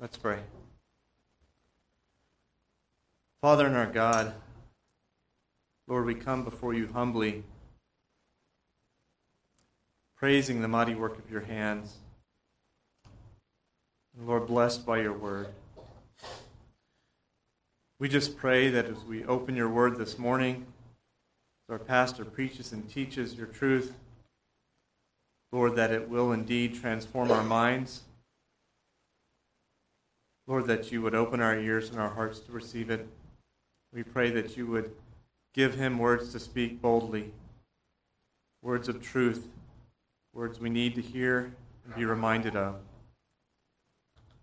Let's 0.00 0.16
pray. 0.16 0.38
Father 3.42 3.66
and 3.66 3.76
our 3.76 3.86
God, 3.86 4.32
Lord, 5.88 6.06
we 6.06 6.14
come 6.14 6.44
before 6.44 6.72
you 6.72 6.86
humbly, 6.92 7.42
praising 10.16 10.62
the 10.62 10.68
mighty 10.68 10.94
work 10.94 11.18
of 11.18 11.28
your 11.28 11.40
hands. 11.40 11.96
And 14.16 14.28
Lord, 14.28 14.46
blessed 14.46 14.86
by 14.86 15.00
your 15.00 15.14
word. 15.14 15.48
We 17.98 18.08
just 18.08 18.36
pray 18.36 18.70
that 18.70 18.86
as 18.86 19.02
we 19.04 19.24
open 19.24 19.56
your 19.56 19.68
word 19.68 19.98
this 19.98 20.16
morning, 20.16 20.66
as 21.68 21.72
our 21.72 21.78
pastor 21.80 22.24
preaches 22.24 22.70
and 22.70 22.88
teaches 22.88 23.34
your 23.34 23.48
truth, 23.48 23.94
Lord, 25.50 25.74
that 25.74 25.90
it 25.90 26.08
will 26.08 26.30
indeed 26.30 26.76
transform 26.76 27.32
our 27.32 27.42
minds 27.42 28.02
Lord, 30.48 30.66
that 30.66 30.90
you 30.90 31.02
would 31.02 31.14
open 31.14 31.42
our 31.42 31.58
ears 31.58 31.90
and 31.90 32.00
our 32.00 32.08
hearts 32.08 32.40
to 32.40 32.52
receive 32.52 32.88
it. 32.88 33.06
We 33.92 34.02
pray 34.02 34.30
that 34.30 34.56
you 34.56 34.66
would 34.66 34.90
give 35.52 35.74
him 35.74 35.98
words 35.98 36.32
to 36.32 36.40
speak 36.40 36.80
boldly, 36.80 37.32
words 38.62 38.88
of 38.88 39.02
truth, 39.02 39.46
words 40.32 40.58
we 40.58 40.70
need 40.70 40.94
to 40.94 41.02
hear 41.02 41.52
and 41.84 41.94
be 41.94 42.06
reminded 42.06 42.56
of. 42.56 42.76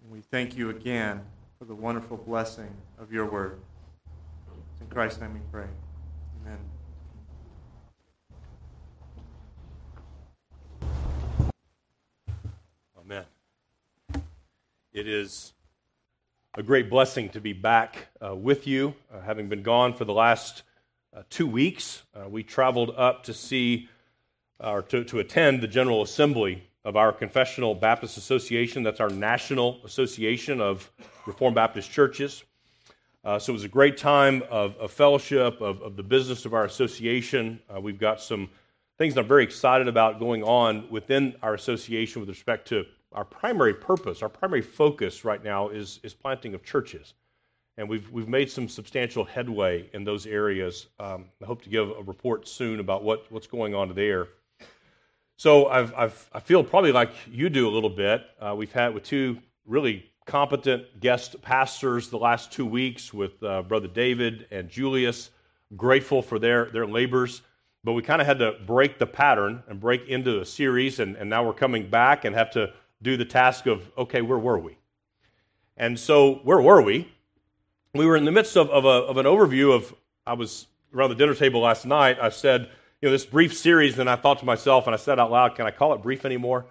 And 0.04 0.12
we 0.12 0.22
thank 0.22 0.56
you 0.56 0.70
again 0.70 1.22
for 1.58 1.66
the 1.66 1.74
wonderful 1.74 2.18
blessing 2.18 2.70
of 3.00 3.12
your 3.12 3.26
word. 3.26 3.60
In 4.80 4.86
Christ's 4.88 5.22
name 5.22 5.34
we 5.34 5.40
pray. 5.52 5.66
Amen. 6.46 6.60
Amen. 13.00 13.26
It 14.94 15.08
is 15.08 15.55
a 16.58 16.64
great 16.64 16.90
blessing 16.90 17.28
to 17.28 17.42
be 17.42 17.52
back 17.52 18.08
uh, 18.26 18.34
with 18.34 18.66
you, 18.66 18.96
uh, 19.14 19.20
having 19.20 19.50
been 19.50 19.62
gone 19.62 19.94
for 19.94 20.06
the 20.06 20.14
last 20.14 20.64
uh, 21.14 21.22
two 21.30 21.46
weeks. 21.46 22.04
Uh, 22.16 22.30
we 22.30 22.44
traveled 22.44 22.92
up 22.96 23.24
to 23.24 23.34
see 23.34 23.90
or 24.62 24.82
to, 24.82 25.04
to 25.04 25.20
attend 25.20 25.60
the 25.60 25.68
General 25.68 26.02
Assembly 26.02 26.64
of 26.86 26.96
our 26.96 27.12
Confessional 27.12 27.76
Baptist 27.76 28.18
Association. 28.18 28.84
That's 28.84 29.02
our 29.02 29.10
national 29.10 29.82
association 29.84 30.62
of 30.62 30.90
Reformed 31.26 31.56
Baptist 31.56 31.92
churches. 31.92 32.46
Uh, 33.26 33.38
so 33.38 33.52
it 33.52 33.56
was 33.56 33.66
a 33.66 33.68
great 33.68 33.98
time 33.98 34.42
of, 34.50 34.78
of 34.78 34.92
fellowship, 34.92 35.60
of, 35.60 35.82
of, 35.82 35.98
the 35.98 36.04
business 36.04 36.46
of 36.46 36.54
our 36.54 36.64
association. 36.64 37.60
Uh, 37.70 37.82
we've 37.82 38.00
got 38.00 38.22
some 38.22 38.50
things 38.98 39.18
I'm 39.18 39.28
very 39.28 39.44
excited 39.44 39.90
about 39.90 40.20
going 40.20 40.44
on 40.44 40.90
within 40.90 41.36
our 41.42 41.54
association 41.54 42.22
with 42.22 42.30
respect 42.30 42.70
to 42.70 42.86
our 43.16 43.26
primary 43.26 43.74
purpose, 43.74 44.22
our 44.22 44.30
primary 44.30 44.62
focus 44.62 45.26
right 45.26 45.44
now 45.44 45.70
is, 45.70 46.00
is 46.04 46.14
planting 46.14 46.54
of 46.54 46.64
churches. 46.64 47.14
And 47.78 47.90
we've, 47.90 48.10
we've 48.12 48.28
made 48.28 48.52
some 48.52 48.70
substantial 48.70 49.24
headway 49.24 49.90
in 49.94 50.04
those 50.04 50.28
areas. 50.28 50.88
Um, 51.00 51.26
I 51.42 51.46
hope 51.46 51.62
to 51.64 51.70
give 51.70 51.90
a 51.90 52.04
report 52.04 52.48
soon 52.48 52.80
about 52.80 53.04
what, 53.04 53.30
what's 53.32 53.48
going 53.48 53.74
on 53.74 53.94
there. 53.96 54.28
So 55.38 55.68
I've, 55.68 55.94
I've, 55.96 56.30
i 56.34 56.40
feel 56.40 56.64
probably 56.64 56.92
like 56.92 57.12
you 57.30 57.50
do 57.50 57.68
a 57.68 57.72
little 57.72 57.90
bit. 57.90 58.26
Uh, 58.40 58.54
we've 58.56 58.72
had 58.72 58.94
with 58.94 59.04
two 59.04 59.40
really 59.66 60.06
competent 60.26 61.00
guest 61.00 61.42
pastors 61.42 62.10
the 62.10 62.18
last 62.18 62.52
two 62.52 62.66
weeks 62.66 63.14
with 63.14 63.42
uh, 63.44 63.62
Brother 63.64 63.88
David 63.88 64.48
and 64.52 64.70
Julius. 64.70 65.32
Grateful 65.76 66.22
for 66.22 66.40
their, 66.40 66.66
their 66.66 66.86
labors. 66.86 67.42
But 67.84 67.94
we 67.94 68.02
kind 68.02 68.22
of 68.22 68.28
had 68.28 68.40
to 68.40 68.54
break 68.66 68.98
the 68.98 69.06
pattern 69.06 69.62
and 69.68 69.80
break 69.80 70.08
into 70.08 70.42
a 70.42 70.46
series, 70.46 71.00
and, 71.00 71.16
and 71.18 71.30
now 71.30 71.46
we're 71.46 71.54
coming 71.54 71.88
back 71.88 72.26
and 72.26 72.36
have 72.36 72.50
to 72.52 72.74
do 73.02 73.18
the 73.18 73.26
task 73.26 73.66
of, 73.66 73.90
okay, 73.98 74.22
where 74.22 74.38
were 74.38 74.60
we? 74.60 74.78
And 75.78 76.00
so, 76.00 76.36
where 76.44 76.62
were 76.62 76.82
we? 76.82 77.12
We 77.94 78.06
were 78.06 78.16
in 78.16 78.26
the 78.26 78.32
midst 78.32 78.56
of, 78.56 78.70
of, 78.70 78.86
a, 78.86 78.88
of 78.88 79.18
an 79.18 79.26
overview 79.26 79.74
of, 79.74 79.94
I 80.26 80.34
was 80.34 80.68
around 80.94 81.10
the 81.10 81.16
dinner 81.16 81.36
table 81.36 81.62
last 81.62 81.86
night. 81.86 82.18
I 82.22 82.30
said, 82.30 82.70
you 83.02 83.08
know, 83.08 83.12
this 83.12 83.26
brief 83.26 83.56
series, 83.56 84.00
and 84.00 84.10
I 84.10 84.16
thought 84.16 84.40
to 84.40 84.46
myself, 84.46 84.88
and 84.88 84.94
I 84.94 84.98
said 84.98 85.20
out 85.20 85.32
loud, 85.32 85.56
can 85.56 85.66
I 85.66 85.72
call 85.72 85.94
it 85.94 86.02
brief 86.02 86.26
anymore? 86.26 86.66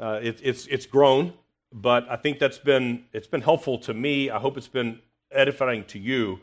Uh, 0.00 0.20
it, 0.22 0.40
it's, 0.42 0.66
it's 0.66 0.86
grown, 0.86 1.32
but 1.72 2.08
I 2.10 2.16
think 2.16 2.38
that's 2.38 2.58
been, 2.58 3.04
it's 3.12 3.26
been 3.26 3.42
helpful 3.42 3.78
to 3.80 3.94
me. 3.94 4.30
I 4.30 4.38
hope 4.38 4.56
it's 4.56 4.68
been 4.68 5.00
edifying 5.30 5.84
to 5.86 5.98
you. 5.98 6.40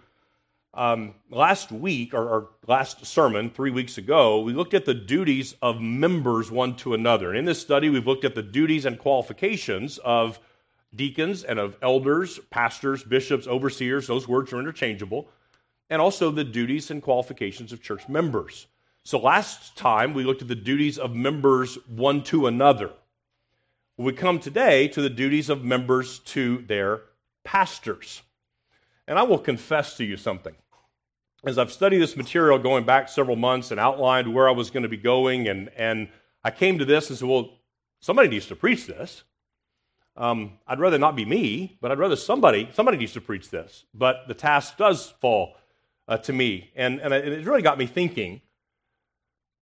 Um, 0.73 1.15
last 1.31 1.71
week, 1.71 2.13
or, 2.13 2.29
or, 2.29 2.49
last 2.67 3.05
sermon, 3.05 3.49
three 3.49 3.71
weeks 3.71 3.97
ago, 3.97 4.41
we 4.41 4.53
looked 4.53 4.75
at 4.75 4.85
the 4.85 4.93
duties 4.93 5.55
of 5.63 5.81
members 5.81 6.51
one 6.51 6.75
to 6.77 6.93
another. 6.93 7.29
And 7.29 7.39
in 7.39 7.45
this 7.45 7.59
study, 7.59 7.89
we've 7.89 8.05
looked 8.05 8.23
at 8.23 8.35
the 8.35 8.43
duties 8.43 8.85
and 8.85 8.99
qualifications 8.99 9.97
of 9.99 10.39
deacons 10.95 11.43
and 11.43 11.57
of 11.57 11.75
elders, 11.81 12.39
pastors, 12.51 13.03
bishops, 13.03 13.47
overseers. 13.47 14.05
Those 14.05 14.27
words 14.27 14.53
are 14.53 14.59
interchangeable. 14.59 15.29
And 15.89 15.99
also 15.99 16.29
the 16.29 16.43
duties 16.43 16.91
and 16.91 17.01
qualifications 17.01 17.73
of 17.73 17.81
church 17.81 18.07
members. 18.07 18.67
So 19.03 19.17
last 19.17 19.75
time, 19.75 20.13
we 20.13 20.23
looked 20.23 20.43
at 20.43 20.47
the 20.47 20.55
duties 20.55 20.99
of 20.99 21.15
members 21.15 21.79
one 21.87 22.23
to 22.25 22.45
another. 22.45 22.91
We 23.97 24.13
come 24.13 24.39
today 24.39 24.87
to 24.89 25.01
the 25.01 25.09
duties 25.09 25.49
of 25.49 25.63
members 25.63 26.19
to 26.19 26.59
their 26.59 27.01
pastors. 27.43 28.21
And 29.09 29.17
I 29.17 29.23
will 29.23 29.39
confess 29.39 29.97
to 29.97 30.05
you 30.05 30.17
something. 30.17 30.55
As 31.43 31.57
I've 31.57 31.71
studied 31.71 31.97
this 31.97 32.15
material 32.15 32.59
going 32.59 32.85
back 32.85 33.09
several 33.09 33.35
months 33.35 33.71
and 33.71 33.79
outlined 33.79 34.31
where 34.31 34.47
I 34.47 34.51
was 34.51 34.69
going 34.69 34.83
to 34.83 34.89
be 34.89 34.97
going, 34.97 35.47
and, 35.47 35.69
and 35.75 36.09
I 36.43 36.51
came 36.51 36.77
to 36.77 36.85
this 36.85 37.09
and 37.09 37.17
said, 37.17 37.27
well, 37.27 37.49
somebody 38.01 38.29
needs 38.29 38.45
to 38.47 38.55
preach 38.55 38.85
this. 38.85 39.23
Um, 40.15 40.59
I'd 40.67 40.79
rather 40.79 40.99
not 40.99 41.15
be 41.15 41.25
me, 41.25 41.77
but 41.81 41.91
I'd 41.91 41.97
rather 41.97 42.15
somebody, 42.15 42.69
somebody 42.73 42.97
needs 42.97 43.13
to 43.13 43.21
preach 43.21 43.49
this. 43.49 43.85
But 43.95 44.27
the 44.27 44.35
task 44.35 44.77
does 44.77 45.09
fall 45.19 45.55
uh, 46.07 46.17
to 46.17 46.31
me. 46.31 46.69
And, 46.75 46.99
and 46.99 47.11
it 47.11 47.45
really 47.47 47.63
got 47.63 47.79
me 47.79 47.87
thinking 47.87 48.41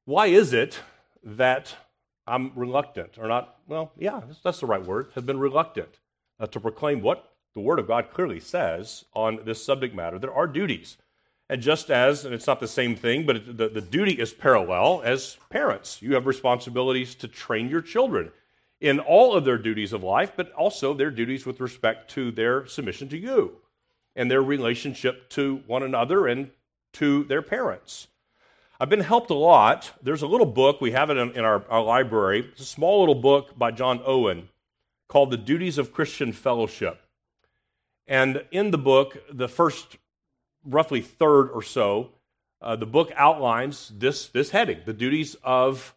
why 0.04 0.28
is 0.28 0.52
it 0.52 0.80
that 1.24 1.74
I'm 2.26 2.52
reluctant, 2.56 3.18
or 3.18 3.28
not, 3.30 3.60
well, 3.66 3.94
yeah, 3.98 4.22
that's 4.44 4.60
the 4.60 4.66
right 4.66 4.86
word, 4.86 5.12
have 5.16 5.26
been 5.26 5.40
reluctant 5.40 6.00
uh, 6.38 6.48
to 6.48 6.60
proclaim 6.60 7.02
what 7.02 7.32
the 7.58 7.62
Word 7.62 7.80
of 7.80 7.88
God 7.88 8.12
clearly 8.14 8.40
says 8.40 9.04
on 9.16 9.40
this 9.44 9.66
subject 9.66 9.96
matter. 9.96 10.20
There 10.20 10.34
are 10.34 10.46
duties. 10.46 10.96
And 11.50 11.60
just 11.60 11.90
as, 11.90 12.24
and 12.24 12.32
it's 12.32 12.46
not 12.46 12.60
the 12.60 12.68
same 12.68 12.96
thing, 12.96 13.26
but 13.26 13.58
the, 13.58 13.68
the 13.68 13.82
duty 13.82 14.12
is 14.12 14.32
parallel 14.32 15.02
as 15.04 15.38
parents. 15.50 16.00
You 16.00 16.14
have 16.14 16.28
responsibilities 16.28 17.16
to 17.16 17.28
train 17.28 17.68
your 17.68 17.82
children 17.82 18.32
in 18.80 19.00
all 19.00 19.34
of 19.34 19.44
their 19.44 19.58
duties 19.58 19.92
of 19.92 20.04
life, 20.04 20.34
but 20.36 20.52
also 20.52 20.94
their 20.94 21.10
duties 21.10 21.48
with 21.48 21.60
respect 21.60 22.12
to 22.12 22.30
their 22.30 22.68
submission 22.68 23.10
to 23.10 23.18
you 23.18 23.56
and 24.16 24.30
their 24.30 24.44
relationship 24.44 25.28
to 25.30 25.64
one 25.66 25.82
another 25.82 26.28
and 26.28 26.52
to 26.94 27.24
their 27.24 27.42
parents. 27.42 28.08
I've 28.80 28.90
been 28.90 29.00
helped 29.00 29.32
a 29.32 29.34
lot. 29.36 29.94
There's 30.04 30.22
a 30.22 30.28
little 30.28 30.46
book, 30.46 30.80
we 30.80 30.92
have 30.92 31.10
it 31.10 31.18
in, 31.18 31.32
in 31.32 31.44
our, 31.44 31.64
our 31.72 31.82
library. 31.82 32.48
It's 32.52 32.62
a 32.62 32.66
small 32.66 33.00
little 33.00 33.16
book 33.16 33.58
by 33.58 33.72
John 33.72 34.00
Owen 34.06 34.50
called 35.08 35.32
The 35.32 35.38
Duties 35.38 35.80
of 35.80 35.92
Christian 35.92 36.34
Fellowship. 36.34 37.02
And 38.08 38.44
in 38.52 38.72
the 38.72 38.78
book, 38.78 39.18
the 39.32 39.48
first 39.48 39.98
roughly 40.66 41.02
third 41.02 41.50
or 41.50 41.62
so, 41.62 42.12
uh, 42.62 42.76
the 42.76 42.86
book 42.86 43.12
outlines 43.16 43.92
this, 43.98 44.28
this 44.30 44.50
heading 44.50 44.80
the 44.86 44.94
duties 44.94 45.36
of 45.44 45.94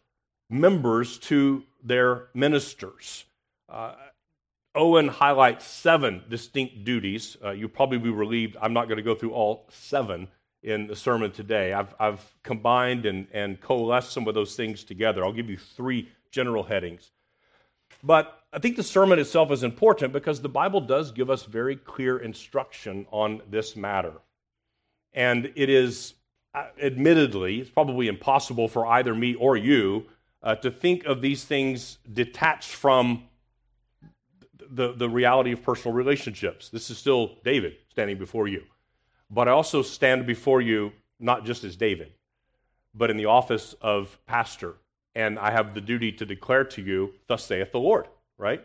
members 0.49 1.17
to 1.17 1.63
their 1.83 2.27
ministers. 2.33 3.25
Uh, 3.69 3.93
Owen 4.75 5.07
highlights 5.07 5.65
seven 5.65 6.23
distinct 6.29 6.83
duties. 6.83 7.35
Uh, 7.43 7.51
you'll 7.51 7.69
probably 7.69 7.97
be 7.97 8.09
relieved. 8.09 8.55
I'm 8.61 8.73
not 8.73 8.87
going 8.87 8.97
to 8.97 9.03
go 9.03 9.15
through 9.15 9.31
all 9.33 9.65
seven 9.69 10.27
in 10.63 10.87
the 10.87 10.95
sermon 10.95 11.31
today. 11.31 11.73
I've, 11.73 11.93
I've 11.99 12.23
combined 12.43 13.05
and, 13.05 13.27
and 13.33 13.59
coalesced 13.59 14.11
some 14.11 14.27
of 14.27 14.33
those 14.33 14.55
things 14.55 14.83
together. 14.83 15.25
I'll 15.25 15.33
give 15.33 15.49
you 15.49 15.57
three 15.57 16.09
general 16.29 16.63
headings. 16.63 17.11
But 18.03 18.41
I 18.53 18.59
think 18.59 18.75
the 18.75 18.83
sermon 18.83 19.19
itself 19.19 19.51
is 19.51 19.63
important 19.63 20.11
because 20.13 20.41
the 20.41 20.49
Bible 20.49 20.81
does 20.81 21.11
give 21.11 21.29
us 21.29 21.43
very 21.43 21.75
clear 21.75 22.17
instruction 22.17 23.05
on 23.11 23.41
this 23.49 23.75
matter. 23.75 24.13
And 25.13 25.51
it 25.55 25.69
is, 25.69 26.15
uh, 26.53 26.67
admittedly, 26.81 27.59
it's 27.59 27.69
probably 27.69 28.07
impossible 28.07 28.67
for 28.67 28.87
either 28.87 29.13
me 29.13 29.35
or 29.35 29.55
you 29.55 30.05
uh, 30.43 30.55
to 30.55 30.71
think 30.71 31.05
of 31.05 31.21
these 31.21 31.43
things 31.43 31.97
detached 32.11 32.71
from 32.71 33.23
the, 34.69 34.93
the 34.93 35.09
reality 35.09 35.51
of 35.51 35.61
personal 35.63 35.93
relationships. 35.93 36.69
This 36.69 36.89
is 36.89 36.97
still 36.97 37.37
David 37.43 37.75
standing 37.89 38.17
before 38.17 38.47
you. 38.47 38.63
But 39.29 39.47
I 39.47 39.51
also 39.51 39.81
stand 39.81 40.25
before 40.25 40.61
you 40.61 40.91
not 41.19 41.45
just 41.45 41.63
as 41.63 41.75
David, 41.75 42.13
but 42.93 43.09
in 43.09 43.17
the 43.17 43.25
office 43.25 43.75
of 43.81 44.17
pastor 44.25 44.75
and 45.15 45.37
I 45.37 45.51
have 45.51 45.73
the 45.73 45.81
duty 45.81 46.11
to 46.13 46.25
declare 46.25 46.63
to 46.65 46.81
you, 46.81 47.13
Thus 47.27 47.45
saith 47.45 47.71
the 47.71 47.79
Lord, 47.79 48.07
right? 48.37 48.63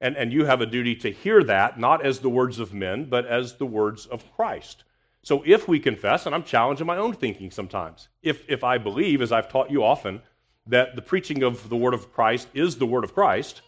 And, 0.00 0.16
and 0.16 0.32
you 0.32 0.44
have 0.44 0.60
a 0.60 0.66
duty 0.66 0.96
to 0.96 1.10
hear 1.10 1.42
that, 1.44 1.78
not 1.78 2.04
as 2.04 2.18
the 2.18 2.28
words 2.28 2.58
of 2.58 2.74
men, 2.74 3.06
but 3.08 3.26
as 3.26 3.54
the 3.54 3.66
words 3.66 4.06
of 4.06 4.30
Christ. 4.34 4.84
So 5.22 5.42
if 5.46 5.66
we 5.68 5.80
confess, 5.80 6.26
and 6.26 6.34
I'm 6.34 6.42
challenging 6.42 6.86
my 6.86 6.98
own 6.98 7.14
thinking 7.14 7.50
sometimes, 7.50 8.08
if, 8.22 8.44
if 8.48 8.62
I 8.62 8.76
believe, 8.78 9.22
as 9.22 9.32
I've 9.32 9.48
taught 9.48 9.70
you 9.70 9.82
often, 9.82 10.20
that 10.66 10.96
the 10.96 11.02
preaching 11.02 11.42
of 11.42 11.68
the 11.68 11.76
word 11.76 11.94
of 11.94 12.12
Christ 12.12 12.48
is 12.54 12.76
the 12.76 12.86
word 12.86 13.04
of 13.04 13.14
Christ, 13.14 13.62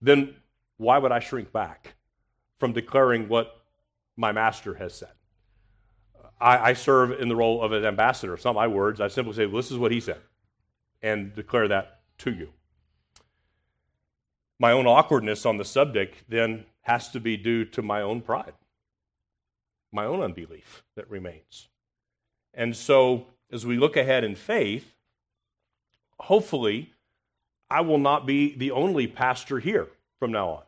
then 0.00 0.34
why 0.76 0.98
would 0.98 1.12
I 1.12 1.18
shrink 1.18 1.52
back 1.52 1.94
from 2.58 2.72
declaring 2.72 3.28
what 3.28 3.62
my 4.16 4.32
master 4.32 4.74
has 4.74 4.94
said. 4.94 5.12
I, 6.40 6.70
I 6.70 6.72
serve 6.74 7.20
in 7.20 7.28
the 7.28 7.36
role 7.36 7.62
of 7.62 7.72
an 7.72 7.84
ambassador. 7.84 8.34
It's 8.34 8.44
not 8.44 8.54
my 8.54 8.66
words. 8.66 9.00
I 9.00 9.08
simply 9.08 9.34
say, 9.34 9.46
this 9.46 9.70
is 9.70 9.78
what 9.78 9.92
he 9.92 10.00
said, 10.00 10.20
and 11.02 11.34
declare 11.34 11.68
that 11.68 12.00
to 12.18 12.32
you. 12.32 12.50
My 14.58 14.72
own 14.72 14.86
awkwardness 14.86 15.44
on 15.44 15.56
the 15.56 15.64
subject 15.64 16.24
then 16.28 16.64
has 16.82 17.10
to 17.10 17.20
be 17.20 17.36
due 17.36 17.64
to 17.64 17.82
my 17.82 18.02
own 18.02 18.20
pride, 18.20 18.54
my 19.90 20.04
own 20.04 20.22
unbelief 20.22 20.82
that 20.94 21.10
remains. 21.10 21.68
And 22.54 22.76
so, 22.76 23.26
as 23.50 23.66
we 23.66 23.76
look 23.76 23.96
ahead 23.96 24.24
in 24.24 24.34
faith, 24.34 24.94
hopefully, 26.18 26.92
I 27.70 27.80
will 27.80 27.98
not 27.98 28.26
be 28.26 28.54
the 28.54 28.70
only 28.70 29.06
pastor 29.06 29.58
here 29.58 29.88
from 30.18 30.32
now 30.32 30.48
on. 30.48 30.62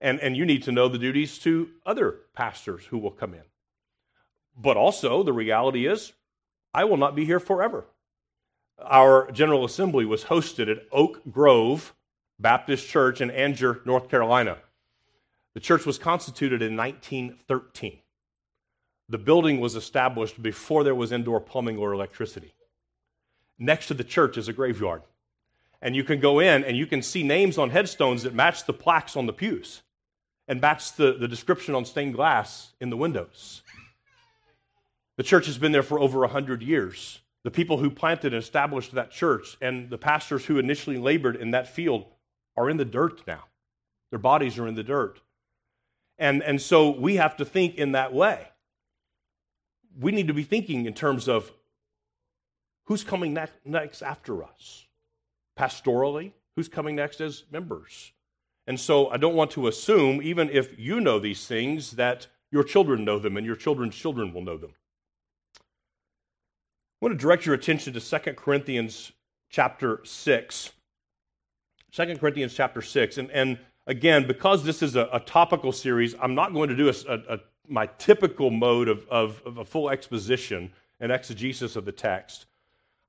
And, 0.00 0.20
and 0.20 0.36
you 0.36 0.44
need 0.44 0.64
to 0.64 0.72
know 0.72 0.88
the 0.88 0.98
duties 0.98 1.38
to 1.38 1.70
other 1.86 2.16
pastors 2.34 2.84
who 2.84 2.98
will 2.98 3.10
come 3.10 3.34
in. 3.34 3.42
But 4.56 4.76
also, 4.76 5.22
the 5.22 5.32
reality 5.32 5.86
is, 5.86 6.12
I 6.74 6.84
will 6.84 6.96
not 6.96 7.14
be 7.14 7.24
here 7.24 7.40
forever. 7.40 7.86
Our 8.78 9.30
General 9.32 9.64
Assembly 9.64 10.04
was 10.04 10.24
hosted 10.24 10.70
at 10.70 10.86
Oak 10.92 11.22
Grove 11.30 11.94
Baptist 12.38 12.86
Church 12.86 13.20
in 13.20 13.30
Angier, 13.30 13.80
North 13.86 14.08
Carolina. 14.10 14.58
The 15.54 15.60
church 15.60 15.86
was 15.86 15.98
constituted 15.98 16.60
in 16.60 16.76
1913. 16.76 17.98
The 19.08 19.18
building 19.18 19.60
was 19.60 19.74
established 19.74 20.42
before 20.42 20.84
there 20.84 20.94
was 20.94 21.12
indoor 21.12 21.40
plumbing 21.40 21.78
or 21.78 21.92
electricity. 21.92 22.52
Next 23.58 23.86
to 23.86 23.94
the 23.94 24.04
church 24.04 24.36
is 24.36 24.48
a 24.48 24.52
graveyard. 24.52 25.02
And 25.80 25.96
you 25.96 26.04
can 26.04 26.20
go 26.20 26.40
in 26.40 26.64
and 26.64 26.76
you 26.76 26.86
can 26.86 27.00
see 27.00 27.22
names 27.22 27.56
on 27.56 27.70
headstones 27.70 28.24
that 28.24 28.34
match 28.34 28.66
the 28.66 28.72
plaques 28.72 29.16
on 29.16 29.26
the 29.26 29.32
pews 29.32 29.82
and 30.48 30.60
match 30.60 30.94
the, 30.94 31.16
the 31.18 31.28
description 31.28 31.74
on 31.74 31.84
stained 31.84 32.14
glass 32.14 32.72
in 32.80 32.90
the 32.90 32.96
windows. 32.96 33.62
The 35.16 35.22
church 35.22 35.46
has 35.46 35.56
been 35.56 35.72
there 35.72 35.82
for 35.82 35.98
over 35.98 36.20
100 36.20 36.62
years. 36.62 37.20
The 37.46 37.52
people 37.52 37.78
who 37.78 37.90
planted 37.90 38.34
and 38.34 38.42
established 38.42 38.90
that 38.96 39.12
church 39.12 39.56
and 39.60 39.88
the 39.88 39.96
pastors 39.96 40.44
who 40.44 40.58
initially 40.58 40.98
labored 40.98 41.36
in 41.36 41.52
that 41.52 41.68
field 41.68 42.04
are 42.56 42.68
in 42.68 42.76
the 42.76 42.84
dirt 42.84 43.24
now. 43.24 43.44
Their 44.10 44.18
bodies 44.18 44.58
are 44.58 44.66
in 44.66 44.74
the 44.74 44.82
dirt. 44.82 45.20
And, 46.18 46.42
and 46.42 46.60
so 46.60 46.90
we 46.90 47.14
have 47.14 47.36
to 47.36 47.44
think 47.44 47.76
in 47.76 47.92
that 47.92 48.12
way. 48.12 48.48
We 49.96 50.10
need 50.10 50.26
to 50.26 50.34
be 50.34 50.42
thinking 50.42 50.86
in 50.86 50.94
terms 50.94 51.28
of 51.28 51.52
who's 52.86 53.04
coming 53.04 53.34
next, 53.34 53.54
next 53.64 54.02
after 54.02 54.42
us? 54.42 54.84
Pastorally, 55.56 56.32
who's 56.56 56.66
coming 56.66 56.96
next 56.96 57.20
as 57.20 57.44
members? 57.52 58.10
And 58.66 58.80
so 58.80 59.08
I 59.10 59.18
don't 59.18 59.36
want 59.36 59.52
to 59.52 59.68
assume, 59.68 60.20
even 60.20 60.50
if 60.50 60.76
you 60.76 61.00
know 61.00 61.20
these 61.20 61.46
things, 61.46 61.92
that 61.92 62.26
your 62.50 62.64
children 62.64 63.04
know 63.04 63.20
them 63.20 63.36
and 63.36 63.46
your 63.46 63.54
children's 63.54 63.94
children 63.94 64.34
will 64.34 64.42
know 64.42 64.56
them. 64.56 64.72
I 66.96 67.04
want 67.04 67.12
to 67.12 67.22
direct 67.22 67.44
your 67.44 67.54
attention 67.54 67.92
to 67.92 68.00
2 68.00 68.32
Corinthians 68.32 69.12
chapter 69.50 70.00
6. 70.02 70.72
2 71.92 72.16
Corinthians 72.16 72.54
chapter 72.54 72.80
6. 72.80 73.18
And, 73.18 73.30
and 73.32 73.58
again, 73.86 74.26
because 74.26 74.64
this 74.64 74.82
is 74.82 74.96
a, 74.96 75.06
a 75.12 75.20
topical 75.20 75.72
series, 75.72 76.14
I'm 76.22 76.34
not 76.34 76.54
going 76.54 76.70
to 76.70 76.76
do 76.76 76.88
a, 76.88 77.34
a, 77.34 77.38
my 77.68 77.84
typical 77.98 78.50
mode 78.50 78.88
of, 78.88 79.06
of, 79.10 79.42
of 79.44 79.58
a 79.58 79.64
full 79.64 79.90
exposition 79.90 80.72
and 80.98 81.12
exegesis 81.12 81.76
of 81.76 81.84
the 81.84 81.92
text. 81.92 82.46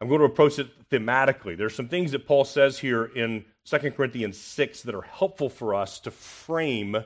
I'm 0.02 0.10
going 0.10 0.20
to 0.20 0.26
approach 0.26 0.60
it 0.60 0.68
thematically. 0.90 1.58
There's 1.58 1.74
some 1.74 1.88
things 1.88 2.12
that 2.12 2.28
Paul 2.28 2.44
says 2.44 2.78
here 2.78 3.06
in 3.06 3.46
2 3.64 3.92
Corinthians 3.92 4.38
6 4.38 4.82
that 4.82 4.96
are 4.96 5.02
helpful 5.02 5.50
for 5.50 5.74
us 5.74 6.02
to 6.02 6.12
frame 6.12 6.98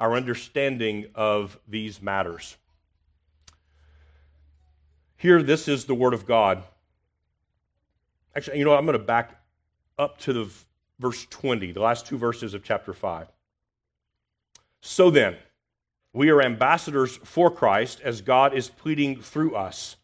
our 0.00 0.14
understanding 0.14 1.06
of 1.14 1.56
these 1.68 2.02
matters. 2.02 2.56
Here, 5.16 5.42
this 5.42 5.66
is 5.66 5.86
the 5.86 5.94
Word 5.94 6.12
of 6.12 6.26
God. 6.26 6.62
Actually, 8.34 8.58
you 8.58 8.64
know 8.64 8.70
what? 8.72 8.78
I'm 8.78 8.86
going 8.86 8.98
to 8.98 9.04
back 9.04 9.40
up 9.98 10.18
to 10.20 10.32
the 10.32 10.50
verse 10.98 11.26
20, 11.30 11.72
the 11.72 11.80
last 11.80 12.06
two 12.06 12.18
verses 12.18 12.52
of 12.52 12.62
chapter 12.62 12.92
5. 12.92 13.28
So 14.82 15.10
then, 15.10 15.36
we 16.12 16.30
are 16.30 16.42
ambassadors 16.42 17.16
for 17.24 17.50
Christ 17.50 18.00
as 18.04 18.20
God 18.20 18.54
is 18.54 18.68
pleading 18.68 19.20
through 19.22 19.54
us. 19.54 19.96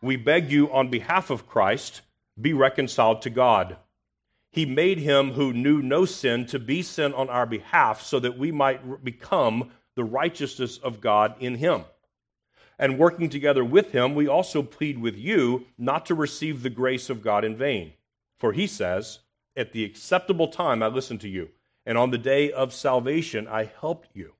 We 0.00 0.16
beg 0.16 0.50
you 0.50 0.72
on 0.72 0.88
behalf 0.88 1.30
of 1.30 1.46
Christ, 1.46 2.00
be 2.40 2.52
reconciled 2.52 3.22
to 3.22 3.30
God. 3.30 3.76
He 4.50 4.66
made 4.66 4.98
him 4.98 5.32
who 5.32 5.52
knew 5.52 5.82
no 5.82 6.04
sin 6.04 6.46
to 6.46 6.58
be 6.58 6.82
sin 6.82 7.12
on 7.12 7.28
our 7.28 7.46
behalf 7.46 8.02
so 8.02 8.18
that 8.20 8.38
we 8.38 8.52
might 8.52 9.04
become 9.04 9.70
the 9.94 10.04
righteousness 10.04 10.78
of 10.78 11.00
God 11.00 11.34
in 11.40 11.54
him. 11.54 11.84
And 12.78 12.98
working 12.98 13.28
together 13.28 13.64
with 13.64 13.92
him, 13.92 14.14
we 14.14 14.26
also 14.26 14.62
plead 14.62 14.98
with 14.98 15.16
you 15.16 15.66
not 15.78 16.06
to 16.06 16.14
receive 16.14 16.62
the 16.62 16.70
grace 16.70 17.08
of 17.08 17.22
God 17.22 17.44
in 17.44 17.56
vain. 17.56 17.92
For 18.38 18.52
he 18.52 18.66
says, 18.66 19.20
at 19.56 19.72
the 19.72 19.84
acceptable 19.84 20.48
time 20.48 20.82
I 20.82 20.88
listened 20.88 21.20
to 21.20 21.28
you, 21.28 21.50
and 21.86 21.96
on 21.96 22.10
the 22.10 22.18
day 22.18 22.50
of 22.50 22.74
salvation 22.74 23.46
I 23.46 23.70
helped 23.80 24.08
you. 24.14 24.32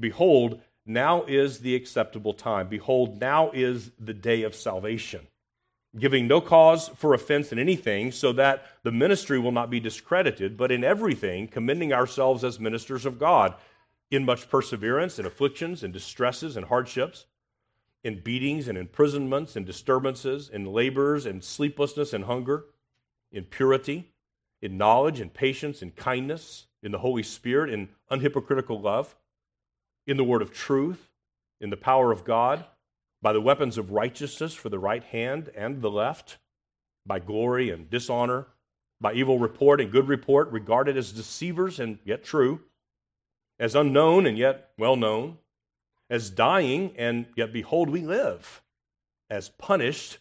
Behold, 0.00 0.60
now 0.86 1.24
is 1.24 1.58
the 1.58 1.74
acceptable 1.74 2.32
time. 2.32 2.68
Behold, 2.68 3.20
now 3.20 3.50
is 3.50 3.90
the 3.98 4.14
day 4.14 4.42
of 4.44 4.54
salvation. 4.54 5.26
Giving 5.98 6.28
no 6.28 6.40
cause 6.40 6.88
for 6.96 7.14
offense 7.14 7.52
in 7.52 7.58
anything, 7.58 8.12
so 8.12 8.32
that 8.32 8.66
the 8.82 8.92
ministry 8.92 9.38
will 9.38 9.52
not 9.52 9.70
be 9.70 9.80
discredited, 9.80 10.56
but 10.56 10.70
in 10.70 10.84
everything, 10.84 11.48
commending 11.48 11.92
ourselves 11.92 12.44
as 12.44 12.60
ministers 12.60 13.06
of 13.06 13.18
God, 13.18 13.54
in 14.10 14.24
much 14.24 14.48
perseverance, 14.48 15.18
in 15.18 15.26
afflictions, 15.26 15.82
in 15.82 15.92
distresses, 15.92 16.56
and 16.56 16.66
hardships, 16.66 17.26
in 18.04 18.20
beatings, 18.20 18.68
and 18.68 18.78
imprisonments, 18.78 19.56
and 19.56 19.66
disturbances, 19.66 20.48
in 20.48 20.64
labors, 20.64 21.26
and 21.26 21.42
sleeplessness, 21.42 22.12
and 22.12 22.24
hunger 22.24 22.66
in 23.32 23.44
purity, 23.44 24.12
in 24.62 24.78
knowledge, 24.78 25.20
in 25.20 25.28
patience, 25.28 25.82
in 25.82 25.90
kindness, 25.90 26.66
in 26.82 26.92
the 26.92 26.98
Holy 26.98 27.22
Spirit, 27.22 27.70
in 27.70 27.88
unhypocritical 28.10 28.80
love, 28.80 29.14
in 30.06 30.16
the 30.16 30.24
word 30.24 30.42
of 30.42 30.52
truth, 30.52 31.10
in 31.60 31.70
the 31.70 31.76
power 31.76 32.12
of 32.12 32.24
God, 32.24 32.64
by 33.20 33.32
the 33.32 33.40
weapons 33.40 33.76
of 33.76 33.90
righteousness 33.90 34.54
for 34.54 34.68
the 34.68 34.78
right 34.78 35.02
hand 35.02 35.50
and 35.56 35.82
the 35.82 35.90
left, 35.90 36.38
by 37.04 37.18
glory 37.18 37.70
and 37.70 37.90
dishonor, 37.90 38.46
by 39.00 39.12
evil 39.12 39.38
report 39.38 39.80
and 39.80 39.90
good 39.90 40.08
report, 40.08 40.50
regarded 40.52 40.96
as 40.96 41.12
deceivers 41.12 41.80
and 41.80 41.98
yet 42.04 42.24
true, 42.24 42.60
as 43.58 43.74
unknown 43.74 44.26
and 44.26 44.36
yet 44.38 44.70
well 44.78 44.96
known, 44.96 45.38
as 46.10 46.30
dying 46.30 46.92
and 46.96 47.26
yet 47.36 47.52
behold, 47.52 47.90
we 47.90 48.02
live, 48.02 48.62
as 49.30 49.48
punished 49.48 50.18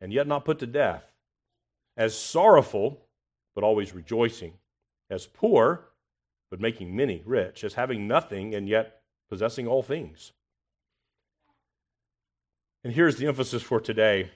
and 0.00 0.12
yet 0.12 0.26
not 0.26 0.44
put 0.44 0.58
to 0.58 0.66
death 0.66 1.04
as 1.96 2.16
sorrowful, 2.16 3.00
but 3.54 3.64
always 3.64 3.94
rejoicing, 3.94 4.52
as 5.10 5.26
poor, 5.26 5.88
but 6.50 6.60
making 6.60 6.94
many 6.94 7.22
rich, 7.24 7.64
as 7.64 7.74
having 7.74 8.06
nothing 8.06 8.54
and 8.54 8.68
yet 8.68 9.00
possessing 9.28 9.66
all 9.66 9.82
things. 9.82 10.32
And 12.84 12.92
here's 12.92 13.16
the 13.16 13.26
emphasis 13.26 13.62
for 13.62 13.80
today 13.80 14.30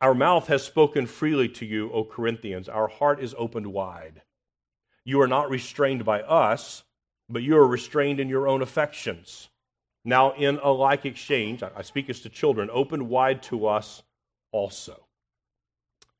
Our 0.00 0.14
mouth 0.14 0.46
has 0.46 0.62
spoken 0.62 1.06
freely 1.06 1.48
to 1.50 1.66
you, 1.66 1.90
O 1.92 2.04
Corinthians. 2.04 2.68
Our 2.68 2.88
heart 2.88 3.20
is 3.20 3.34
opened 3.36 3.66
wide. 3.66 4.22
You 5.04 5.20
are 5.20 5.28
not 5.28 5.50
restrained 5.50 6.04
by 6.04 6.22
us, 6.22 6.82
but 7.28 7.42
you 7.42 7.56
are 7.56 7.66
restrained 7.66 8.20
in 8.20 8.28
your 8.28 8.48
own 8.48 8.62
affections. 8.62 9.48
Now, 10.04 10.32
in 10.32 10.58
a 10.62 10.70
like 10.70 11.04
exchange, 11.04 11.62
I 11.62 11.82
speak 11.82 12.08
as 12.08 12.20
to 12.20 12.28
children, 12.28 12.70
open 12.72 13.08
wide 13.08 13.42
to 13.44 13.66
us 13.66 14.02
also. 14.52 15.06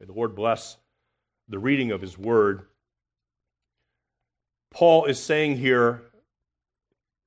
May 0.00 0.06
the 0.06 0.12
Lord 0.12 0.34
bless 0.34 0.76
the 1.48 1.58
reading 1.58 1.92
of 1.92 2.00
his 2.00 2.18
word. 2.18 2.62
Paul 4.72 5.04
is 5.04 5.22
saying 5.22 5.58
here, 5.58 6.02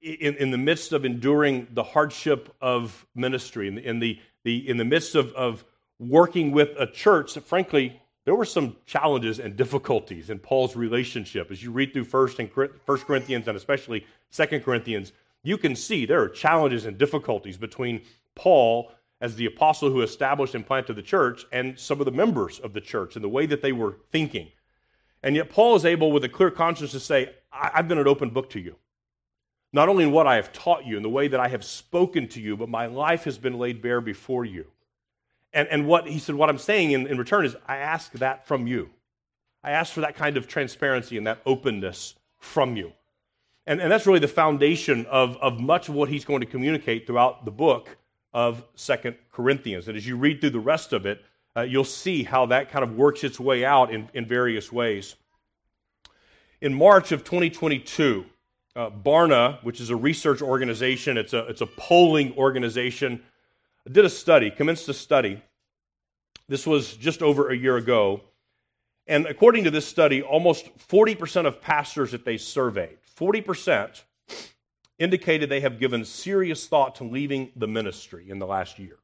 in, 0.02 0.36
in 0.36 0.52
the 0.52 0.58
midst 0.58 0.92
of 0.94 1.06
enduring 1.06 1.68
the 1.72 1.84
hardship 1.84 2.54
of 2.62 3.06
ministry, 3.16 3.68
in 3.68 3.76
the, 3.76 3.86
in 3.86 4.00
the, 4.00 4.20
the, 4.44 4.70
in 4.70 4.78
the 4.78 4.86
midst 4.86 5.16
of, 5.16 5.32
of 5.34 5.64
working 5.98 6.52
with 6.52 6.70
a 6.78 6.88
church 6.88 7.34
that, 7.34 7.46
frankly, 7.46 8.02
there 8.30 8.36
were 8.36 8.46
some 8.46 8.76
challenges 8.86 9.40
and 9.40 9.56
difficulties 9.56 10.30
in 10.30 10.38
Paul's 10.38 10.76
relationship. 10.76 11.50
As 11.50 11.64
you 11.64 11.72
read 11.72 11.94
through 11.94 12.06
1st 12.06 12.38
and 12.38 12.54
1st 12.54 13.06
Corinthians 13.06 13.48
and 13.48 13.58
especially 13.58 14.06
2nd 14.32 14.64
Corinthians, 14.64 15.14
you 15.42 15.58
can 15.58 15.76
see 15.76 16.06
there 16.06 16.22
are 16.22 16.30
challenges 16.30 16.86
and 16.86 16.96
difficulties 16.96 17.58
between 17.58 18.04
Paul 18.36 18.92
as 19.20 19.36
the 19.36 19.48
apostle 19.48 19.90
who 19.90 20.04
established 20.04 20.54
and 20.54 20.64
planted 20.64 20.96
the 20.96 21.02
church 21.02 21.44
and 21.52 21.80
some 21.80 22.00
of 22.00 22.06
the 22.06 22.12
members 22.12 22.60
of 22.60 22.72
the 22.72 22.80
church 22.80 23.16
and 23.16 23.26
the 23.26 23.30
way 23.30 23.48
that 23.48 23.64
they 23.64 23.72
were 23.72 23.98
thinking. 24.12 24.50
And 25.24 25.36
yet, 25.36 25.50
Paul 25.50 25.76
is 25.76 25.84
able, 25.84 26.12
with 26.12 26.24
a 26.24 26.30
clear 26.30 26.52
conscience, 26.52 26.92
to 26.92 27.00
say, 27.00 27.34
I've 27.52 27.88
been 27.88 27.98
an 27.98 28.08
open 28.08 28.30
book 28.30 28.52
to 28.52 28.60
you. 28.60 28.76
Not 29.74 29.90
only 29.90 30.04
in 30.04 30.12
what 30.12 30.28
I 30.28 30.36
have 30.36 30.54
taught 30.54 30.86
you, 30.86 30.98
in 30.98 31.02
the 31.02 31.10
way 31.10 31.30
that 31.30 31.40
I 31.40 31.48
have 31.48 31.64
spoken 31.66 32.28
to 32.28 32.40
you, 32.40 32.56
but 32.56 32.70
my 32.70 32.86
life 32.86 33.24
has 33.24 33.40
been 33.40 33.58
laid 33.58 33.82
bare 33.82 34.02
before 34.02 34.46
you. 34.46 34.68
And, 35.54 35.68
and 35.70 35.88
what 35.88 36.08
he 36.08 36.20
said, 36.20 36.36
what 36.36 36.50
I'm 36.50 36.58
saying 36.58 36.92
in, 36.92 37.08
in 37.08 37.18
return 37.18 37.46
is, 37.46 37.56
I 37.68 37.78
ask 37.78 38.12
that 38.14 38.48
from 38.48 38.68
you. 38.68 38.90
I 39.64 39.72
ask 39.72 39.94
for 39.94 40.02
that 40.02 40.16
kind 40.16 40.38
of 40.38 40.48
transparency 40.48 41.18
and 41.18 41.28
that 41.28 41.40
openness 41.46 42.16
from 42.38 42.76
you. 42.78 42.94
And, 43.68 43.82
and 43.82 43.92
that's 43.92 44.08
really 44.08 44.20
the 44.20 44.28
foundation 44.28 45.06
of, 45.08 45.38
of 45.38 45.60
much 45.60 45.90
of 45.90 45.96
what 45.96 46.10
he's 46.10 46.26
going 46.26 46.42
to 46.42 46.48
communicate 46.48 47.06
throughout 47.06 47.46
the 47.46 47.52
book 47.52 47.98
of 48.34 48.64
Second 48.76 49.16
Corinthians. 49.32 49.88
And 49.88 49.98
as 49.98 50.08
you 50.08 50.18
read 50.18 50.40
through 50.40 50.52
the 50.52 50.60
rest 50.60 50.94
of 50.94 51.06
it, 51.06 51.24
uh, 51.58 51.62
you'll 51.62 51.84
see 51.84 52.24
how 52.24 52.46
that 52.48 52.70
kind 52.70 52.84
of 52.84 52.96
works 52.96 53.24
its 53.24 53.40
way 53.40 53.66
out 53.66 53.92
in, 53.92 54.08
in 54.14 54.26
various 54.26 54.72
ways. 54.72 55.16
In 56.62 56.74
March 56.74 57.12
of 57.12 57.24
2022, 57.24 58.26
uh, 58.76 58.90
Barna, 58.90 59.64
which 59.64 59.82
is 59.82 59.90
a 59.90 59.96
research 59.96 60.42
organization, 60.42 61.18
it's 61.18 61.34
a, 61.34 61.46
it's 61.48 61.62
a 61.62 61.66
polling 61.66 62.36
organization, 62.38 63.22
did 63.92 64.06
a 64.06 64.10
study, 64.10 64.52
commenced 64.52 64.90
a 64.90 64.94
study. 64.94 65.42
This 66.48 66.66
was 66.66 66.96
just 66.96 67.22
over 67.22 67.50
a 67.50 67.56
year 67.56 67.78
ago. 67.78 68.22
And 69.08 69.26
according 69.26 69.64
to 69.64 69.72
this 69.72 69.88
study, 69.88 70.22
almost 70.22 70.70
40% 70.88 71.46
of 71.46 71.62
pastors 71.62 72.12
that 72.12 72.26
they 72.26 72.38
surveyed, 72.38 72.98
40% 73.18 74.02
indicated 75.00 75.50
they 75.50 75.62
have 75.62 75.80
given 75.80 76.06
serious 76.06 76.68
thought 76.68 76.96
to 76.96 77.04
leaving 77.04 77.52
the 77.56 77.68
ministry 77.68 78.30
in 78.30 78.38
the 78.38 78.46
last 78.46 78.78
year. 78.78 78.98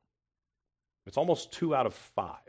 It's 1.08 1.17
almost 1.17 1.51
two 1.51 1.75
out 1.75 1.86
of 1.86 1.94
five 1.94 2.39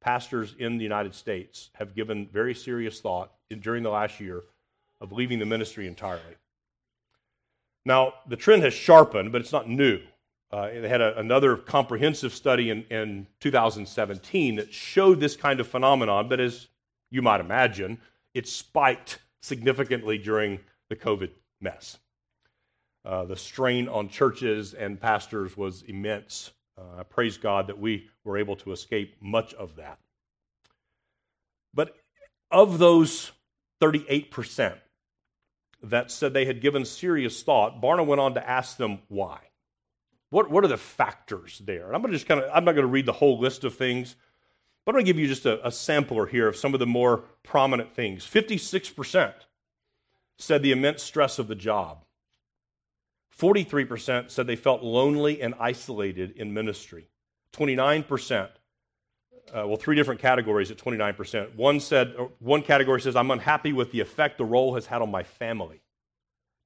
pastors 0.00 0.54
in 0.58 0.78
the 0.78 0.84
United 0.84 1.14
States 1.14 1.70
have 1.74 1.94
given 1.94 2.28
very 2.28 2.54
serious 2.54 3.00
thought 3.00 3.32
in, 3.50 3.58
during 3.58 3.82
the 3.82 3.90
last 3.90 4.20
year 4.20 4.44
of 5.00 5.12
leaving 5.12 5.38
the 5.38 5.46
ministry 5.46 5.86
entirely. 5.86 6.36
Now, 7.84 8.14
the 8.28 8.36
trend 8.36 8.62
has 8.62 8.72
sharpened, 8.72 9.32
but 9.32 9.40
it's 9.40 9.52
not 9.52 9.68
new. 9.68 10.00
Uh, 10.50 10.68
they 10.68 10.88
had 10.88 11.00
a, 11.00 11.18
another 11.18 11.56
comprehensive 11.56 12.32
study 12.32 12.70
in, 12.70 12.84
in 12.84 13.26
2017 13.40 14.56
that 14.56 14.72
showed 14.72 15.20
this 15.20 15.36
kind 15.36 15.60
of 15.60 15.66
phenomenon, 15.66 16.28
but 16.28 16.40
as 16.40 16.68
you 17.10 17.22
might 17.22 17.40
imagine, 17.40 17.98
it 18.34 18.46
spiked 18.46 19.18
significantly 19.42 20.18
during 20.18 20.60
the 20.88 20.96
COVID 20.96 21.30
mess. 21.60 21.98
Uh, 23.04 23.24
the 23.24 23.36
strain 23.36 23.88
on 23.88 24.08
churches 24.08 24.74
and 24.74 25.00
pastors 25.00 25.56
was 25.56 25.82
immense. 25.82 26.52
Uh, 26.76 27.02
praise 27.04 27.36
God 27.38 27.68
that 27.68 27.78
we 27.78 28.08
were 28.24 28.36
able 28.36 28.56
to 28.56 28.72
escape 28.72 29.16
much 29.20 29.54
of 29.54 29.76
that. 29.76 29.98
But 31.72 31.96
of 32.50 32.78
those 32.78 33.30
38% 33.80 34.76
that 35.84 36.10
said 36.10 36.32
they 36.32 36.46
had 36.46 36.60
given 36.60 36.84
serious 36.84 37.42
thought, 37.42 37.80
Barna 37.80 38.04
went 38.04 38.20
on 38.20 38.34
to 38.34 38.48
ask 38.48 38.76
them 38.76 39.00
why. 39.08 39.38
What, 40.36 40.50
what 40.50 40.64
are 40.64 40.68
the 40.68 40.76
factors 40.76 41.62
there? 41.64 41.86
And 41.86 41.96
I'm 41.96 42.02
going 42.02 42.12
to 42.12 42.18
just 42.18 42.28
kind 42.28 42.42
of, 42.42 42.50
I'm 42.52 42.66
not 42.66 42.72
going 42.72 42.82
to 42.82 42.92
read 42.92 43.06
the 43.06 43.12
whole 43.12 43.38
list 43.38 43.64
of 43.64 43.74
things, 43.74 44.16
but 44.84 44.90
I'm 44.90 44.96
going 44.96 45.06
to 45.06 45.10
give 45.10 45.18
you 45.18 45.28
just 45.28 45.46
a, 45.46 45.66
a 45.66 45.72
sampler 45.72 46.26
here 46.26 46.46
of 46.46 46.56
some 46.56 46.74
of 46.74 46.78
the 46.78 46.86
more 46.86 47.24
prominent 47.42 47.94
things. 47.94 48.22
56% 48.26 49.32
said 50.36 50.60
the 50.60 50.72
immense 50.72 51.02
stress 51.02 51.38
of 51.38 51.48
the 51.48 51.54
job. 51.54 52.04
43% 53.40 54.30
said 54.30 54.46
they 54.46 54.56
felt 54.56 54.82
lonely 54.82 55.40
and 55.40 55.54
isolated 55.58 56.32
in 56.32 56.52
ministry. 56.52 57.08
29%, 57.54 58.42
uh, 58.42 58.48
well, 59.54 59.76
three 59.76 59.96
different 59.96 60.20
categories 60.20 60.70
at 60.70 60.76
29%. 60.76 61.54
One 61.54 61.80
said, 61.80 62.14
one 62.40 62.60
category 62.60 63.00
says, 63.00 63.16
I'm 63.16 63.30
unhappy 63.30 63.72
with 63.72 63.90
the 63.90 64.00
effect 64.00 64.36
the 64.36 64.44
role 64.44 64.74
has 64.74 64.84
had 64.84 65.00
on 65.00 65.10
my 65.10 65.22
family. 65.22 65.80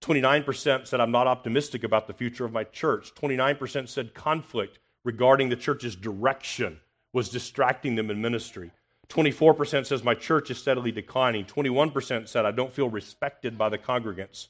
29% 0.02 0.86
said, 0.86 1.00
I'm 1.00 1.10
not 1.10 1.26
optimistic 1.26 1.84
about 1.84 2.06
the 2.06 2.14
future 2.14 2.44
of 2.44 2.52
my 2.52 2.64
church. 2.64 3.14
29% 3.14 3.88
said 3.88 4.14
conflict 4.14 4.78
regarding 5.04 5.48
the 5.48 5.56
church's 5.56 5.96
direction 5.96 6.80
was 7.12 7.28
distracting 7.28 7.94
them 7.94 8.10
in 8.10 8.20
ministry. 8.20 8.70
24% 9.08 9.84
says, 9.86 10.04
My 10.04 10.14
church 10.14 10.50
is 10.50 10.58
steadily 10.58 10.92
declining. 10.92 11.44
21% 11.44 12.28
said, 12.28 12.46
I 12.46 12.52
don't 12.52 12.72
feel 12.72 12.88
respected 12.88 13.58
by 13.58 13.68
the 13.68 13.78
congregants 13.78 14.48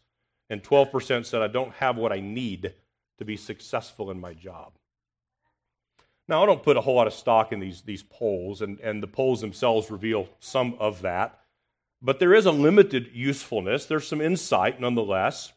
and 0.51 0.63
12% 0.63 1.25
said, 1.25 1.41
I 1.41 1.49
don't 1.49 1.73
have 1.75 1.97
what 1.97 2.13
I 2.13 2.21
need 2.21 2.75
to 3.19 3.25
be 3.25 3.37
successful 3.37 4.11
in 4.11 4.21
my 4.21 4.35
job. 4.35 4.73
Now, 6.29 6.43
I 6.43 6.47
don't 6.47 6.63
put 6.63 6.77
a 6.77 6.81
whole 6.81 6.97
lot 6.97 7.07
of 7.07 7.15
stock 7.15 7.53
in 7.53 7.61
these, 7.61 7.83
these 7.83 8.03
polls, 8.03 8.61
and, 8.61 8.79
and 8.81 9.03
the 9.03 9.07
polls 9.07 9.41
themselves 9.41 9.91
reveal 9.91 10.29
some 10.41 10.75
of 10.79 11.03
that. 11.03 11.40
But 12.03 12.19
there 12.19 12.35
is 12.35 12.47
a 12.47 12.53
limited 12.53 13.11
usefulness. 13.13 13.87
There's 13.87 14.09
some 14.09 14.21
insight 14.21 14.81
nonetheless. 14.81 15.53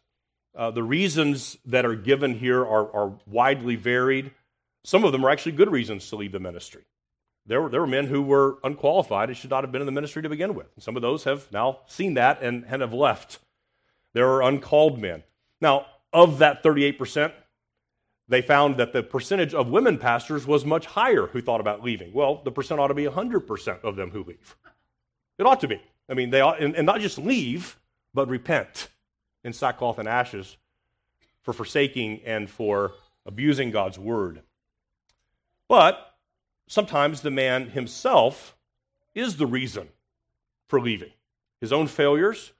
Uh, 0.55 0.71
the 0.71 0.83
reasons 0.83 1.57
that 1.65 1.85
are 1.85 1.95
given 1.95 2.37
here 2.37 2.61
are, 2.61 2.93
are 2.93 3.13
widely 3.25 3.75
varied. 3.75 4.31
Some 4.83 5.03
of 5.03 5.11
them 5.11 5.25
are 5.25 5.29
actually 5.29 5.53
good 5.53 5.71
reasons 5.71 6.09
to 6.09 6.15
leave 6.15 6.31
the 6.31 6.39
ministry. 6.39 6.83
There 7.45 7.61
were, 7.61 7.69
there 7.69 7.81
were 7.81 7.87
men 7.87 8.07
who 8.07 8.21
were 8.21 8.57
unqualified 8.63 9.29
and 9.29 9.37
should 9.37 9.49
not 9.49 9.63
have 9.63 9.71
been 9.71 9.81
in 9.81 9.85
the 9.85 9.91
ministry 9.91 10.21
to 10.21 10.29
begin 10.29 10.53
with. 10.53 10.67
some 10.79 10.95
of 10.95 11.01
those 11.01 11.23
have 11.23 11.51
now 11.51 11.79
seen 11.87 12.13
that 12.15 12.41
and, 12.41 12.65
and 12.67 12.81
have 12.81 12.93
left. 12.93 13.39
There 14.13 14.29
are 14.29 14.43
uncalled 14.43 14.99
men. 14.99 15.23
Now, 15.59 15.87
of 16.11 16.39
that 16.39 16.63
38%, 16.63 17.33
they 18.29 18.41
found 18.41 18.77
that 18.77 18.93
the 18.93 19.03
percentage 19.03 19.53
of 19.53 19.69
women 19.69 19.97
pastors 19.97 20.45
was 20.45 20.63
much 20.63 20.85
higher 20.85 21.27
who 21.27 21.41
thought 21.41 21.59
about 21.59 21.83
leaving. 21.83 22.13
Well, 22.13 22.41
the 22.43 22.51
percent 22.51 22.79
ought 22.79 22.87
to 22.87 22.93
be 22.93 23.05
100% 23.05 23.83
of 23.83 23.95
them 23.95 24.11
who 24.11 24.23
leave. 24.23 24.55
It 25.37 25.45
ought 25.45 25.59
to 25.61 25.67
be. 25.67 25.81
I 26.13 26.15
mean, 26.15 26.29
they 26.29 26.41
ought, 26.41 26.61
and, 26.61 26.75
and 26.75 26.85
not 26.85 27.01
just 27.01 27.17
leave, 27.17 27.79
but 28.13 28.29
repent 28.29 28.89
in 29.43 29.51
sackcloth 29.51 29.97
and 29.97 30.07
ashes 30.07 30.57
for 31.41 31.53
forsaking 31.53 32.21
and 32.23 32.47
for 32.47 32.91
abusing 33.25 33.71
God's 33.71 33.97
word. 33.97 34.43
But 35.67 36.13
sometimes 36.67 37.21
the 37.21 37.31
man 37.31 37.67
himself 37.67 38.55
is 39.15 39.37
the 39.37 39.47
reason 39.47 39.89
for 40.67 40.79
leaving. 40.79 41.09
His 41.61 41.73
own 41.73 41.87
failures, 41.87 42.53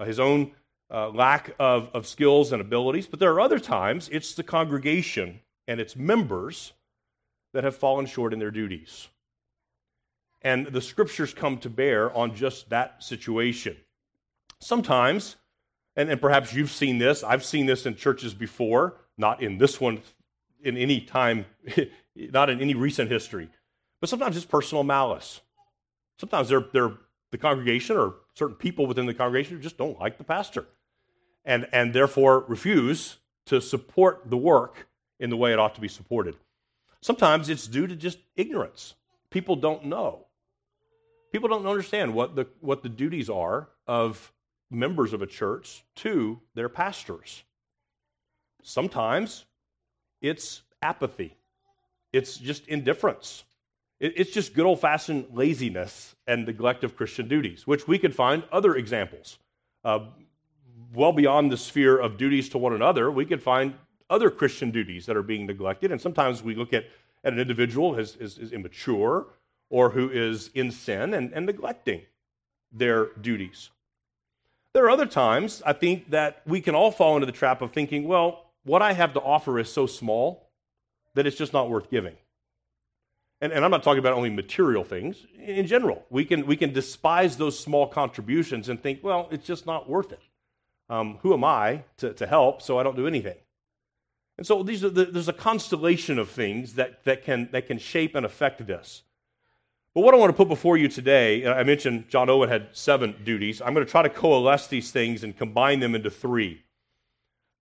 uh, 0.00 0.04
his 0.04 0.18
own 0.18 0.50
uh, 0.90 1.10
lack 1.10 1.54
of, 1.60 1.90
of 1.94 2.08
skills 2.08 2.50
and 2.50 2.60
abilities, 2.60 3.06
but 3.06 3.20
there 3.20 3.32
are 3.32 3.40
other 3.40 3.60
times 3.60 4.08
it's 4.10 4.34
the 4.34 4.42
congregation 4.42 5.38
and 5.68 5.78
its 5.78 5.94
members 5.94 6.72
that 7.52 7.62
have 7.62 7.76
fallen 7.76 8.06
short 8.06 8.32
in 8.32 8.40
their 8.40 8.50
duties. 8.50 9.06
And 10.42 10.66
the 10.66 10.80
scriptures 10.80 11.34
come 11.34 11.58
to 11.58 11.70
bear 11.70 12.14
on 12.16 12.34
just 12.34 12.70
that 12.70 13.02
situation. 13.02 13.76
Sometimes, 14.60 15.36
and, 15.96 16.10
and 16.10 16.20
perhaps 16.20 16.52
you've 16.54 16.70
seen 16.70 16.98
this, 16.98 17.24
I've 17.24 17.44
seen 17.44 17.66
this 17.66 17.86
in 17.86 17.96
churches 17.96 18.34
before, 18.34 18.98
not 19.18 19.42
in 19.42 19.58
this 19.58 19.80
one 19.80 20.00
in 20.62 20.76
any 20.76 21.00
time, 21.00 21.46
not 22.16 22.50
in 22.50 22.60
any 22.60 22.74
recent 22.74 23.10
history, 23.10 23.48
but 24.00 24.08
sometimes 24.08 24.36
it's 24.36 24.46
personal 24.46 24.84
malice. 24.84 25.40
Sometimes 26.18 26.48
they're, 26.48 26.64
they're 26.72 26.92
the 27.30 27.38
congregation 27.38 27.96
or 27.96 28.14
certain 28.34 28.56
people 28.56 28.86
within 28.86 29.06
the 29.06 29.14
congregation 29.14 29.56
who 29.56 29.62
just 29.62 29.78
don't 29.78 29.98
like 29.98 30.18
the 30.18 30.24
pastor 30.24 30.66
and, 31.44 31.66
and 31.72 31.92
therefore 31.92 32.44
refuse 32.48 33.18
to 33.46 33.60
support 33.60 34.22
the 34.26 34.36
work 34.36 34.88
in 35.18 35.30
the 35.30 35.36
way 35.36 35.52
it 35.52 35.58
ought 35.58 35.74
to 35.74 35.80
be 35.80 35.88
supported. 35.88 36.36
Sometimes 37.00 37.48
it's 37.48 37.66
due 37.66 37.86
to 37.86 37.96
just 37.96 38.18
ignorance. 38.36 38.94
People 39.30 39.56
don't 39.56 39.84
know. 39.84 40.25
People 41.36 41.50
don't 41.50 41.66
understand 41.66 42.14
what 42.14 42.34
the, 42.34 42.46
what 42.60 42.82
the 42.82 42.88
duties 42.88 43.28
are 43.28 43.68
of 43.86 44.32
members 44.70 45.12
of 45.12 45.20
a 45.20 45.26
church 45.26 45.84
to 45.96 46.40
their 46.54 46.70
pastors. 46.70 47.44
Sometimes 48.62 49.44
it's 50.22 50.62
apathy, 50.80 51.36
it's 52.10 52.38
just 52.38 52.66
indifference. 52.68 53.44
It's 54.00 54.30
just 54.30 54.54
good 54.54 54.64
old 54.64 54.80
fashioned 54.80 55.26
laziness 55.34 56.16
and 56.26 56.46
neglect 56.46 56.84
of 56.84 56.96
Christian 56.96 57.28
duties, 57.28 57.66
which 57.66 57.86
we 57.86 57.98
could 57.98 58.14
find 58.14 58.42
other 58.50 58.74
examples. 58.74 59.38
Uh, 59.84 60.06
well 60.94 61.12
beyond 61.12 61.52
the 61.52 61.58
sphere 61.58 61.98
of 61.98 62.16
duties 62.16 62.48
to 62.48 62.56
one 62.56 62.72
another, 62.72 63.10
we 63.10 63.26
could 63.26 63.42
find 63.42 63.74
other 64.08 64.30
Christian 64.30 64.70
duties 64.70 65.04
that 65.04 65.18
are 65.18 65.22
being 65.22 65.44
neglected. 65.44 65.92
And 65.92 66.00
sometimes 66.00 66.42
we 66.42 66.54
look 66.54 66.72
at, 66.72 66.86
at 67.24 67.34
an 67.34 67.38
individual 67.38 67.94
as, 67.96 68.16
is, 68.16 68.38
is 68.38 68.52
immature 68.52 69.26
or 69.70 69.90
who 69.90 70.10
is 70.10 70.50
in 70.54 70.70
sin 70.70 71.14
and, 71.14 71.32
and 71.32 71.46
neglecting 71.46 72.02
their 72.72 73.06
duties. 73.20 73.70
There 74.72 74.84
are 74.84 74.90
other 74.90 75.06
times, 75.06 75.62
I 75.64 75.72
think, 75.72 76.10
that 76.10 76.42
we 76.46 76.60
can 76.60 76.74
all 76.74 76.90
fall 76.90 77.16
into 77.16 77.26
the 77.26 77.32
trap 77.32 77.62
of 77.62 77.72
thinking, 77.72 78.06
well, 78.06 78.44
what 78.64 78.82
I 78.82 78.92
have 78.92 79.14
to 79.14 79.20
offer 79.20 79.58
is 79.58 79.72
so 79.72 79.86
small 79.86 80.50
that 81.14 81.26
it's 81.26 81.36
just 81.36 81.52
not 81.52 81.70
worth 81.70 81.90
giving. 81.90 82.14
And, 83.40 83.52
and, 83.52 83.64
I'm 83.64 83.70
not 83.70 83.82
talking 83.82 83.98
about 83.98 84.14
only 84.14 84.30
material 84.30 84.82
things. 84.82 85.26
In 85.38 85.66
general, 85.66 86.04
we 86.08 86.24
can, 86.24 86.46
we 86.46 86.56
can 86.56 86.72
despise 86.72 87.36
those 87.36 87.58
small 87.58 87.86
contributions 87.86 88.68
and 88.68 88.82
think, 88.82 89.02
well, 89.02 89.28
it's 89.30 89.46
just 89.46 89.66
not 89.66 89.88
worth 89.88 90.12
it. 90.12 90.22
Um, 90.88 91.18
who 91.22 91.34
am 91.34 91.44
I 91.44 91.82
to, 91.98 92.12
to 92.14 92.26
help 92.26 92.62
so 92.62 92.78
I 92.78 92.82
don't 92.82 92.96
do 92.96 93.06
anything? 93.06 93.36
And 94.38 94.46
so 94.46 94.62
these 94.62 94.84
are 94.84 94.90
the, 94.90 95.06
there's 95.06 95.28
a 95.28 95.34
constellation 95.34 96.18
of 96.18 96.30
things 96.30 96.74
that, 96.74 97.04
that, 97.04 97.24
can, 97.24 97.48
that 97.52 97.66
can 97.66 97.78
shape 97.78 98.14
and 98.14 98.24
affect 98.24 98.66
this. 98.66 99.02
But 99.96 100.02
what 100.02 100.12
I 100.12 100.18
want 100.18 100.28
to 100.28 100.36
put 100.36 100.48
before 100.48 100.76
you 100.76 100.88
today, 100.88 101.46
uh, 101.46 101.54
I 101.54 101.62
mentioned 101.62 102.10
John 102.10 102.28
Owen 102.28 102.50
had 102.50 102.68
seven 102.72 103.16
duties. 103.24 103.62
I'm 103.62 103.72
going 103.72 103.86
to 103.86 103.90
try 103.90 104.02
to 104.02 104.10
coalesce 104.10 104.66
these 104.66 104.90
things 104.90 105.24
and 105.24 105.34
combine 105.34 105.80
them 105.80 105.94
into 105.94 106.10
three. 106.10 106.64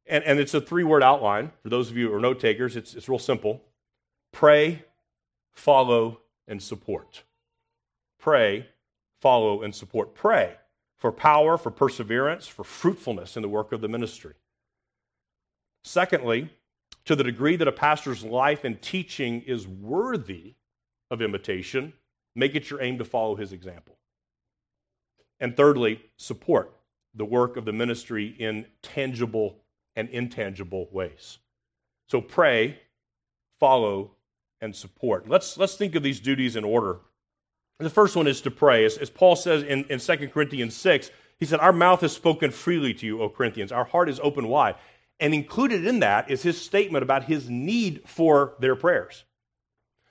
And, 0.06 0.22
and 0.26 0.38
it's 0.38 0.54
a 0.54 0.60
three 0.60 0.84
word 0.84 1.02
outline. 1.02 1.54
For 1.64 1.70
those 1.70 1.90
of 1.90 1.96
you 1.96 2.10
who 2.10 2.14
are 2.14 2.20
note 2.20 2.42
takers, 2.42 2.76
it's, 2.76 2.94
it's 2.94 3.08
real 3.08 3.20
simple 3.20 3.62
pray, 4.34 4.84
follow, 5.54 6.20
and 6.46 6.62
support. 6.62 7.24
Pray, 8.20 8.68
follow, 9.22 9.62
and 9.62 9.74
support. 9.74 10.14
Pray. 10.14 10.58
for 10.98 11.14
power, 11.14 11.58
for 11.58 11.72
perseverance, 11.72 12.48
for 12.48 12.66
fruitfulness 12.66 13.38
in 13.38 13.44
the 13.44 13.48
work 13.48 13.72
of 13.72 13.80
the 13.80 13.88
ministry. 13.88 14.34
Secondly, 15.86 16.50
to 17.06 17.16
the 17.16 17.24
degree 17.24 17.56
that 17.56 17.70
a 17.70 17.72
pastor's 17.72 18.26
life 18.26 18.66
and 18.66 18.82
teaching 18.82 19.42
is 19.44 19.66
worthy 19.66 20.56
of 21.10 21.22
imitation, 21.22 21.94
make 22.36 22.56
it 22.56 22.70
your 22.70 22.82
aim 22.82 22.98
to 22.98 23.06
follow 23.06 23.36
his 23.36 23.54
example. 23.54 23.98
And 25.40 25.56
thirdly, 25.56 26.02
support 26.18 26.74
the 27.14 27.26
work 27.26 27.58
of 27.58 27.66
the 27.66 27.74
ministry 27.74 28.28
in 28.28 28.66
tangible 28.82 29.58
and 29.96 30.10
intangible 30.10 30.88
ways. 30.92 31.40
So 32.08 32.22
pray, 32.22 32.80
follow, 33.60 34.12
and 34.62 34.76
support. 34.76 35.28
Let's, 35.28 35.58
let's 35.58 35.76
think 35.76 35.96
of 35.96 36.04
these 36.04 36.20
duties 36.20 36.56
in 36.56 36.64
order. 36.64 37.00
The 37.80 37.90
first 37.90 38.16
one 38.16 38.28
is 38.28 38.42
to 38.42 38.52
pray. 38.52 38.86
As, 38.86 38.98
as 38.98 39.10
Paul 39.10 39.36
says 39.36 39.64
in, 39.64 39.86
in 39.86 40.00
2 40.00 40.30
Corinthians 40.30 40.76
6, 40.76 41.12
he 41.38 41.46
said, 41.46 41.60
Our 41.60 41.74
mouth 41.74 42.02
has 42.02 42.14
spoken 42.14 42.52
freely 42.52 42.94
to 42.94 43.06
you, 43.06 43.22
O 43.22 43.30
Corinthians. 43.30 43.72
Our 43.72 43.86
heart 43.86 44.10
is 44.10 44.20
open 44.22 44.48
wide. 44.48 44.76
And 45.20 45.34
included 45.34 45.86
in 45.86 46.00
that 46.00 46.30
is 46.30 46.42
his 46.42 46.62
statement 46.62 47.04
about 47.04 47.24
his 47.24 47.50
need 47.50 48.04
for 48.06 48.56
their 48.60 48.76
prayers. 48.76 49.24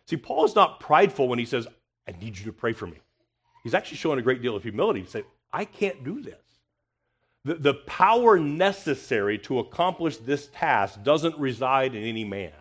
See, 0.06 0.16
Paul 0.16 0.44
is 0.44 0.54
not 0.54 0.80
prideful 0.80 1.28
when 1.28 1.38
he 1.38 1.46
says, 1.46 1.66
I 2.08 2.12
need 2.12 2.38
you 2.38 2.44
to 2.46 2.52
pray 2.52 2.72
for 2.72 2.86
me. 2.86 2.98
He's 3.62 3.74
actually 3.74 3.96
showing 3.96 4.18
a 4.18 4.22
great 4.22 4.42
deal 4.42 4.56
of 4.56 4.62
humility 4.62 5.02
to 5.02 5.10
say, 5.10 5.24
I 5.52 5.64
can't 5.64 6.04
do 6.04 6.20
this. 6.20 6.34
The, 7.44 7.54
the 7.54 7.74
power 7.74 8.38
necessary 8.38 9.38
to 9.40 9.58
accomplish 9.58 10.16
this 10.18 10.48
task 10.52 11.02
doesn't 11.02 11.38
reside 11.38 11.94
in 11.94 12.02
any 12.04 12.24
man. 12.24 12.52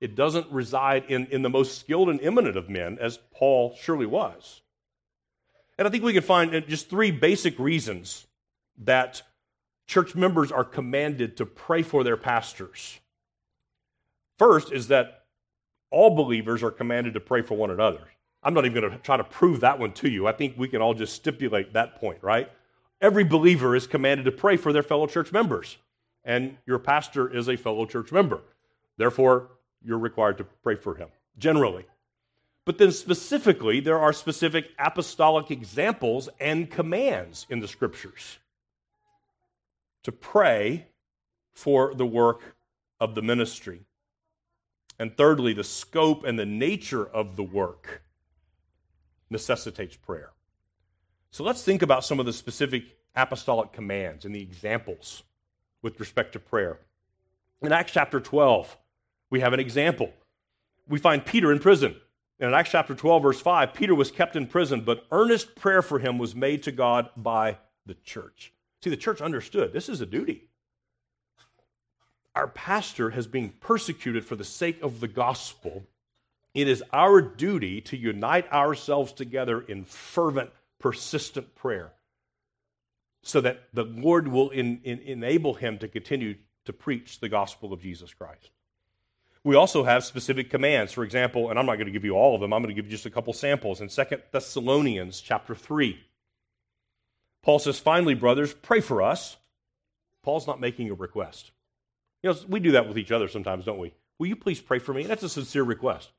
It 0.00 0.14
doesn't 0.14 0.50
reside 0.50 1.04
in, 1.08 1.26
in 1.26 1.42
the 1.42 1.48
most 1.48 1.78
skilled 1.78 2.10
and 2.10 2.20
eminent 2.20 2.56
of 2.56 2.68
men, 2.68 2.98
as 3.00 3.18
Paul 3.32 3.74
surely 3.80 4.06
was. 4.06 4.60
And 5.78 5.88
I 5.88 5.90
think 5.90 6.04
we 6.04 6.12
can 6.12 6.22
find 6.22 6.54
uh, 6.54 6.60
just 6.60 6.90
three 6.90 7.10
basic 7.10 7.58
reasons 7.58 8.26
that 8.84 9.22
church 9.86 10.14
members 10.14 10.52
are 10.52 10.64
commanded 10.64 11.36
to 11.38 11.46
pray 11.46 11.82
for 11.82 12.04
their 12.04 12.16
pastors. 12.16 12.98
First 14.38 14.72
is 14.72 14.88
that 14.88 15.24
all 15.90 16.14
believers 16.14 16.62
are 16.62 16.70
commanded 16.70 17.14
to 17.14 17.20
pray 17.20 17.42
for 17.42 17.54
one 17.54 17.70
another. 17.70 18.00
I'm 18.42 18.54
not 18.54 18.64
even 18.64 18.80
going 18.80 18.92
to 18.92 18.98
try 18.98 19.16
to 19.16 19.24
prove 19.24 19.60
that 19.60 19.78
one 19.78 19.92
to 19.94 20.08
you. 20.08 20.26
I 20.26 20.32
think 20.32 20.54
we 20.56 20.68
can 20.68 20.80
all 20.80 20.94
just 20.94 21.14
stipulate 21.14 21.72
that 21.72 21.96
point, 21.96 22.18
right? 22.22 22.50
Every 23.00 23.24
believer 23.24 23.74
is 23.74 23.86
commanded 23.86 24.24
to 24.24 24.32
pray 24.32 24.56
for 24.56 24.72
their 24.72 24.82
fellow 24.82 25.06
church 25.06 25.32
members, 25.32 25.76
and 26.24 26.56
your 26.66 26.78
pastor 26.78 27.34
is 27.34 27.48
a 27.48 27.56
fellow 27.56 27.86
church 27.86 28.12
member. 28.12 28.40
Therefore, 28.96 29.48
you're 29.82 29.98
required 29.98 30.38
to 30.38 30.44
pray 30.62 30.76
for 30.76 30.94
him, 30.94 31.08
generally. 31.38 31.84
But 32.64 32.78
then, 32.78 32.90
specifically, 32.90 33.80
there 33.80 33.98
are 33.98 34.12
specific 34.12 34.70
apostolic 34.78 35.50
examples 35.50 36.28
and 36.40 36.70
commands 36.70 37.46
in 37.48 37.60
the 37.60 37.68
scriptures 37.68 38.38
to 40.02 40.12
pray 40.12 40.86
for 41.54 41.94
the 41.94 42.06
work 42.06 42.56
of 43.00 43.14
the 43.14 43.22
ministry. 43.22 43.82
And 44.98 45.16
thirdly, 45.16 45.52
the 45.52 45.64
scope 45.64 46.24
and 46.24 46.38
the 46.38 46.46
nature 46.46 47.04
of 47.06 47.36
the 47.36 47.42
work 47.42 48.02
necessitates 49.30 49.96
prayer. 49.96 50.30
So 51.30 51.44
let's 51.44 51.62
think 51.62 51.82
about 51.82 52.04
some 52.04 52.20
of 52.20 52.26
the 52.26 52.32
specific 52.32 52.84
apostolic 53.14 53.72
commands 53.72 54.24
and 54.24 54.34
the 54.34 54.42
examples 54.42 55.22
with 55.82 55.98
respect 56.00 56.32
to 56.32 56.38
prayer. 56.38 56.78
In 57.62 57.72
Acts 57.72 57.92
chapter 57.92 58.20
12, 58.20 58.76
we 59.30 59.40
have 59.40 59.52
an 59.52 59.60
example. 59.60 60.12
We 60.88 60.98
find 60.98 61.24
Peter 61.24 61.50
in 61.52 61.58
prison. 61.58 61.96
And 62.38 62.48
in 62.48 62.54
Acts 62.54 62.70
chapter 62.70 62.94
12, 62.94 63.22
verse 63.22 63.40
5, 63.40 63.72
Peter 63.72 63.94
was 63.94 64.10
kept 64.10 64.36
in 64.36 64.46
prison, 64.46 64.82
but 64.82 65.06
earnest 65.10 65.54
prayer 65.56 65.82
for 65.82 65.98
him 65.98 66.18
was 66.18 66.34
made 66.34 66.62
to 66.64 66.72
God 66.72 67.08
by 67.16 67.58
the 67.86 67.94
church. 67.94 68.52
See, 68.82 68.90
the 68.90 68.96
church 68.96 69.20
understood 69.20 69.72
this 69.72 69.88
is 69.88 70.00
a 70.00 70.06
duty. 70.06 70.48
Our 72.34 72.48
pastor 72.48 73.10
has 73.10 73.26
been 73.26 73.48
persecuted 73.60 74.24
for 74.24 74.36
the 74.36 74.44
sake 74.44 74.82
of 74.82 75.00
the 75.00 75.08
gospel 75.08 75.84
it 76.56 76.68
is 76.68 76.82
our 76.90 77.20
duty 77.20 77.82
to 77.82 77.98
unite 77.98 78.50
ourselves 78.50 79.12
together 79.12 79.60
in 79.60 79.84
fervent, 79.84 80.48
persistent 80.78 81.54
prayer 81.54 81.92
so 83.22 83.42
that 83.42 83.64
the 83.74 83.84
Lord 83.84 84.26
will 84.26 84.48
in, 84.48 84.80
in, 84.82 85.00
enable 85.00 85.52
him 85.52 85.76
to 85.78 85.88
continue 85.88 86.34
to 86.64 86.72
preach 86.72 87.20
the 87.20 87.28
gospel 87.28 87.74
of 87.74 87.82
Jesus 87.82 88.14
Christ. 88.14 88.50
We 89.44 89.54
also 89.54 89.84
have 89.84 90.02
specific 90.02 90.48
commands. 90.48 90.92
For 90.92 91.04
example, 91.04 91.50
and 91.50 91.58
I'm 91.58 91.66
not 91.66 91.74
going 91.74 91.88
to 91.88 91.92
give 91.92 92.06
you 92.06 92.14
all 92.14 92.34
of 92.34 92.40
them, 92.40 92.54
I'm 92.54 92.62
going 92.62 92.74
to 92.74 92.80
give 92.80 92.86
you 92.86 92.96
just 92.96 93.04
a 93.04 93.10
couple 93.10 93.34
samples. 93.34 93.82
In 93.82 93.88
2 93.88 94.04
Thessalonians 94.32 95.20
chapter 95.20 95.54
3, 95.54 96.00
Paul 97.42 97.58
says, 97.58 97.78
Finally, 97.78 98.14
brothers, 98.14 98.54
pray 98.54 98.80
for 98.80 99.02
us. 99.02 99.36
Paul's 100.22 100.46
not 100.46 100.58
making 100.58 100.90
a 100.90 100.94
request. 100.94 101.50
You 102.22 102.30
know, 102.30 102.38
we 102.48 102.60
do 102.60 102.72
that 102.72 102.88
with 102.88 102.96
each 102.96 103.12
other 103.12 103.28
sometimes, 103.28 103.66
don't 103.66 103.78
we? 103.78 103.92
Will 104.18 104.28
you 104.28 104.36
please 104.36 104.60
pray 104.62 104.78
for 104.78 104.94
me? 104.94 105.02
That's 105.02 105.22
a 105.22 105.28
sincere 105.28 105.62
request. 105.62 106.12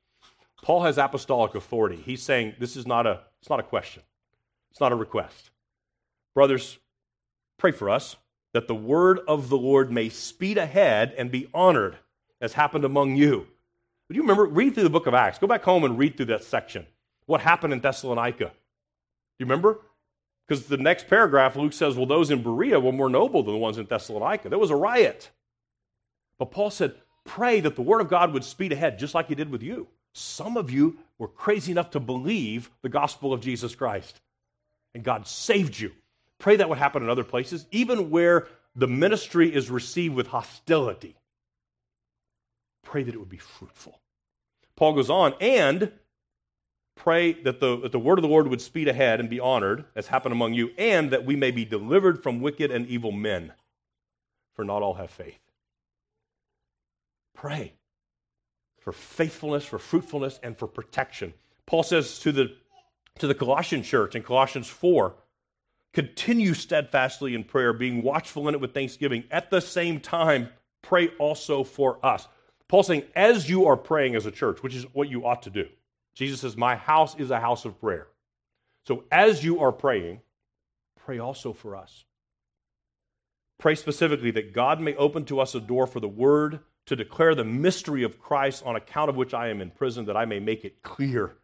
Paul 0.62 0.84
has 0.84 0.98
apostolic 0.98 1.56
authority. 1.56 1.98
He's 1.98 2.22
saying 2.22 2.56
this 2.60 2.76
is 2.76 2.88
not 2.88 3.06
a, 3.06 3.22
it's 3.42 3.50
not 3.50 3.60
a 3.60 3.64
question, 3.64 4.04
it's 4.72 4.80
not 4.80 4.92
a 4.92 4.96
request. 4.96 5.52
Brothers, 6.36 6.78
pray 7.58 7.72
for 7.72 7.90
us 7.90 8.16
that 8.54 8.68
the 8.68 8.76
word 8.76 9.20
of 9.28 9.50
the 9.50 9.58
Lord 9.58 9.92
may 9.92 10.10
speed 10.10 10.58
ahead 10.58 11.14
and 11.18 11.32
be 11.32 11.50
honored 11.54 11.98
as 12.42 12.54
happened 12.54 12.86
among 12.86 13.16
you. 13.16 13.48
Do 14.10 14.16
you 14.16 14.22
remember? 14.22 14.46
Read 14.46 14.74
through 14.74 14.84
the 14.84 14.90
book 14.90 15.08
of 15.08 15.14
Acts. 15.14 15.38
Go 15.38 15.48
back 15.48 15.64
home 15.64 15.84
and 15.84 15.98
read 15.98 16.16
through 16.16 16.28
that 16.28 16.44
section. 16.44 16.86
What 17.26 17.42
happened 17.42 17.74
in 17.74 17.82
Thessalonica? 17.82 18.46
Do 18.46 18.52
you 19.40 19.46
remember? 19.46 19.82
Because 20.48 20.66
the 20.66 20.78
next 20.78 21.08
paragraph, 21.10 21.58
Luke 21.58 21.74
says, 21.74 21.98
well, 21.98 22.06
those 22.06 22.32
in 22.32 22.42
Berea 22.42 22.80
were 22.80 22.94
more 22.94 23.10
noble 23.10 23.44
than 23.44 23.54
the 23.54 23.60
ones 23.60 23.78
in 23.78 23.86
Thessalonica. 23.86 24.48
There 24.48 24.58
was 24.58 24.70
a 24.70 24.76
riot. 24.78 25.30
But 26.40 26.52
Paul 26.52 26.70
said, 26.70 26.96
pray 27.26 27.60
that 27.60 27.76
the 27.76 27.82
word 27.82 28.00
of 28.00 28.08
God 28.08 28.32
would 28.32 28.46
speed 28.46 28.72
ahead, 28.72 28.98
just 28.98 29.14
like 29.14 29.28
he 29.28 29.36
did 29.36 29.50
with 29.50 29.62
you. 29.62 29.88
Some 30.18 30.58
of 30.58 30.72
you 30.72 30.98
were 31.20 31.28
crazy 31.28 31.72
enough 31.72 31.92
to 31.92 32.00
believe 32.00 32.72
the 32.82 32.90
gospel 32.90 33.34
of 33.34 33.42
Jesus 33.42 33.76
Christ, 33.76 34.20
and 34.96 35.04
God 35.04 35.28
saved 35.28 35.80
you. 35.80 35.92
Pray 36.40 36.56
that 36.56 36.68
would 36.68 36.80
happen 36.80 37.04
in 37.04 37.10
other 37.10 37.24
places, 37.24 37.68
even 37.70 38.10
where 38.10 38.48
the 38.76 38.88
ministry 38.88 39.54
is 39.54 39.70
received 39.70 40.16
with 40.16 40.26
hostility. 40.26 41.16
Pray 42.82 43.04
that 43.04 43.14
it 43.14 43.20
would 43.20 43.30
be 43.30 43.38
fruitful. 43.38 44.00
Paul 44.76 44.94
goes 44.94 45.12
on, 45.12 45.36
and 45.40 45.92
pray 46.96 47.34
that 47.44 47.60
the, 47.60 47.80
that 47.82 47.92
the 47.92 48.00
word 48.00 48.18
of 48.18 48.24
the 48.24 48.30
Lord 48.30 48.48
would 48.48 48.62
speed 48.62 48.88
ahead 48.88 49.20
and 49.20 49.30
be 49.30 49.40
honored, 49.40 49.86
as 49.96 50.08
happened 50.08 50.34
among 50.34 50.56
you, 50.56 50.72
and 50.80 51.12
that 51.12 51.26
we 51.26 51.36
may 51.36 51.52
be 51.52 51.64
delivered 51.64 52.24
from 52.24 52.42
wicked 52.42 52.72
and 52.72 52.88
evil 52.88 53.12
men, 53.12 53.54
for 54.56 54.66
not 54.66 54.82
all 54.82 54.96
have 54.96 55.12
faith. 55.12 55.40
Pray 57.36 57.77
for 58.88 58.94
faithfulness, 58.94 59.66
for 59.66 59.78
fruitfulness, 59.78 60.40
and 60.44 60.58
for 60.58 60.66
protection. 60.66 61.34
Paul 61.66 61.84
says 61.84 62.20
to 62.20 62.32
the, 62.32 62.56
to 63.20 63.28
the 63.28 63.36
Colossian 63.36 63.84
church 63.84 64.16
in 64.16 64.24
Colossians 64.24 64.70
4 64.70 65.14
continue 65.92 66.54
steadfastly 66.54 67.36
in 67.36 67.44
prayer, 67.44 67.74
being 67.74 68.02
watchful 68.02 68.48
in 68.48 68.56
it 68.56 68.62
with 68.62 68.74
thanksgiving. 68.74 69.26
At 69.30 69.50
the 69.50 69.60
same 69.60 70.00
time, 70.00 70.48
pray 70.82 71.10
also 71.20 71.66
for 71.66 72.00
us. 72.02 72.30
Paul's 72.70 72.88
saying, 72.88 73.04
as 73.14 73.50
you 73.50 73.66
are 73.66 73.76
praying 73.76 74.16
as 74.16 74.26
a 74.26 74.32
church, 74.32 74.64
which 74.64 74.74
is 74.74 74.86
what 74.94 75.10
you 75.10 75.26
ought 75.26 75.42
to 75.42 75.50
do, 75.50 75.68
Jesus 76.16 76.40
says, 76.40 76.56
My 76.56 76.78
house 76.78 77.14
is 77.20 77.30
a 77.30 77.42
house 77.42 77.66
of 77.66 77.82
prayer. 77.82 78.08
So 78.86 79.04
as 79.12 79.44
you 79.44 79.60
are 79.60 79.74
praying, 79.74 80.22
pray 80.96 81.20
also 81.20 81.52
for 81.52 81.76
us. 81.76 82.06
Pray 83.60 83.76
specifically 83.76 84.32
that 84.32 84.54
God 84.54 84.80
may 84.80 84.96
open 84.96 85.26
to 85.26 85.42
us 85.42 85.56
a 85.56 85.60
door 85.60 85.88
for 85.88 86.00
the 86.00 86.08
word 86.08 86.62
to 86.88 86.96
declare 86.96 87.36
the 87.36 87.44
mystery 87.44 88.04
of 88.04 88.20
Christ 88.20 88.64
on 88.66 88.76
account 88.76 89.10
of 89.10 89.16
which 89.16 89.34
I 89.34 89.50
am 89.50 89.62
in 89.62 89.70
prison, 89.70 90.06
that 90.06 90.18
I 90.18 90.26
may 90.26 90.40
make 90.40 90.66
it 90.66 90.82
clear, 90.82 91.36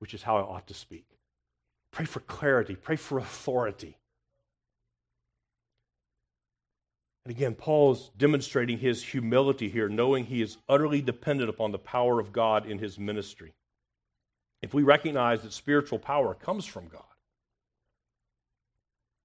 which 0.00 0.14
is 0.14 0.22
how 0.22 0.36
I 0.36 0.42
ought 0.42 0.66
to 0.66 0.74
speak. 0.74 1.06
Pray 1.92 2.04
for 2.04 2.20
clarity, 2.20 2.74
pray 2.76 2.96
for 2.96 3.18
authority. 3.18 3.96
And 7.24 7.34
again, 7.34 7.54
Paul's 7.54 8.10
demonstrating 8.18 8.78
his 8.78 9.02
humility 9.02 9.68
here, 9.68 9.88
knowing 9.88 10.24
he 10.24 10.42
is 10.42 10.56
utterly 10.68 11.00
dependent 11.00 11.50
upon 11.50 11.70
the 11.70 11.78
power 11.78 12.18
of 12.18 12.32
God 12.32 12.66
in 12.66 12.78
his 12.78 12.98
ministry. 12.98 13.54
If 14.62 14.74
we 14.74 14.82
recognize 14.82 15.42
that 15.42 15.52
spiritual 15.52 15.98
power 15.98 16.34
comes 16.34 16.66
from 16.66 16.88
God, 16.88 17.04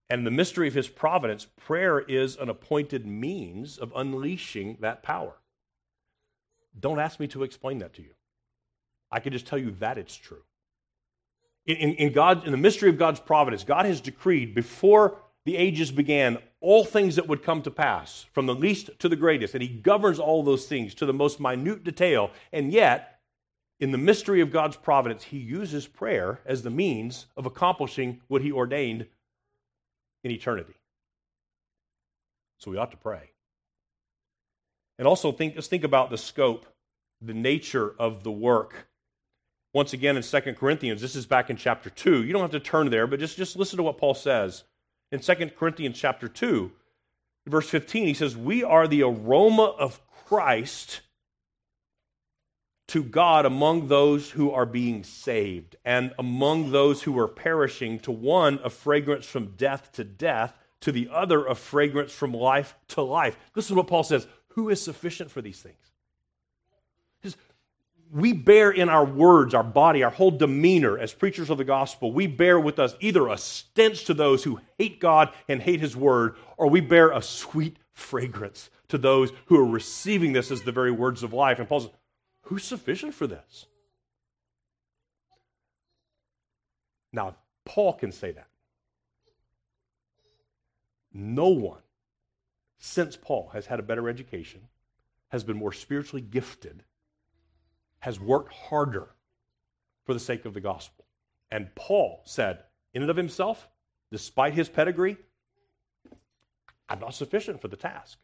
and 0.09 0.25
the 0.25 0.31
mystery 0.31 0.67
of 0.67 0.75
his 0.75 0.87
providence, 0.87 1.47
prayer 1.57 1.99
is 1.99 2.35
an 2.35 2.49
appointed 2.49 3.07
means 3.07 3.79
of 3.79 3.91
unleashing 3.95 4.77
that 4.81 5.01
power. 5.01 5.33
Don't 6.79 6.99
ask 6.99 7.19
me 7.19 7.27
to 7.27 7.43
explain 7.43 7.79
that 7.79 7.93
to 7.95 8.01
you. 8.01 8.11
I 9.11 9.19
can 9.19 9.31
just 9.31 9.47
tell 9.47 9.59
you 9.59 9.71
that 9.79 9.97
it's 9.97 10.15
true. 10.15 10.43
In, 11.65 11.93
in, 11.93 12.13
God, 12.13 12.45
in 12.45 12.51
the 12.51 12.57
mystery 12.57 12.89
of 12.89 12.97
God's 12.97 13.19
providence, 13.19 13.63
God 13.63 13.85
has 13.85 14.01
decreed 14.01 14.53
before 14.53 15.17
the 15.45 15.57
ages 15.57 15.91
began 15.91 16.37
all 16.59 16.83
things 16.83 17.15
that 17.15 17.27
would 17.27 17.43
come 17.43 17.61
to 17.61 17.71
pass, 17.71 18.25
from 18.33 18.45
the 18.45 18.55
least 18.55 18.89
to 18.99 19.09
the 19.09 19.15
greatest, 19.15 19.53
and 19.53 19.63
He 19.63 19.69
governs 19.69 20.19
all 20.19 20.43
those 20.43 20.65
things 20.65 20.93
to 20.95 21.05
the 21.05 21.13
most 21.13 21.39
minute 21.39 21.83
detail. 21.83 22.31
And 22.51 22.71
yet, 22.71 23.19
in 23.79 23.91
the 23.91 23.97
mystery 23.97 24.41
of 24.41 24.51
God's 24.51 24.75
providence, 24.75 25.23
He 25.23 25.37
uses 25.37 25.87
prayer 25.87 26.39
as 26.45 26.63
the 26.63 26.69
means 26.69 27.27
of 27.37 27.45
accomplishing 27.45 28.21
what 28.27 28.41
He 28.41 28.51
ordained 28.51 29.05
in 30.23 30.31
eternity. 30.31 30.73
So 32.57 32.71
we 32.71 32.77
ought 32.77 32.91
to 32.91 32.97
pray. 32.97 33.34
And 34.97 35.07
also 35.07 35.31
think, 35.31 35.55
let's 35.55 35.67
think 35.67 35.83
about 35.83 36.09
the 36.09 36.17
scope, 36.17 36.65
the 37.21 37.33
nature 37.33 37.93
of 37.99 38.23
the 38.23 38.31
work. 38.31 38.87
Once 39.73 39.93
again 39.93 40.15
in 40.15 40.23
2 40.23 40.39
Corinthians, 40.53 41.01
this 41.01 41.15
is 41.15 41.25
back 41.25 41.49
in 41.49 41.57
chapter 41.57 41.89
2. 41.89 42.23
You 42.23 42.31
don't 42.31 42.41
have 42.41 42.51
to 42.51 42.59
turn 42.59 42.89
there, 42.89 43.07
but 43.07 43.19
just, 43.19 43.35
just 43.35 43.57
listen 43.57 43.77
to 43.77 43.83
what 43.83 43.97
Paul 43.97 44.13
says. 44.13 44.63
In 45.11 45.19
2 45.19 45.51
Corinthians 45.57 45.97
chapter 45.97 46.27
2, 46.27 46.71
verse 47.47 47.69
15, 47.69 48.07
he 48.07 48.13
says, 48.13 48.37
We 48.37 48.63
are 48.63 48.87
the 48.87 49.03
aroma 49.03 49.63
of 49.77 49.99
Christ 50.25 51.01
to 52.87 53.03
God 53.03 53.45
among 53.45 53.87
those 53.87 54.29
who 54.29 54.51
are 54.51 54.65
being 54.65 55.03
saved, 55.03 55.75
and 55.83 56.13
among 56.19 56.71
those 56.71 57.01
who 57.01 57.17
are 57.19 57.27
perishing, 57.27 57.99
to 57.99 58.11
one 58.11 58.59
a 58.63 58.69
fragrance 58.69 59.25
from 59.25 59.55
death 59.57 59.91
to 59.93 60.03
death, 60.03 60.53
to 60.81 60.91
the 60.91 61.09
other 61.11 61.45
a 61.47 61.55
fragrance 61.55 62.11
from 62.11 62.33
life 62.33 62.75
to 62.89 63.01
life. 63.01 63.37
This 63.55 63.65
is 63.65 63.73
what 63.73 63.87
Paul 63.87 64.03
says 64.03 64.27
Who 64.55 64.69
is 64.69 64.81
sufficient 64.81 65.31
for 65.31 65.41
these 65.41 65.61
things? 65.61 65.75
we 68.11 68.33
bear 68.33 68.71
in 68.71 68.87
our 68.87 69.03
words, 69.03 69.53
our 69.53 69.63
body, 69.63 70.03
our 70.03 70.11
whole 70.11 70.31
demeanor 70.31 70.97
as 70.97 71.13
preachers 71.13 71.49
of 71.49 71.57
the 71.57 71.63
gospel, 71.63 72.11
we 72.11 72.27
bear 72.27 72.59
with 72.59 72.79
us 72.79 72.95
either 72.99 73.27
a 73.27 73.37
stench 73.37 74.05
to 74.05 74.13
those 74.13 74.43
who 74.43 74.59
hate 74.77 74.99
God 74.99 75.33
and 75.49 75.61
hate 75.61 75.81
his 75.81 75.95
word, 75.97 76.35
or 76.55 76.69
we 76.69 76.81
bear 76.81 77.11
a 77.11 77.21
sweet 77.21 77.77
fragrance 77.93 78.69
to 78.89 78.97
those 78.97 79.31
who 79.47 79.59
are 79.59 79.65
receiving 79.65 80.33
this 80.33 80.51
as 80.51 80.61
the 80.61 80.71
very 80.71 80.91
words 80.91 81.23
of 81.23 81.33
life. 81.33 81.59
And 81.59 81.67
Paul 81.67 81.81
says, 81.81 81.89
Who's 82.43 82.63
sufficient 82.63 83.15
for 83.15 83.25
this? 83.25 83.65
Now, 87.11 87.35
Paul 87.65 87.93
can 87.93 88.11
say 88.11 88.31
that. 88.33 88.47
No 91.11 91.47
one 91.47 91.81
since 92.85 93.17
Paul 93.17 93.49
has 93.53 93.65
had 93.65 93.79
a 93.79 93.83
better 93.83 94.07
education, 94.07 94.61
has 95.29 95.43
been 95.43 95.57
more 95.57 95.73
spiritually 95.73 96.21
gifted, 96.21 96.83
has 97.99 98.19
worked 98.19 98.53
harder 98.53 99.09
for 100.05 100.13
the 100.13 100.19
sake 100.19 100.45
of 100.45 100.53
the 100.53 100.61
gospel. 100.61 101.05
And 101.49 101.73
Paul 101.73 102.21
said, 102.25 102.59
in 102.93 103.01
and 103.01 103.09
of 103.09 103.17
himself, 103.17 103.67
despite 104.11 104.53
his 104.53 104.69
pedigree, 104.69 105.17
I'm 106.87 106.99
not 106.99 107.15
sufficient 107.15 107.59
for 107.59 107.67
the 107.67 107.75
task. 107.75 108.19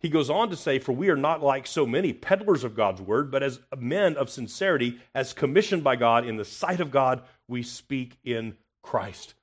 He 0.00 0.08
goes 0.08 0.30
on 0.30 0.48
to 0.48 0.56
say, 0.56 0.78
For 0.78 0.92
we 0.92 1.10
are 1.10 1.16
not 1.16 1.42
like 1.42 1.66
so 1.66 1.84
many 1.84 2.14
peddlers 2.14 2.64
of 2.64 2.74
God's 2.74 3.02
word, 3.02 3.30
but 3.30 3.42
as 3.42 3.60
men 3.76 4.16
of 4.16 4.30
sincerity, 4.30 4.98
as 5.14 5.34
commissioned 5.34 5.84
by 5.84 5.96
God 5.96 6.26
in 6.26 6.36
the 6.36 6.44
sight 6.44 6.80
of 6.80 6.90
God, 6.90 7.22
we 7.48 7.62
speak 7.62 8.16
in 8.24 8.56
Christ. 8.82 9.34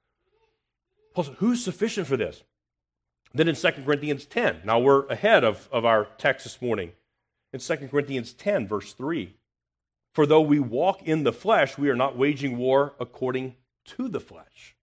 Paul 1.13 1.25
said, 1.25 1.35
Who's 1.37 1.63
sufficient 1.63 2.07
for 2.07 2.17
this? 2.17 2.43
Then 3.33 3.47
in 3.47 3.55
2 3.55 3.71
Corinthians 3.85 4.25
10, 4.25 4.61
now 4.65 4.79
we're 4.79 5.05
ahead 5.07 5.43
of, 5.43 5.69
of 5.71 5.85
our 5.85 6.05
text 6.17 6.43
this 6.43 6.61
morning. 6.61 6.91
In 7.53 7.59
2 7.59 7.75
Corinthians 7.89 8.33
10, 8.33 8.67
verse 8.67 8.93
3, 8.93 9.33
For 10.13 10.25
though 10.25 10.41
we 10.41 10.59
walk 10.59 11.03
in 11.03 11.23
the 11.23 11.33
flesh, 11.33 11.77
we 11.77 11.89
are 11.89 11.95
not 11.95 12.17
waging 12.17 12.57
war 12.57 12.93
according 12.99 13.55
to 13.85 14.09
the 14.09 14.19
flesh. 14.19 14.75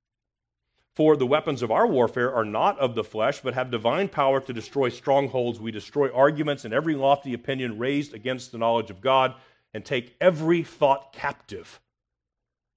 For 0.94 1.16
the 1.16 1.26
weapons 1.26 1.62
of 1.62 1.70
our 1.70 1.86
warfare 1.86 2.34
are 2.34 2.44
not 2.44 2.78
of 2.80 2.94
the 2.94 3.04
flesh, 3.04 3.40
but 3.40 3.54
have 3.54 3.70
divine 3.70 4.08
power 4.08 4.40
to 4.40 4.52
destroy 4.52 4.88
strongholds. 4.88 5.60
We 5.60 5.70
destroy 5.70 6.12
arguments 6.12 6.64
and 6.64 6.74
every 6.74 6.96
lofty 6.96 7.34
opinion 7.34 7.78
raised 7.78 8.14
against 8.14 8.50
the 8.50 8.58
knowledge 8.58 8.90
of 8.90 9.00
God, 9.00 9.34
and 9.74 9.84
take 9.84 10.16
every 10.20 10.62
thought 10.62 11.12
captive 11.12 11.80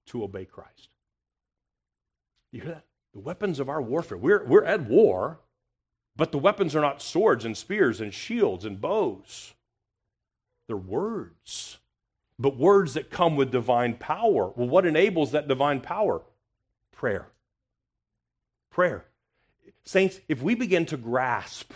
to 0.06 0.22
obey 0.22 0.44
Christ. 0.44 0.88
You 2.52 2.60
hear 2.60 2.70
that? 2.72 2.84
The 3.14 3.20
weapons 3.20 3.58
of 3.58 3.68
our 3.68 3.82
warfare. 3.82 4.18
We're, 4.18 4.44
we're 4.44 4.64
at 4.64 4.82
war, 4.82 5.40
but 6.16 6.32
the 6.32 6.38
weapons 6.38 6.74
are 6.76 6.80
not 6.80 7.02
swords 7.02 7.44
and 7.44 7.56
spears 7.56 8.00
and 8.00 8.12
shields 8.12 8.64
and 8.64 8.80
bows. 8.80 9.54
They're 10.66 10.76
words, 10.76 11.78
but 12.38 12.56
words 12.56 12.94
that 12.94 13.10
come 13.10 13.36
with 13.36 13.50
divine 13.50 13.94
power. 13.94 14.52
Well, 14.54 14.68
what 14.68 14.86
enables 14.86 15.32
that 15.32 15.48
divine 15.48 15.80
power? 15.80 16.22
Prayer 16.92 17.32
prayer. 18.72 19.04
Saints, 19.84 20.20
if 20.28 20.42
we 20.42 20.54
begin 20.54 20.86
to 20.86 20.96
grasp 20.96 21.72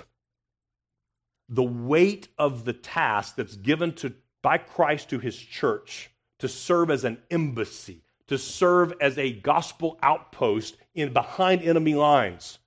the 1.49 1.63
weight 1.63 2.29
of 2.39 2.65
the 2.65 2.73
task 2.73 3.37
that's 3.37 3.57
given 3.57 3.93
to, 3.93 4.13
by 4.43 4.59
Christ 4.59 5.11
to 5.11 5.19
his 5.19 5.37
church 5.37 6.11
to 6.39 6.49
serve 6.49 6.91
as 6.91 7.05
an 7.05 7.19
embassy, 7.31 8.03
to 8.27 8.39
serve 8.39 8.93
as 9.01 9.17
a 9.19 9.33
gospel 9.33 9.99
outpost 10.03 10.77
in 10.95 11.13
behind 11.13 11.63
enemy 11.63 11.95
lines. 11.95 12.59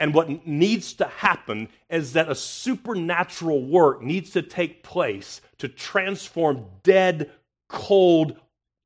And 0.00 0.14
what 0.14 0.46
needs 0.46 0.94
to 0.94 1.04
happen 1.04 1.68
is 1.90 2.14
that 2.14 2.30
a 2.30 2.34
supernatural 2.34 3.62
work 3.62 4.02
needs 4.02 4.30
to 4.30 4.40
take 4.40 4.82
place 4.82 5.42
to 5.58 5.68
transform 5.68 6.64
dead, 6.82 7.30
cold, 7.68 8.34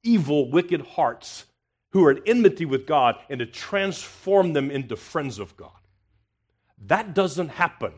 evil, 0.02 0.50
wicked 0.50 0.80
hearts 0.82 1.44
who 1.92 2.04
are 2.04 2.10
at 2.10 2.22
enmity 2.26 2.64
with 2.64 2.84
God 2.84 3.16
and 3.30 3.38
to 3.38 3.46
transform 3.46 4.54
them 4.54 4.72
into 4.72 4.96
friends 4.96 5.38
of 5.38 5.56
God. 5.56 5.70
That 6.86 7.14
doesn't 7.14 7.50
happen 7.50 7.92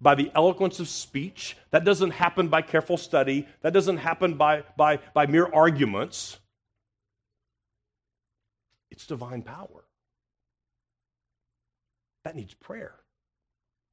by 0.00 0.14
the 0.14 0.30
eloquence 0.32 0.78
of 0.78 0.88
speech. 0.88 1.56
That 1.72 1.84
doesn't 1.84 2.12
happen 2.12 2.46
by 2.46 2.62
careful 2.62 2.96
study. 2.96 3.48
That 3.62 3.72
doesn't 3.72 3.96
happen 3.96 4.34
by, 4.34 4.62
by, 4.76 5.00
by 5.14 5.26
mere 5.26 5.52
arguments. 5.52 6.38
It's 8.92 9.04
divine 9.04 9.42
power. 9.42 9.85
That 12.26 12.34
needs 12.34 12.54
prayer. 12.54 12.92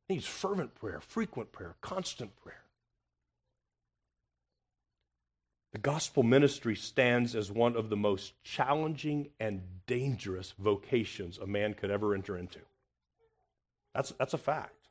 It 0.10 0.13
needs 0.13 0.26
fervent 0.26 0.74
prayer, 0.74 1.00
frequent 1.02 1.52
prayer, 1.52 1.76
constant 1.82 2.36
prayer. 2.41 2.63
The 5.72 5.78
gospel 5.78 6.24
ministry 6.24 6.76
stands 6.76 7.36
as 7.36 7.52
one 7.52 7.76
of 7.76 7.91
the 7.91 7.96
most 7.96 8.34
challenging 8.43 9.30
and 9.39 9.62
dangerous 9.86 10.56
vocations 10.58 11.38
a 11.38 11.46
man 11.46 11.76
could 11.76 11.91
ever 11.91 12.15
enter 12.15 12.36
into. 12.36 12.58
That's, 13.93 14.12
that's 14.17 14.34
a 14.34 14.39
fact. 14.39 14.89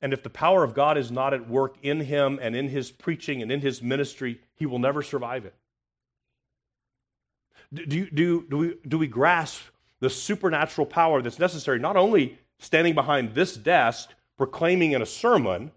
And 0.00 0.12
if 0.12 0.24
the 0.24 0.28
power 0.28 0.64
of 0.64 0.74
God 0.74 0.98
is 0.98 1.12
not 1.12 1.34
at 1.34 1.48
work 1.48 1.76
in 1.82 2.00
him 2.00 2.40
and 2.42 2.56
in 2.56 2.68
his 2.68 2.90
preaching 2.90 3.42
and 3.42 3.52
in 3.52 3.60
his 3.60 3.80
ministry, 3.80 4.40
he 4.56 4.66
will 4.66 4.80
never 4.80 5.04
survive 5.04 5.44
it. 5.44 5.54
Do, 7.72 7.86
do, 8.10 8.44
do, 8.48 8.58
we, 8.58 8.74
do 8.88 8.98
we 8.98 9.06
grasp 9.06 9.62
the 10.02 10.10
supernatural 10.10 10.86
power 10.86 11.22
that's 11.22 11.38
necessary, 11.38 11.78
not 11.78 11.96
only 11.96 12.38
standing 12.58 12.94
behind 12.94 13.34
this 13.34 13.56
desk 13.56 14.10
proclaiming 14.36 14.92
in 14.92 15.00
a 15.00 15.06
sermon, 15.06 15.70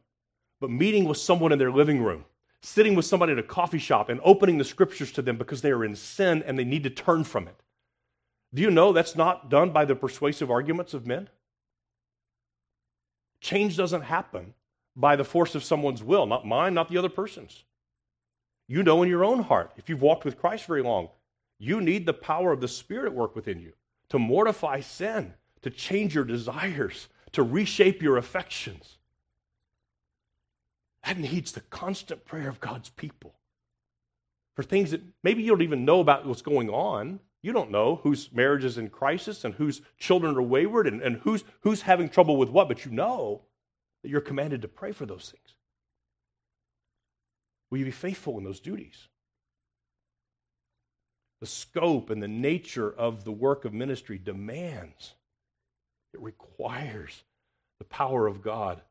but 0.59 0.69
meeting 0.69 1.05
with 1.05 1.17
someone 1.17 1.53
in 1.53 1.59
their 1.59 1.71
living 1.71 2.03
room? 2.03 2.25
sitting 2.65 2.95
with 2.95 3.05
somebody 3.05 3.31
at 3.31 3.37
a 3.37 3.43
coffee 3.43 3.77
shop 3.77 4.09
and 4.09 4.19
opening 4.23 4.57
the 4.57 4.63
scriptures 4.63 5.11
to 5.11 5.21
them 5.21 5.37
because 5.37 5.61
they 5.61 5.71
are 5.71 5.85
in 5.85 5.95
sin 5.95 6.43
and 6.47 6.57
they 6.57 6.63
need 6.63 6.83
to 6.83 6.89
turn 6.89 7.23
from 7.23 7.47
it. 7.47 7.55
Do 8.53 8.61
you 8.63 8.71
know 8.71 8.91
that's 8.91 9.15
not 9.15 9.49
done 9.49 9.69
by 9.69 9.85
the 9.85 9.95
persuasive 9.95 10.49
arguments 10.49 10.95
of 10.95 11.05
men? 11.05 11.29
Change 13.39 13.77
doesn't 13.77 14.01
happen 14.01 14.53
by 14.95 15.15
the 15.15 15.23
force 15.23 15.53
of 15.53 15.63
someone's 15.63 16.03
will, 16.03 16.25
not 16.25 16.47
mine, 16.47 16.73
not 16.73 16.89
the 16.89 16.97
other 16.97 17.09
person's. 17.09 17.63
You 18.67 18.81
know 18.81 19.03
in 19.03 19.09
your 19.09 19.23
own 19.23 19.43
heart, 19.43 19.71
if 19.77 19.87
you've 19.87 20.01
walked 20.01 20.25
with 20.25 20.39
Christ 20.39 20.65
very 20.65 20.81
long, 20.81 21.09
you 21.59 21.81
need 21.81 22.05
the 22.05 22.13
power 22.13 22.51
of 22.51 22.61
the 22.61 22.67
Spirit 22.67 23.05
at 23.05 23.13
work 23.13 23.35
within 23.35 23.59
you 23.59 23.73
to 24.15 24.19
mortify 24.19 24.79
sin, 24.79 25.33
to 25.61 25.69
change 25.69 26.15
your 26.15 26.23
desires, 26.23 27.09
to 27.33 27.43
reshape 27.43 28.01
your 28.01 28.15
affections. 28.15 28.97
That 31.05 31.17
needs 31.17 31.51
the 31.51 31.59
constant 31.59 32.23
prayer 32.23 32.47
of 32.47 32.61
God's 32.61 32.87
people 32.87 33.35
for 34.55 34.63
things 34.63 34.91
that 34.91 35.01
maybe 35.21 35.43
you 35.43 35.49
don't 35.49 35.63
even 35.63 35.83
know 35.83 35.99
about 35.99 36.25
what's 36.25 36.41
going 36.41 36.69
on. 36.69 37.19
You 37.41 37.51
don't 37.51 37.71
know 37.71 37.97
whose 37.97 38.31
marriage 38.31 38.63
is 38.63 38.77
in 38.77 38.89
crisis 38.89 39.43
and 39.43 39.53
whose 39.53 39.81
children 39.99 40.37
are 40.37 40.41
wayward 40.41 40.87
and, 40.87 41.01
and 41.01 41.17
who's, 41.17 41.43
who's 41.59 41.81
having 41.81 42.07
trouble 42.07 42.37
with 42.37 42.47
what, 42.47 42.69
but 42.69 42.85
you 42.85 42.91
know 42.91 43.41
that 44.01 44.07
you're 44.07 44.21
commanded 44.21 44.61
to 44.61 44.69
pray 44.69 44.93
for 44.93 45.05
those 45.05 45.29
things. 45.29 45.57
Will 47.69 47.79
you 47.79 47.85
be 47.85 47.91
faithful 47.91 48.37
in 48.37 48.45
those 48.45 48.61
duties? 48.61 49.09
The 51.45 51.51
scope 51.51 52.09
and 52.09 52.23
the 52.23 52.27
nature 52.27 52.91
of 52.91 53.23
the 53.23 53.31
work 53.31 53.65
of 53.65 53.71
ministry 53.71 54.17
demands, 54.17 55.13
it 56.11 56.19
requires 56.19 57.21
the 57.77 57.85
power 57.85 58.25
of 58.25 58.41
God 58.41 58.81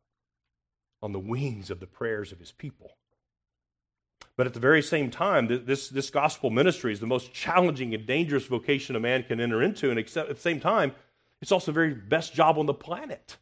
on 1.03 1.11
the 1.11 1.19
wings 1.19 1.69
of 1.69 1.81
the 1.81 1.89
prayers 1.89 2.31
of 2.31 2.39
his 2.39 2.53
people. 2.53 2.93
But 4.37 4.47
at 4.47 4.55
the 4.55 4.61
very 4.61 4.83
same 4.83 5.11
time, 5.11 5.49
this, 5.67 5.89
this 5.89 6.11
gospel 6.11 6.49
ministry 6.49 6.93
is 6.93 7.01
the 7.01 7.09
most 7.09 7.33
challenging 7.33 7.93
and 7.93 8.07
dangerous 8.07 8.47
vocation 8.47 8.95
a 8.95 9.01
man 9.01 9.25
can 9.25 9.41
enter 9.41 9.61
into. 9.61 9.91
And 9.91 9.99
at 9.99 10.07
the 10.07 10.37
same 10.37 10.61
time, 10.61 10.93
it's 11.43 11.51
also 11.51 11.73
the 11.73 11.75
very 11.75 11.93
best 11.93 12.35
job 12.35 12.57
on 12.57 12.67
the 12.67 12.73
planet. 12.73 13.37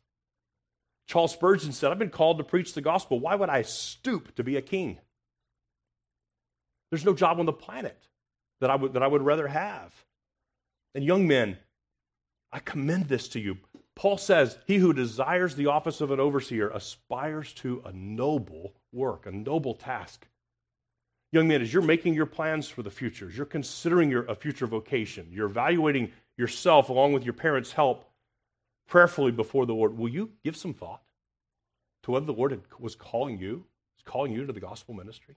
Charles 1.07 1.33
Spurgeon 1.33 1.73
said, 1.73 1.93
I've 1.93 1.99
been 1.99 2.09
called 2.09 2.39
to 2.39 2.45
preach 2.45 2.73
the 2.73 2.81
gospel. 2.81 3.21
Why 3.21 3.35
would 3.35 3.51
I 3.51 3.61
stoop 3.61 4.35
to 4.37 4.43
be 4.43 4.57
a 4.57 4.63
king? 4.63 5.01
There's 6.91 7.05
no 7.05 7.13
job 7.13 7.41
on 7.41 7.45
the 7.45 7.53
planet 7.53 8.09
that 8.63 8.71
I 8.71 8.77
would, 8.77 8.93
that 8.93 9.03
I 9.03 9.09
would 9.09 9.23
rather 9.23 9.49
have. 9.49 9.93
And 10.95 11.05
young 11.05 11.27
men, 11.27 11.59
I 12.53 12.61
commend 12.61 13.09
this 13.09 13.27
to 13.31 13.41
you. 13.41 13.59
Paul 13.97 14.17
says, 14.17 14.57
He 14.69 14.77
who 14.77 14.93
desires 14.93 15.57
the 15.57 15.67
office 15.67 16.01
of 16.01 16.13
an 16.13 16.21
overseer 16.21 16.71
aspires 16.71 17.53
to 17.55 17.83
a 17.85 17.93
noble 17.93 18.73
work, 18.93 19.27
a 19.27 19.33
noble 19.33 19.75
task. 19.75 20.29
Young 21.33 21.49
man, 21.49 21.61
as 21.61 21.73
you're 21.73 21.83
making 21.83 22.15
your 22.15 22.27
plans 22.27 22.69
for 22.69 22.85
the 22.85 22.91
future, 22.91 23.27
as 23.27 23.37
you're 23.37 23.47
considering 23.47 24.11
your, 24.13 24.27
a 24.27 24.35
future 24.37 24.69
vocation, 24.69 25.27
you're 25.33 25.49
evaluating 25.49 26.13
yourself 26.37 26.89
along 26.89 27.15
with 27.15 27.25
your 27.25 27.35
parents' 27.35 27.73
help 27.73 28.05
prayerfully 28.87 29.33
before 29.33 29.67
the 29.67 29.75
Lord, 29.75 29.99
will 29.99 30.09
you 30.09 30.31
give 30.45 30.57
some 30.57 30.73
thought 30.73 31.03
to 32.05 32.13
whether 32.13 32.27
the 32.27 32.33
Lord 32.33 32.61
was 32.79 32.95
calling 32.95 33.41
you, 33.41 33.65
was 33.97 34.05
calling 34.05 34.33
you 34.33 34.47
to 34.47 34.53
the 34.53 34.61
gospel 34.61 34.95
ministry? 34.95 35.35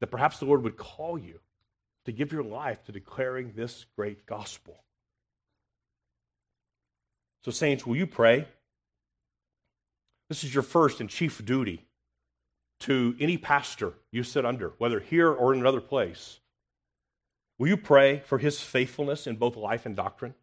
That 0.00 0.08
perhaps 0.08 0.40
the 0.40 0.46
Lord 0.46 0.64
would 0.64 0.76
call 0.76 1.16
you 1.16 1.38
to 2.04 2.12
give 2.12 2.32
your 2.32 2.42
life 2.42 2.82
to 2.84 2.92
declaring 2.92 3.52
this 3.54 3.86
great 3.96 4.26
gospel. 4.26 4.82
So, 7.44 7.50
saints, 7.50 7.86
will 7.86 7.96
you 7.96 8.06
pray? 8.06 8.46
This 10.28 10.44
is 10.44 10.54
your 10.54 10.62
first 10.62 11.00
and 11.00 11.10
chief 11.10 11.44
duty 11.44 11.84
to 12.80 13.14
any 13.20 13.36
pastor 13.36 13.92
you 14.10 14.22
sit 14.22 14.44
under, 14.44 14.72
whether 14.78 15.00
here 15.00 15.30
or 15.30 15.52
in 15.52 15.60
another 15.60 15.80
place. 15.80 16.40
Will 17.58 17.68
you 17.68 17.76
pray 17.76 18.22
for 18.26 18.38
his 18.38 18.60
faithfulness 18.60 19.26
in 19.26 19.36
both 19.36 19.56
life 19.56 19.86
and 19.86 19.94
doctrine? 19.94 20.34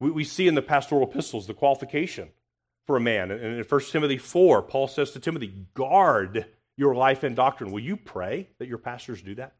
We, 0.00 0.10
we 0.10 0.24
see 0.24 0.46
in 0.46 0.54
the 0.54 0.62
pastoral 0.62 1.08
epistles 1.08 1.46
the 1.46 1.54
qualification 1.54 2.28
for 2.86 2.96
a 2.96 3.00
man. 3.00 3.30
And 3.30 3.58
in 3.58 3.64
1 3.64 3.80
Timothy 3.90 4.18
4, 4.18 4.62
Paul 4.62 4.88
says 4.88 5.12
to 5.12 5.20
Timothy, 5.20 5.66
guard 5.74 6.46
your 6.76 6.94
life 6.94 7.22
and 7.22 7.34
doctrine. 7.34 7.70
Will 7.70 7.82
you 7.82 7.96
pray 7.96 8.48
that 8.58 8.68
your 8.68 8.78
pastors 8.78 9.22
do 9.22 9.34
that? 9.36 9.54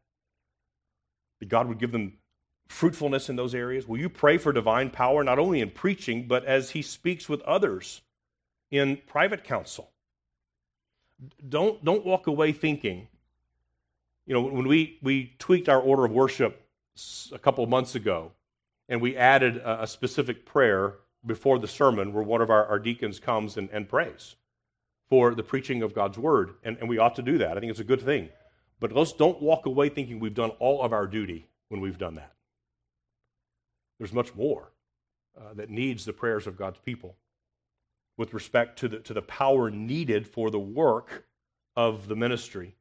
That 1.39 1.49
God 1.49 1.67
would 1.67 1.79
give 1.79 1.91
them 1.91 2.13
fruitfulness 2.67 3.29
in 3.29 3.35
those 3.35 3.55
areas? 3.55 3.87
Will 3.87 3.97
you 3.97 4.09
pray 4.09 4.37
for 4.37 4.53
divine 4.53 4.89
power, 4.89 5.23
not 5.23 5.39
only 5.39 5.61
in 5.61 5.71
preaching, 5.71 6.27
but 6.27 6.45
as 6.45 6.69
he 6.69 6.81
speaks 6.81 7.27
with 7.27 7.41
others 7.41 8.01
in 8.71 8.97
private 9.07 9.43
counsel? 9.43 9.89
Don't, 11.47 11.83
don't 11.83 12.05
walk 12.05 12.27
away 12.27 12.51
thinking, 12.51 13.07
you 14.25 14.33
know, 14.33 14.41
when 14.41 14.67
we, 14.67 14.99
we 15.01 15.33
tweaked 15.39 15.67
our 15.67 15.81
order 15.81 16.05
of 16.05 16.11
worship 16.11 16.61
a 17.31 17.39
couple 17.39 17.63
of 17.63 17.69
months 17.69 17.95
ago, 17.95 18.31
and 18.87 19.01
we 19.01 19.17
added 19.17 19.57
a, 19.57 19.83
a 19.83 19.87
specific 19.87 20.45
prayer 20.45 20.95
before 21.25 21.59
the 21.59 21.67
sermon 21.67 22.13
where 22.13 22.23
one 22.23 22.41
of 22.41 22.49
our, 22.49 22.65
our 22.67 22.79
deacons 22.79 23.19
comes 23.19 23.57
and, 23.57 23.69
and 23.71 23.89
prays 23.89 24.35
for 25.09 25.33
the 25.35 25.43
preaching 25.43 25.81
of 25.81 25.93
God's 25.93 26.17
word. 26.17 26.53
And, 26.63 26.77
and 26.77 26.87
we 26.87 26.99
ought 26.99 27.15
to 27.15 27.21
do 27.21 27.39
that. 27.39 27.57
I 27.57 27.59
think 27.59 27.71
it's 27.71 27.79
a 27.79 27.85
good 27.85 28.01
thing. 28.01 28.29
But 28.79 28.93
let's 28.93 29.13
don't 29.13 29.41
walk 29.41 29.65
away 29.65 29.89
thinking 29.89 30.19
we've 30.19 30.33
done 30.33 30.51
all 30.59 30.81
of 30.81 30.93
our 30.93 31.07
duty 31.07 31.47
when 31.67 31.81
we've 31.81 31.97
done 31.97 32.15
that. 32.15 32.33
There's 33.97 34.13
much 34.13 34.33
more 34.35 34.71
uh, 35.37 35.53
that 35.55 35.69
needs 35.69 36.05
the 36.05 36.13
prayers 36.13 36.47
of 36.47 36.57
God's 36.57 36.79
people 36.79 37.15
with 38.17 38.33
respect 38.33 38.79
to 38.79 38.87
the, 38.87 38.99
to 38.99 39.13
the 39.13 39.21
power 39.21 39.69
needed 39.69 40.27
for 40.27 40.49
the 40.49 40.59
work 40.59 41.25
of 41.75 42.07
the 42.07 42.15
ministry. 42.15 42.75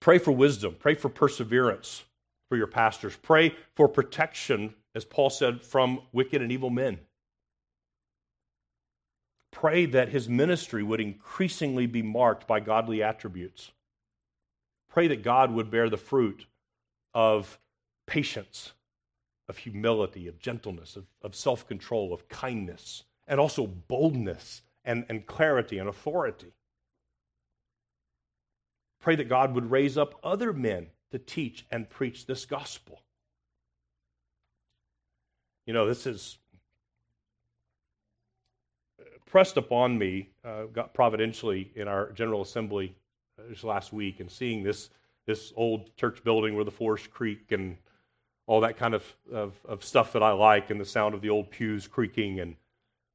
Pray 0.00 0.18
for 0.18 0.32
wisdom, 0.32 0.76
pray 0.78 0.94
for 0.94 1.08
perseverance 1.08 2.04
for 2.48 2.56
your 2.56 2.66
pastors, 2.66 3.16
pray 3.16 3.54
for 3.74 3.88
protection, 3.88 4.74
as 4.94 5.04
Paul 5.04 5.30
said, 5.30 5.62
from 5.62 6.00
wicked 6.12 6.40
and 6.40 6.52
evil 6.52 6.70
men. 6.70 6.98
Pray 9.50 9.86
that 9.86 10.08
his 10.08 10.28
ministry 10.28 10.82
would 10.82 11.00
increasingly 11.00 11.86
be 11.86 12.02
marked 12.02 12.46
by 12.46 12.60
godly 12.60 13.02
attributes. 13.02 13.72
Pray 14.88 15.08
that 15.08 15.22
God 15.22 15.52
would 15.52 15.70
bear 15.70 15.90
the 15.90 15.96
fruit 15.96 16.46
of 17.14 17.58
patience, 18.06 18.72
of 19.48 19.58
humility, 19.58 20.28
of 20.28 20.38
gentleness, 20.38 20.96
of, 20.96 21.06
of 21.22 21.34
self 21.34 21.66
control, 21.66 22.12
of 22.12 22.28
kindness, 22.28 23.04
and 23.26 23.38
also 23.38 23.66
boldness 23.66 24.62
and, 24.84 25.04
and 25.08 25.26
clarity 25.26 25.78
and 25.78 25.88
authority. 25.88 26.52
Pray 29.00 29.16
that 29.16 29.28
God 29.28 29.54
would 29.54 29.70
raise 29.70 29.96
up 29.96 30.18
other 30.24 30.52
men 30.52 30.88
to 31.12 31.18
teach 31.18 31.66
and 31.70 31.88
preach 31.88 32.26
this 32.26 32.44
gospel. 32.44 33.02
You 35.66 35.74
know, 35.74 35.86
this 35.86 36.06
is 36.06 36.38
pressed 39.26 39.56
upon 39.58 39.98
me, 39.98 40.30
uh, 40.44 40.64
providentially 40.94 41.70
in 41.74 41.86
our 41.86 42.10
General 42.12 42.42
Assembly 42.42 42.94
this 43.48 43.64
last 43.64 43.92
week, 43.92 44.20
and 44.20 44.30
seeing 44.30 44.62
this 44.62 44.90
this 45.26 45.52
old 45.56 45.94
church 45.96 46.24
building 46.24 46.54
where 46.56 46.64
the 46.64 46.70
Forest 46.70 47.10
Creek 47.10 47.52
and 47.52 47.76
all 48.46 48.62
that 48.62 48.78
kind 48.78 48.94
of, 48.94 49.04
of, 49.30 49.52
of 49.66 49.84
stuff 49.84 50.14
that 50.14 50.22
I 50.22 50.32
like, 50.32 50.70
and 50.70 50.80
the 50.80 50.86
sound 50.86 51.14
of 51.14 51.20
the 51.20 51.28
old 51.28 51.50
pews 51.50 51.86
creaking, 51.86 52.40
and 52.40 52.56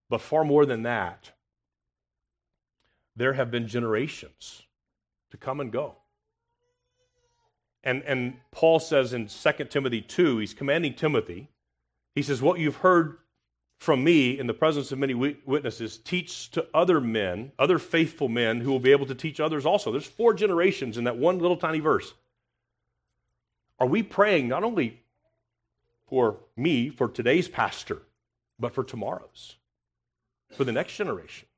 but 0.10 0.22
far 0.22 0.46
more 0.46 0.64
than 0.68 0.84
that, 0.84 1.32
there 3.16 3.34
have 3.34 3.50
been 3.50 3.68
generations 3.68 4.62
to 5.32 5.38
come 5.38 5.60
and 5.60 5.72
go. 5.72 5.96
And, 7.84 8.04
and 8.04 8.36
Paul 8.52 8.80
says 8.80 9.14
in 9.14 9.28
2 9.28 9.52
Timothy 9.66 10.02
2, 10.02 10.38
he's 10.38 10.54
commanding 10.54 10.94
Timothy, 10.94 11.50
he 12.14 12.22
says, 12.22 12.42
What 12.42 12.60
you've 12.60 12.78
heard 12.78 13.18
from 13.84 14.02
me 14.02 14.40
in 14.40 14.48
the 14.48 14.54
presence 14.54 14.94
of 14.94 14.98
many 14.98 15.14
witnesses, 15.14 15.98
teach 15.98 16.50
to 16.52 16.66
other 16.74 17.02
men, 17.02 17.52
other 17.60 17.78
faithful 17.78 18.30
men 18.30 18.62
who 18.62 18.72
will 18.72 18.80
be 18.80 18.94
able 18.94 19.06
to 19.06 19.14
teach 19.14 19.42
others 19.42 19.66
also. 19.66 19.92
There's 19.92 20.06
four 20.06 20.34
generations 20.34 20.98
in 20.98 21.04
that 21.04 21.18
one 21.18 21.40
little 21.40 21.58
tiny 21.58 21.82
verse. 21.82 22.14
Are 23.82 23.86
we 23.86 24.02
praying 24.02 24.48
not 24.48 24.64
only 24.64 25.02
for 26.08 26.38
me, 26.56 26.92
for 26.92 27.10
today's 27.10 27.50
pastor, 27.50 28.02
but 28.58 28.74
for 28.74 28.86
tomorrow's, 28.86 29.58
for 30.54 30.64
the 30.64 30.72
next 30.72 30.96
generation? 30.96 31.50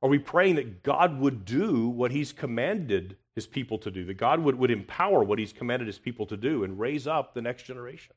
Are 0.00 0.08
we 0.08 0.20
praying 0.20 0.54
that 0.54 0.84
God 0.84 1.18
would 1.18 1.44
do 1.44 1.88
what 1.88 2.12
He's 2.12 2.32
commanded 2.32 3.16
His 3.34 3.48
people 3.48 3.78
to 3.78 3.90
do, 3.90 4.04
that 4.04 4.16
God 4.16 4.38
would, 4.38 4.54
would 4.54 4.70
empower 4.70 5.24
what 5.24 5.40
He's 5.40 5.52
commanded 5.52 5.88
His 5.88 5.98
people 5.98 6.26
to 6.26 6.36
do 6.36 6.62
and 6.62 6.78
raise 6.78 7.08
up 7.08 7.34
the 7.34 7.42
next 7.42 7.64
generation? 7.64 8.14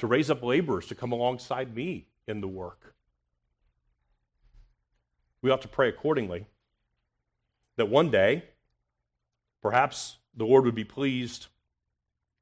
To 0.00 0.06
raise 0.06 0.30
up 0.30 0.42
laborers 0.42 0.86
to 0.86 0.94
come 0.94 1.12
alongside 1.12 1.76
me 1.76 2.06
in 2.26 2.40
the 2.40 2.48
work. 2.48 2.94
We 5.42 5.50
ought 5.50 5.60
to 5.60 5.68
pray 5.68 5.90
accordingly 5.90 6.46
that 7.76 7.90
one 7.90 8.10
day, 8.10 8.44
perhaps 9.60 10.16
the 10.34 10.46
Lord 10.46 10.64
would 10.64 10.74
be 10.74 10.84
pleased 10.84 11.48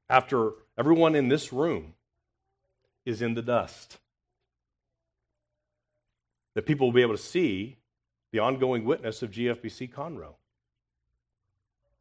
after 0.09 0.51
everyone 0.77 1.15
in 1.15 1.27
this 1.27 1.51
room 1.51 1.95
is 3.05 3.21
in 3.21 3.33
the 3.33 3.41
dust. 3.41 3.97
That 6.53 6.65
people 6.65 6.87
will 6.87 6.93
be 6.93 7.01
able 7.01 7.17
to 7.17 7.21
see 7.21 7.75
the 8.31 8.39
ongoing 8.39 8.85
witness 8.85 9.21
of 9.21 9.31
GFBC 9.31 9.91
Conroe. 9.91 10.35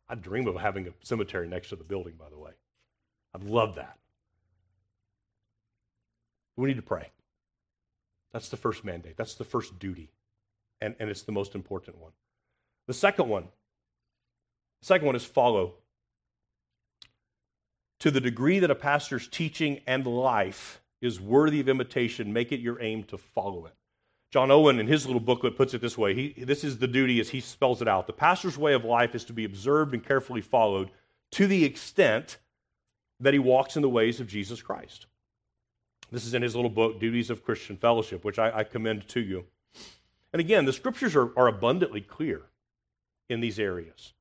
I 0.09 0.15
dream 0.15 0.47
of 0.47 0.55
having 0.55 0.87
a 0.87 0.93
cemetery 1.03 1.49
next 1.49 1.71
to 1.71 1.77
the 1.77 1.83
building, 1.83 2.15
by 2.17 2.31
the 2.31 2.39
way. 2.39 2.53
I'd 3.35 3.43
love 3.43 3.75
that. 3.75 3.99
We 6.59 6.67
need 6.67 6.77
to 6.77 6.83
pray. 6.83 7.13
That's 8.33 8.49
the 8.49 8.57
first 8.57 8.85
mandate. 8.85 9.17
That's 9.17 9.37
the 9.37 9.45
first 9.45 9.79
duty. 9.79 10.11
And, 10.81 10.97
and 10.99 11.09
it's 11.09 11.23
the 11.23 11.33
most 11.33 11.55
important 11.55 11.99
one. 11.99 12.11
The 12.89 12.95
second 12.95 13.29
one, 13.29 13.45
the 14.81 14.87
second 14.87 15.07
one 15.07 15.15
is 15.15 15.25
follow. 15.25 15.75
To 18.01 18.11
the 18.11 18.21
degree 18.21 18.59
that 18.59 18.71
a 18.71 18.75
pastor's 18.75 19.29
teaching 19.29 19.81
and 19.87 20.05
life 20.05 20.81
is 21.01 21.21
worthy 21.21 21.61
of 21.61 21.69
imitation, 21.69 22.33
make 22.33 22.51
it 22.51 22.61
your 22.61 22.83
aim 22.83 23.05
to 23.05 23.19
follow 23.19 23.67
it. 23.67 23.75
John 24.33 24.51
Owen, 24.51 24.81
in 24.81 24.89
his 24.89 25.07
little 25.07 25.21
booklet, 25.21 25.57
puts 25.57 25.75
it 25.75 25.81
this 25.81 25.97
way. 25.97 26.15
He, 26.15 26.45
this 26.45 26.65
is 26.65 26.79
the 26.79 26.89
duty 26.89 27.21
as 27.21 27.29
he 27.29 27.41
spells 27.41 27.83
it 27.83 27.89
out. 27.89 28.09
The 28.09 28.13
pastor's 28.13 28.59
way 28.59 28.75
of 28.75 28.85
life 28.85 29.15
is 29.15 29.25
to 29.27 29.33
be 29.33 29.45
observed 29.45 29.95
and 29.95 30.05
carefully 30.05 30.41
followed 30.41 30.91
to 31.33 31.47
the 31.47 31.65
extent 31.65 32.39
that 33.21 33.33
he 33.33 33.39
walks 33.39 33.77
in 33.77 33.83
the 33.83 33.89
ways 33.89 34.21
of 34.21 34.27
Jesus 34.27 34.61
Christ. 34.61 35.07
This 36.11 36.25
is 36.25 36.35
in 36.35 36.43
his 36.43 36.55
little 36.55 36.71
book, 36.71 37.01
Duties 37.01 37.31
of 37.31 37.45
Christian 37.45 37.77
Fellowship, 37.77 38.25
which 38.25 38.39
I, 38.39 38.59
I 38.59 38.65
commend 38.65 39.09
to 39.09 39.21
you. 39.21 39.45
And 40.33 40.41
again, 40.41 40.65
the 40.65 40.73
scriptures 40.73 41.17
are, 41.17 41.31
are 41.39 41.49
abundantly 41.49 42.01
clear 42.01 42.43
in 43.29 43.41
these 43.41 43.59
areas. 43.59 44.13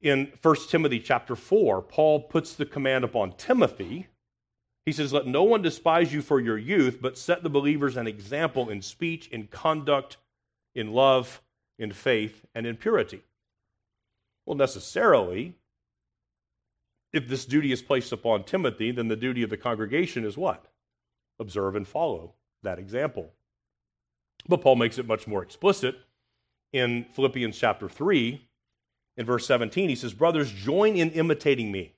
In 0.00 0.32
1 0.42 0.56
Timothy 0.68 1.00
chapter 1.00 1.34
4, 1.34 1.82
Paul 1.82 2.20
puts 2.20 2.54
the 2.54 2.66
command 2.66 3.04
upon 3.04 3.32
Timothy 3.32 4.08
he 4.88 4.92
says, 4.92 5.12
Let 5.12 5.26
no 5.26 5.42
one 5.42 5.60
despise 5.60 6.14
you 6.14 6.22
for 6.22 6.40
your 6.40 6.56
youth, 6.56 6.96
but 7.02 7.18
set 7.18 7.42
the 7.42 7.50
believers 7.50 7.98
an 7.98 8.06
example 8.06 8.70
in 8.70 8.80
speech, 8.80 9.28
in 9.28 9.46
conduct, 9.48 10.16
in 10.74 10.94
love, 10.94 11.42
in 11.78 11.92
faith, 11.92 12.46
and 12.54 12.66
in 12.66 12.74
purity. 12.74 13.20
Well, 14.46 14.56
necessarily, 14.56 15.52
if 17.12 17.28
this 17.28 17.44
duty 17.44 17.70
is 17.70 17.82
placed 17.82 18.12
upon 18.12 18.44
Timothy, 18.44 18.90
then 18.90 19.08
the 19.08 19.14
duty 19.14 19.42
of 19.42 19.50
the 19.50 19.58
congregation 19.58 20.24
is 20.24 20.38
what? 20.38 20.64
Observe 21.38 21.76
and 21.76 21.86
follow 21.86 22.34
that 22.62 22.78
example. 22.78 23.30
But 24.48 24.62
Paul 24.62 24.76
makes 24.76 24.98
it 24.98 25.06
much 25.06 25.26
more 25.26 25.42
explicit 25.42 25.96
in 26.72 27.06
Philippians 27.12 27.56
chapter 27.58 27.88
3, 27.88 28.40
in 29.16 29.26
verse 29.26 29.46
17. 29.46 29.88
He 29.88 29.94
says, 29.94 30.14
Brothers, 30.14 30.50
join 30.50 30.96
in 30.96 31.10
imitating 31.10 31.72
me. 31.72 31.94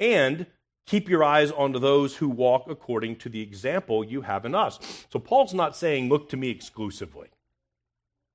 And 0.00 0.46
Keep 0.88 1.10
your 1.10 1.22
eyes 1.22 1.50
on 1.50 1.72
those 1.72 2.16
who 2.16 2.30
walk 2.30 2.64
according 2.66 3.16
to 3.16 3.28
the 3.28 3.42
example 3.42 4.02
you 4.02 4.22
have 4.22 4.46
in 4.46 4.54
us. 4.54 4.78
So 5.12 5.18
Paul's 5.18 5.52
not 5.52 5.76
saying, 5.76 6.08
look 6.08 6.30
to 6.30 6.38
me 6.38 6.48
exclusively. 6.48 7.28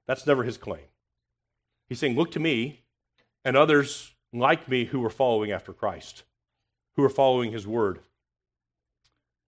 That's 0.05 0.27
never 0.27 0.43
his 0.43 0.59
claim. 0.59 0.85
He's 1.89 1.97
saying, 1.97 2.15
look 2.15 2.29
to 2.33 2.39
me 2.39 2.83
and 3.43 3.57
others 3.57 4.11
like 4.31 4.69
me 4.69 4.85
who 4.85 5.03
are 5.03 5.09
following 5.09 5.51
after 5.51 5.73
Christ, 5.73 6.25
who 6.95 7.03
are 7.03 7.09
following 7.09 7.51
his 7.51 7.65
word. 7.65 8.01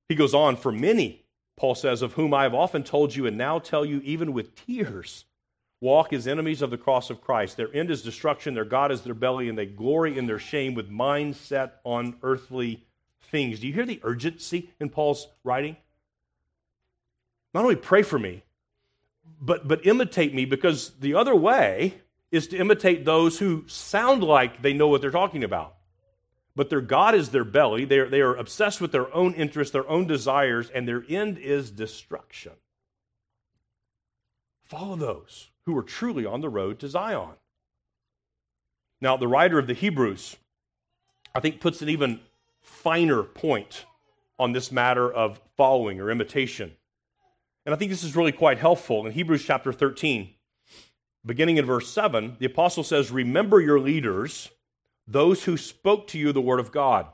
He 0.08 0.15
goes 0.15 0.34
on, 0.34 0.56
for 0.56 0.72
many, 0.72 1.24
Paul 1.58 1.76
says, 1.76 2.02
of 2.02 2.13
whom 2.13 2.34
I 2.34 2.44
have 2.44 2.54
often 2.54 2.84
told 2.84 3.15
you 3.15 3.26
and 3.26 3.38
now 3.38 3.60
tell 3.60 3.86
you, 3.86 4.02
even 4.04 4.34
with 4.34 4.56
tears, 4.56 5.26
walk 5.82 6.13
as 6.13 6.28
enemies 6.28 6.62
of 6.62 6.70
the 6.70 6.78
cross 6.78 7.10
of 7.10 7.22
Christ. 7.22 7.58
Their 7.58 7.76
end 7.76 7.89
is 7.89 8.02
destruction, 8.02 8.54
their 8.54 8.65
God 8.65 8.91
is 8.91 9.02
their 9.02 9.13
belly, 9.13 9.50
and 9.50 9.58
they 9.58 9.65
glory 9.65 10.18
in 10.18 10.28
their 10.28 10.39
shame 10.39 10.74
with 10.74 10.89
mind 10.89 11.36
set 11.36 11.80
on 11.84 12.15
earthly 12.24 12.84
things. 13.32 13.60
Do 13.60 13.68
you 13.68 13.74
hear 13.74 13.86
the 13.86 14.00
urgency 14.04 14.70
in 14.80 14.89
Paul's 14.89 15.28
writing? 15.44 15.76
Not 17.54 17.63
only 17.63 17.76
pray 17.76 18.04
for 18.04 18.20
me, 18.20 18.44
but, 19.41 19.68
but 19.68 19.86
imitate 19.88 20.34
me, 20.34 20.46
because 20.46 20.91
the 21.00 21.15
other 21.15 21.36
way 21.36 21.96
is 22.32 22.48
to 22.48 22.58
imitate 22.58 23.06
those 23.06 23.39
who 23.39 23.63
sound 23.68 24.24
like 24.24 24.62
they 24.62 24.74
know 24.74 24.88
what 24.88 25.02
they're 25.02 25.10
talking 25.10 25.44
about. 25.44 25.75
But 26.56 26.70
their 26.70 26.82
God 26.82 27.15
is 27.15 27.30
their 27.30 27.44
belly. 27.44 27.86
They 27.86 28.00
are, 28.00 28.10
they 28.10 28.22
are 28.22 28.36
obsessed 28.36 28.80
with 28.80 28.91
their 28.91 29.13
own 29.13 29.34
interests, 29.34 29.74
their 29.74 29.88
own 29.89 30.08
desires, 30.08 30.70
and 30.70 30.88
their 30.88 31.04
end 31.10 31.38
is 31.38 31.70
destruction. 31.70 32.54
Follow 34.63 34.96
those 34.96 35.50
who 35.65 35.78
are 35.78 35.84
truly 35.84 36.26
on 36.26 36.41
the 36.41 36.50
road 36.50 36.80
to 36.80 36.88
Zion. 36.88 37.36
Now, 39.02 39.18
the 39.18 39.28
writer 39.28 39.60
of 39.60 39.68
the 39.68 39.74
Hebrews, 39.74 40.38
I 41.34 41.39
think, 41.39 41.60
puts 41.60 41.82
an 41.82 41.89
even 41.89 42.22
finer 42.62 43.24
point 43.24 43.86
on 44.39 44.52
this 44.52 44.72
matter 44.72 45.12
of 45.12 45.39
following 45.58 46.00
or 46.00 46.10
imitation. 46.10 46.72
And 47.65 47.74
I 47.74 47.78
think 47.78 47.91
this 47.91 48.04
is 48.04 48.15
really 48.15 48.32
quite 48.32 48.58
helpful. 48.58 49.06
In 49.06 49.12
Hebrews 49.12 49.44
chapter 49.44 49.74
13, 49.74 50.30
beginning 51.26 51.58
in 51.58 51.65
verse 51.65 51.89
7, 51.89 52.38
the 52.39 52.46
apostle 52.46 52.84
says, 52.84 53.12
Remember 53.12 53.60
your 53.60 53.80
leaders, 53.80 54.50
those 55.08 55.44
who 55.44 55.58
spoke 55.58 56.08
to 56.08 56.18
you 56.18 56.32
the 56.32 56.41
word 56.41 56.60
of 56.60 56.72
God. 56.72 57.08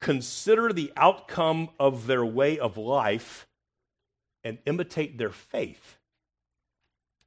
Consider 0.00 0.72
the 0.72 0.92
outcome 0.96 1.70
of 1.80 2.06
their 2.06 2.24
way 2.24 2.58
of 2.58 2.76
life 2.76 3.46
and 4.44 4.58
imitate 4.66 5.18
their 5.18 5.30
faith. 5.30 5.96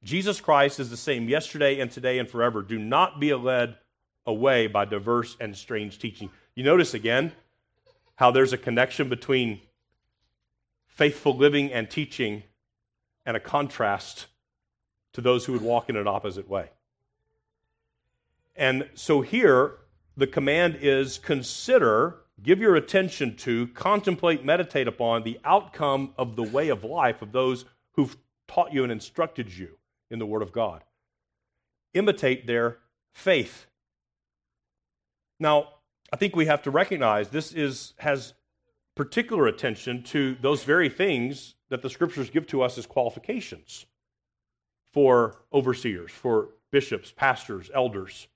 Jesus 0.03 0.39
Christ 0.39 0.79
is 0.79 0.89
the 0.89 0.97
same 0.97 1.27
yesterday 1.27 1.79
and 1.79 1.91
today 1.91 2.19
and 2.19 2.29
forever. 2.29 2.61
Do 2.61 2.79
not 2.79 3.19
be 3.19 3.33
led 3.33 3.75
away 4.25 4.67
by 4.67 4.85
diverse 4.85 5.35
and 5.39 5.55
strange 5.57 5.99
teaching. 5.99 6.29
You 6.55 6.63
notice 6.63 6.93
again 6.93 7.31
how 8.15 8.31
there's 8.31 8.53
a 8.53 8.57
connection 8.57 9.09
between 9.09 9.59
faithful 10.87 11.35
living 11.35 11.73
and 11.73 11.89
teaching 11.89 12.43
and 13.25 13.35
a 13.35 13.39
contrast 13.39 14.27
to 15.13 15.21
those 15.21 15.45
who 15.45 15.53
would 15.53 15.61
walk 15.61 15.89
in 15.89 15.97
an 15.97 16.07
opposite 16.07 16.47
way. 16.47 16.69
And 18.55 18.89
so 18.93 19.21
here, 19.21 19.77
the 20.17 20.27
command 20.27 20.79
is 20.81 21.17
consider, 21.17 22.17
give 22.43 22.59
your 22.59 22.75
attention 22.75 23.35
to, 23.37 23.67
contemplate, 23.67 24.43
meditate 24.43 24.87
upon 24.87 25.23
the 25.23 25.39
outcome 25.45 26.13
of 26.17 26.35
the 26.35 26.43
way 26.43 26.69
of 26.69 26.83
life 26.83 27.21
of 27.21 27.31
those 27.31 27.65
who've 27.93 28.17
taught 28.47 28.73
you 28.73 28.83
and 28.83 28.91
instructed 28.91 29.55
you 29.55 29.77
in 30.11 30.19
the 30.19 30.25
Word 30.25 30.41
of 30.41 30.51
God. 30.51 30.83
Imitate 31.93 32.47
their 32.47 32.79
faith. 33.13 33.67
Now, 35.39 35.69
I 36.11 36.17
think 36.17 36.35
we 36.35 36.47
have 36.47 36.63
to 36.63 36.71
recognize 36.71 37.29
this 37.29 37.53
is, 37.53 37.93
has 37.99 38.33
particular 38.95 39.47
attention 39.47 40.03
to 40.03 40.35
those 40.41 40.63
very 40.63 40.89
things 40.89 41.55
that 41.69 41.81
the 41.81 41.89
scriptures 41.89 42.29
give 42.29 42.47
to 42.47 42.61
us 42.61 42.77
as 42.77 42.85
qualifications 42.85 43.85
for 44.91 45.37
overseers, 45.53 46.11
for 46.11 46.49
bishops, 46.71 47.11
pastors, 47.11 47.69
elders. 47.73 48.27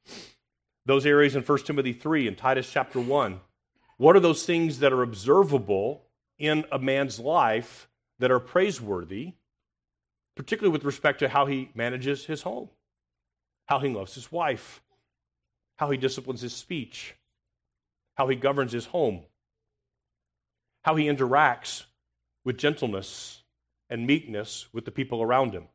Those 0.86 1.06
areas 1.06 1.36
in 1.36 1.43
1 1.43 1.58
Timothy 1.60 1.93
3 1.93 2.28
and 2.28 2.38
Titus 2.38 2.69
chapter 2.69 3.00
1. 3.00 3.39
What 3.98 4.15
are 4.15 4.22
those 4.22 4.46
things 4.46 4.80
that 4.80 4.91
are 4.91 5.04
observable 5.04 6.04
in 6.38 6.65
a 6.72 6.80
man's 6.80 7.19
life 7.19 7.88
that 8.19 8.32
are 8.32 8.39
praiseworthy, 8.39 9.34
particularly 10.36 10.74
with 10.74 10.84
respect 10.84 11.19
to 11.19 11.30
how 11.30 11.46
he 11.46 11.69
manages 11.76 12.26
his 12.26 12.41
home, 12.41 12.69
how 13.65 13.80
he 13.80 13.89
loves 13.89 14.15
his 14.15 14.32
wife, 14.32 14.82
how 15.78 15.89
he 15.89 15.98
disciplines 15.98 16.41
his 16.41 16.54
speech, 16.54 17.15
how 18.15 18.28
he 18.28 18.36
governs 18.36 18.72
his 18.72 18.86
home, 18.86 19.22
how 20.82 20.96
he 20.96 21.06
interacts 21.06 21.84
with 22.43 22.58
gentleness 22.58 23.43
and 23.89 24.06
meekness 24.06 24.67
with 24.74 24.86
the 24.86 24.91
people 24.91 25.22
around 25.22 25.54
him. 25.54 25.67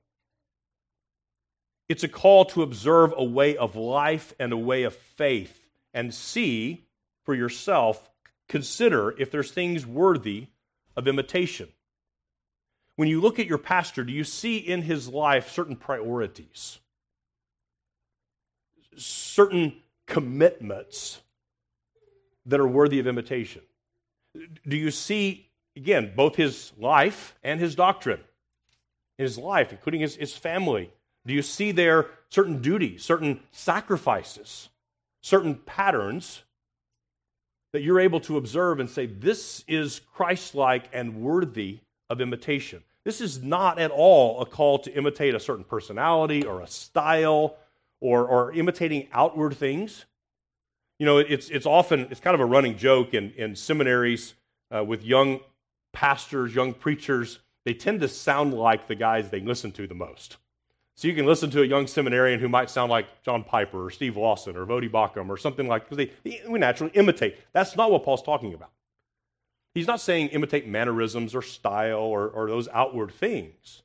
It's 1.89 2.05
a 2.05 2.09
call 2.09 2.45
to 2.47 2.63
observe 2.63 3.15
a 3.17 3.25
way 3.25 3.57
of 3.57 3.77
life 3.77 4.35
and 4.39 4.53
a 4.53 4.57
way 4.57 4.83
of 4.83 4.95
faith 4.95 5.71
and 5.95 6.13
see 6.13 6.85
for 7.25 7.35
yourself, 7.35 8.11
consider 8.49 9.15
if 9.19 9.31
there's 9.31 9.51
things 9.51 9.87
worthy 9.87 10.49
of 10.97 11.09
imitation. 11.09 11.69
When 12.97 13.09
you 13.09 13.21
look 13.21 13.39
at 13.39 13.47
your 13.47 13.59
pastor, 13.59 14.05
do 14.05 14.13
you 14.13 14.25
see 14.25 14.59
in 14.59 14.83
his 14.83 15.09
life 15.09 15.51
certain 15.51 15.77
priorities, 15.77 16.79
certain 18.97 19.75
commitments 20.07 21.21
that 22.47 22.61
are 22.61 22.67
worthy 22.67 22.99
of 22.99 23.07
imitation? 23.07 23.63
Do 24.67 24.77
you 24.77 24.91
see, 24.91 25.49
again, 25.77 26.13
both 26.17 26.37
his 26.37 26.73
life 26.79 27.35
and 27.43 27.61
his 27.61 27.75
doctrine? 27.75 28.21
His 29.17 29.39
life, 29.39 29.73
including 29.73 30.01
his, 30.01 30.17
his 30.17 30.35
family, 30.35 30.91
do 31.29 31.35
you 31.35 31.43
see 31.43 31.73
there 31.73 32.07
certain 32.31 32.61
duties, 32.61 33.05
certain 33.05 33.41
sacrifices, 33.53 34.71
certain 35.23 35.55
patterns 35.55 36.43
that 37.73 37.83
you're 37.83 38.01
able 38.01 38.21
to 38.21 38.39
observe 38.39 38.81
and 38.81 38.89
say, 38.89 39.07
this 39.07 39.63
is 39.69 40.01
Christ 40.15 40.55
like 40.55 40.89
and 40.93 41.21
worthy 41.21 41.81
of 42.09 42.21
imitation? 42.21 42.83
This 43.05 43.21
is 43.21 43.43
not 43.43 43.79
at 43.79 43.91
all 43.91 44.41
a 44.41 44.47
call 44.47 44.79
to 44.81 44.95
imitate 44.95 45.35
a 45.35 45.41
certain 45.41 45.65
personality 45.65 46.45
or 46.45 46.63
a 46.63 46.67
style 46.67 47.57
or, 48.01 48.27
or 48.27 48.53
imitating 48.53 49.09
outward 49.13 49.55
things. 49.55 50.07
You 50.99 51.07
know, 51.07 51.19
it's, 51.19 51.49
it's 51.51 51.67
often, 51.67 52.09
it's 52.11 52.21
kind 52.21 52.35
of 52.35 52.41
a 52.41 52.47
running 52.47 52.77
joke 52.77 53.15
in, 53.15 53.33
in 53.33 53.55
seminaries 53.55 54.35
uh, 54.75 54.83
with 54.83 55.05
young 55.05 55.41
pastors, 55.93 56.55
young 56.55 56.73
preachers. 56.75 57.39
They 57.65 57.75
tend 57.75 58.01
to 58.01 58.09
sound 58.09 58.55
like 58.55 58.89
the 58.89 58.95
guys 58.95 59.29
they 59.29 59.41
listen 59.41 59.73
to 59.73 59.87
the 59.87 59.95
most. 59.95 60.39
So 60.99 61.07
you 61.07 61.15
can 61.15 61.27
listen 61.27 61.49
to 61.51 61.63
a 61.63 61.65
young 61.65 61.87
seminarian 61.87 62.41
who 62.41 62.49
might 62.49 62.69
sound 62.69 62.91
like 62.91 63.23
John 63.23 63.45
Piper 63.45 63.85
or 63.85 63.91
Steve 63.91 64.17
Lawson 64.17 64.57
or 64.57 64.67
Voddie 64.67 64.91
Baucham 64.91 65.29
or 65.29 65.37
something 65.37 65.69
like 65.69 65.89
because 65.89 66.09
they 66.25 66.43
we 66.49 66.59
naturally 66.59 66.91
imitate. 66.93 67.39
That's 67.53 67.77
not 67.77 67.93
what 67.93 68.03
Paul's 68.03 68.21
talking 68.21 68.53
about. 68.53 68.73
He's 69.75 69.87
not 69.87 70.01
saying 70.01 70.31
imitate 70.31 70.67
mannerisms 70.67 71.37
or 71.37 71.43
style 71.43 72.01
or, 72.01 72.29
or 72.31 72.49
those 72.49 72.67
outward 72.67 73.13
things. 73.13 73.85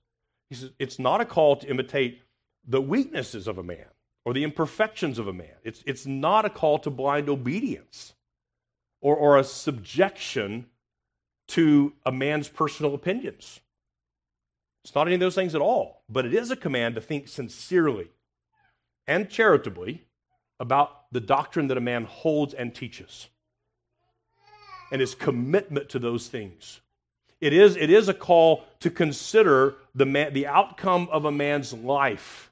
He 0.50 0.56
says 0.56 0.72
it's 0.80 0.98
not 0.98 1.22
a 1.22 1.26
call 1.26 1.58
to 1.58 1.68
imitate 1.68 2.24
the 2.68 2.82
weaknesses 2.82 3.48
of 3.48 3.60
a 3.60 3.64
man 3.64 3.86
or 4.26 4.34
the 4.34 4.44
imperfections 4.44 5.20
of 5.20 5.28
a 5.28 5.34
man. 5.34 5.54
It's, 5.64 5.84
it's 5.86 6.08
not 6.08 6.46
a 6.46 6.50
call 6.50 6.80
to 6.80 6.90
blind 6.90 7.30
obedience 7.30 8.16
or, 9.02 9.16
or 9.16 9.38
a 9.38 9.44
subjection 9.44 10.66
to 11.50 11.94
a 12.08 12.12
man's 12.12 12.50
personal 12.50 12.96
opinions. 12.96 13.60
It's 14.84 14.96
not 14.96 15.08
any 15.08 15.16
of 15.16 15.22
those 15.22 15.36
things 15.36 15.56
at 15.56 15.62
all, 15.62 16.04
but 16.10 16.26
it 16.26 16.34
is 16.34 16.52
a 16.52 16.56
command 16.56 16.96
to 16.96 17.02
think 17.02 17.28
sincerely 17.28 18.10
and 19.08 19.30
charitably 19.30 20.06
about 20.60 21.12
the 21.12 21.22
doctrine 21.22 21.68
that 21.68 21.78
a 21.78 21.82
man 21.82 22.06
holds 22.06 22.54
and 22.54 22.74
teaches 22.74 23.30
and 24.92 25.00
his 25.00 25.16
commitment 25.16 25.90
to 25.90 26.00
those 26.00 26.28
things. 26.28 26.82
It 27.42 27.52
is, 27.52 27.76
it 27.76 27.90
is 27.90 28.10
a 28.10 28.14
call 28.14 28.64
to 28.82 28.90
consider 28.90 29.76
the, 29.96 30.06
man, 30.06 30.34
the 30.34 30.48
outcome 30.48 31.10
of 31.12 31.26
a 31.26 31.32
man's 31.32 31.74
life. 31.74 32.52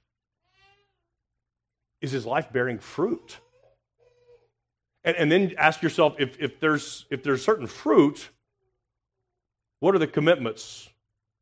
Is 2.02 2.12
his 2.12 2.26
life 2.26 2.52
bearing 2.52 2.80
fruit? 2.80 3.38
And, 5.04 5.16
and 5.16 5.32
then 5.32 5.54
ask 5.58 5.82
yourself 5.82 6.16
if, 6.20 6.38
if, 6.40 6.60
there's, 6.60 7.06
if 7.10 7.24
there's 7.24 7.44
certain 7.44 7.68
fruit, 7.68 8.30
what 9.80 9.96
are 9.96 10.00
the 10.00 10.08
commitments 10.08 10.90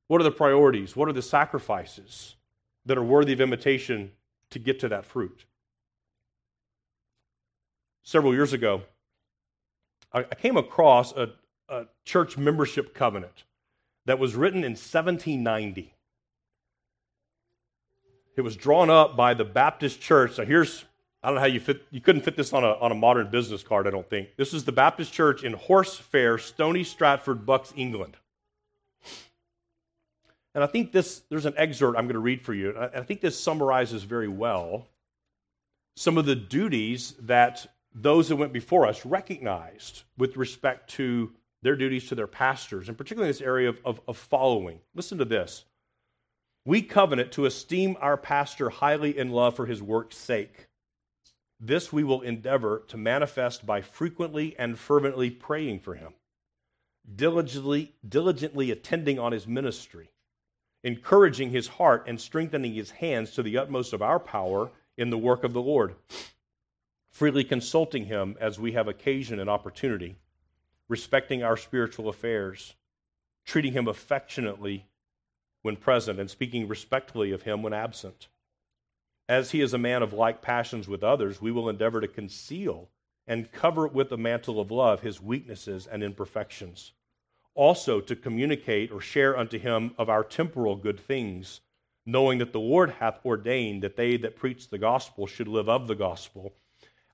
what 0.09 0.19
are 0.19 0.23
the 0.23 0.31
priorities? 0.31 0.95
What 0.95 1.07
are 1.07 1.13
the 1.13 1.21
sacrifices 1.21 2.35
that 2.87 2.97
are 2.97 3.03
worthy 3.03 3.31
of 3.31 3.41
imitation 3.41 4.11
to 4.49 4.57
get 4.57 4.79
to 4.79 4.89
that 4.89 5.05
fruit? 5.05 5.45
Several 8.01 8.33
years 8.33 8.51
ago, 8.51 8.81
I 10.11 10.23
came 10.23 10.57
across 10.57 11.11
a, 11.11 11.29
a 11.69 11.85
church 12.05 12.39
membership 12.39 12.95
covenant 12.95 13.43
that 14.07 14.17
was 14.17 14.33
written 14.33 14.63
in 14.63 14.71
1790. 14.71 15.93
It 18.35 18.41
was 18.41 18.55
drawn 18.55 18.89
up 18.89 19.15
by 19.15 19.35
the 19.35 19.45
Baptist 19.45 20.01
Church. 20.01 20.33
So 20.33 20.43
here's, 20.43 20.85
I 21.21 21.27
don't 21.27 21.35
know 21.35 21.41
how 21.41 21.45
you 21.45 21.59
fit, 21.59 21.83
you 21.91 22.01
couldn't 22.01 22.23
fit 22.23 22.35
this 22.35 22.51
on 22.51 22.63
a, 22.63 22.71
on 22.79 22.91
a 22.91 22.95
modern 22.95 23.29
business 23.29 23.61
card, 23.61 23.85
I 23.85 23.91
don't 23.91 24.09
think. 24.09 24.29
This 24.37 24.55
is 24.55 24.63
the 24.63 24.71
Baptist 24.71 25.13
Church 25.13 25.43
in 25.43 25.53
Horse 25.53 25.95
Fair, 25.95 26.39
Stony 26.39 26.83
Stratford, 26.83 27.45
Bucks, 27.45 27.71
England. 27.75 28.17
And 30.59 30.65
I 30.65 30.67
think 30.67 30.91
this, 30.91 31.21
there's 31.29 31.45
an 31.45 31.53
excerpt 31.55 31.97
I'm 31.97 32.03
going 32.03 32.15
to 32.15 32.19
read 32.19 32.41
for 32.41 32.53
you. 32.53 32.75
And 32.75 32.91
I 32.93 33.01
think 33.03 33.21
this 33.21 33.39
summarizes 33.39 34.03
very 34.03 34.27
well 34.27 34.89
some 35.95 36.17
of 36.17 36.25
the 36.25 36.35
duties 36.35 37.13
that 37.21 37.65
those 37.95 38.27
that 38.27 38.35
went 38.35 38.51
before 38.51 38.85
us 38.85 39.05
recognized 39.05 40.03
with 40.17 40.35
respect 40.35 40.89
to 40.95 41.31
their 41.61 41.77
duties 41.77 42.09
to 42.09 42.15
their 42.15 42.27
pastors, 42.27 42.89
and 42.89 42.97
particularly 42.97 43.31
this 43.31 43.39
area 43.39 43.69
of, 43.69 43.79
of, 43.85 44.01
of 44.05 44.17
following. 44.17 44.81
Listen 44.93 45.17
to 45.19 45.23
this. 45.23 45.63
We 46.65 46.81
covenant 46.81 47.31
to 47.31 47.45
esteem 47.45 47.95
our 48.01 48.17
pastor 48.17 48.69
highly 48.69 49.17
in 49.17 49.31
love 49.31 49.55
for 49.55 49.65
his 49.65 49.81
work's 49.81 50.17
sake. 50.17 50.67
This 51.61 51.93
we 51.93 52.03
will 52.03 52.19
endeavor 52.19 52.83
to 52.89 52.97
manifest 52.97 53.65
by 53.65 53.79
frequently 53.79 54.57
and 54.59 54.77
fervently 54.77 55.29
praying 55.29 55.79
for 55.79 55.95
him, 55.95 56.15
diligently, 57.15 57.93
diligently 58.05 58.71
attending 58.71 59.19
on 59.19 59.31
his 59.31 59.47
ministry, 59.47 60.09
encouraging 60.83 61.49
his 61.49 61.67
heart 61.67 62.05
and 62.07 62.19
strengthening 62.19 62.73
his 62.73 62.91
hands 62.91 63.31
to 63.31 63.43
the 63.43 63.57
utmost 63.57 63.93
of 63.93 64.01
our 64.01 64.19
power 64.19 64.69
in 64.97 65.09
the 65.09 65.17
work 65.17 65.43
of 65.43 65.53
the 65.53 65.61
Lord, 65.61 65.95
freely 67.11 67.43
consulting 67.43 68.05
him 68.05 68.37
as 68.39 68.59
we 68.59 68.73
have 68.73 68.87
occasion 68.87 69.39
and 69.39 69.49
opportunity, 69.49 70.15
respecting 70.87 71.43
our 71.43 71.57
spiritual 71.57 72.09
affairs, 72.09 72.75
treating 73.45 73.73
him 73.73 73.87
affectionately 73.87 74.85
when 75.61 75.75
present, 75.75 76.19
and 76.19 76.29
speaking 76.29 76.67
respectfully 76.67 77.31
of 77.31 77.43
him 77.43 77.61
when 77.61 77.73
absent 77.73 78.27
as 79.29 79.51
he 79.51 79.61
is 79.61 79.75
a 79.75 79.77
man 79.77 80.01
of 80.01 80.11
like 80.11 80.41
passions 80.41 80.87
with 80.87 81.03
others, 81.03 81.39
we 81.39 81.51
will 81.51 81.69
endeavor 81.69 82.01
to 82.01 82.07
conceal 82.07 82.89
and 83.27 83.51
cover 83.51 83.87
with 83.87 84.09
the 84.09 84.17
mantle 84.17 84.59
of 84.59 84.71
love 84.71 85.01
his 85.01 85.21
weaknesses 85.21 85.85
and 85.85 86.01
imperfections. 86.01 86.93
Also, 87.55 87.99
to 87.99 88.15
communicate 88.15 88.91
or 88.91 89.01
share 89.01 89.37
unto 89.37 89.59
him 89.59 89.93
of 89.97 90.09
our 90.09 90.23
temporal 90.23 90.75
good 90.75 90.99
things, 90.99 91.61
knowing 92.05 92.39
that 92.39 92.53
the 92.53 92.59
Lord 92.59 92.91
hath 92.91 93.25
ordained 93.25 93.83
that 93.83 93.95
they 93.95 94.17
that 94.17 94.35
preach 94.35 94.69
the 94.69 94.77
gospel 94.77 95.27
should 95.27 95.47
live 95.47 95.67
of 95.67 95.87
the 95.87 95.95
gospel. 95.95 96.53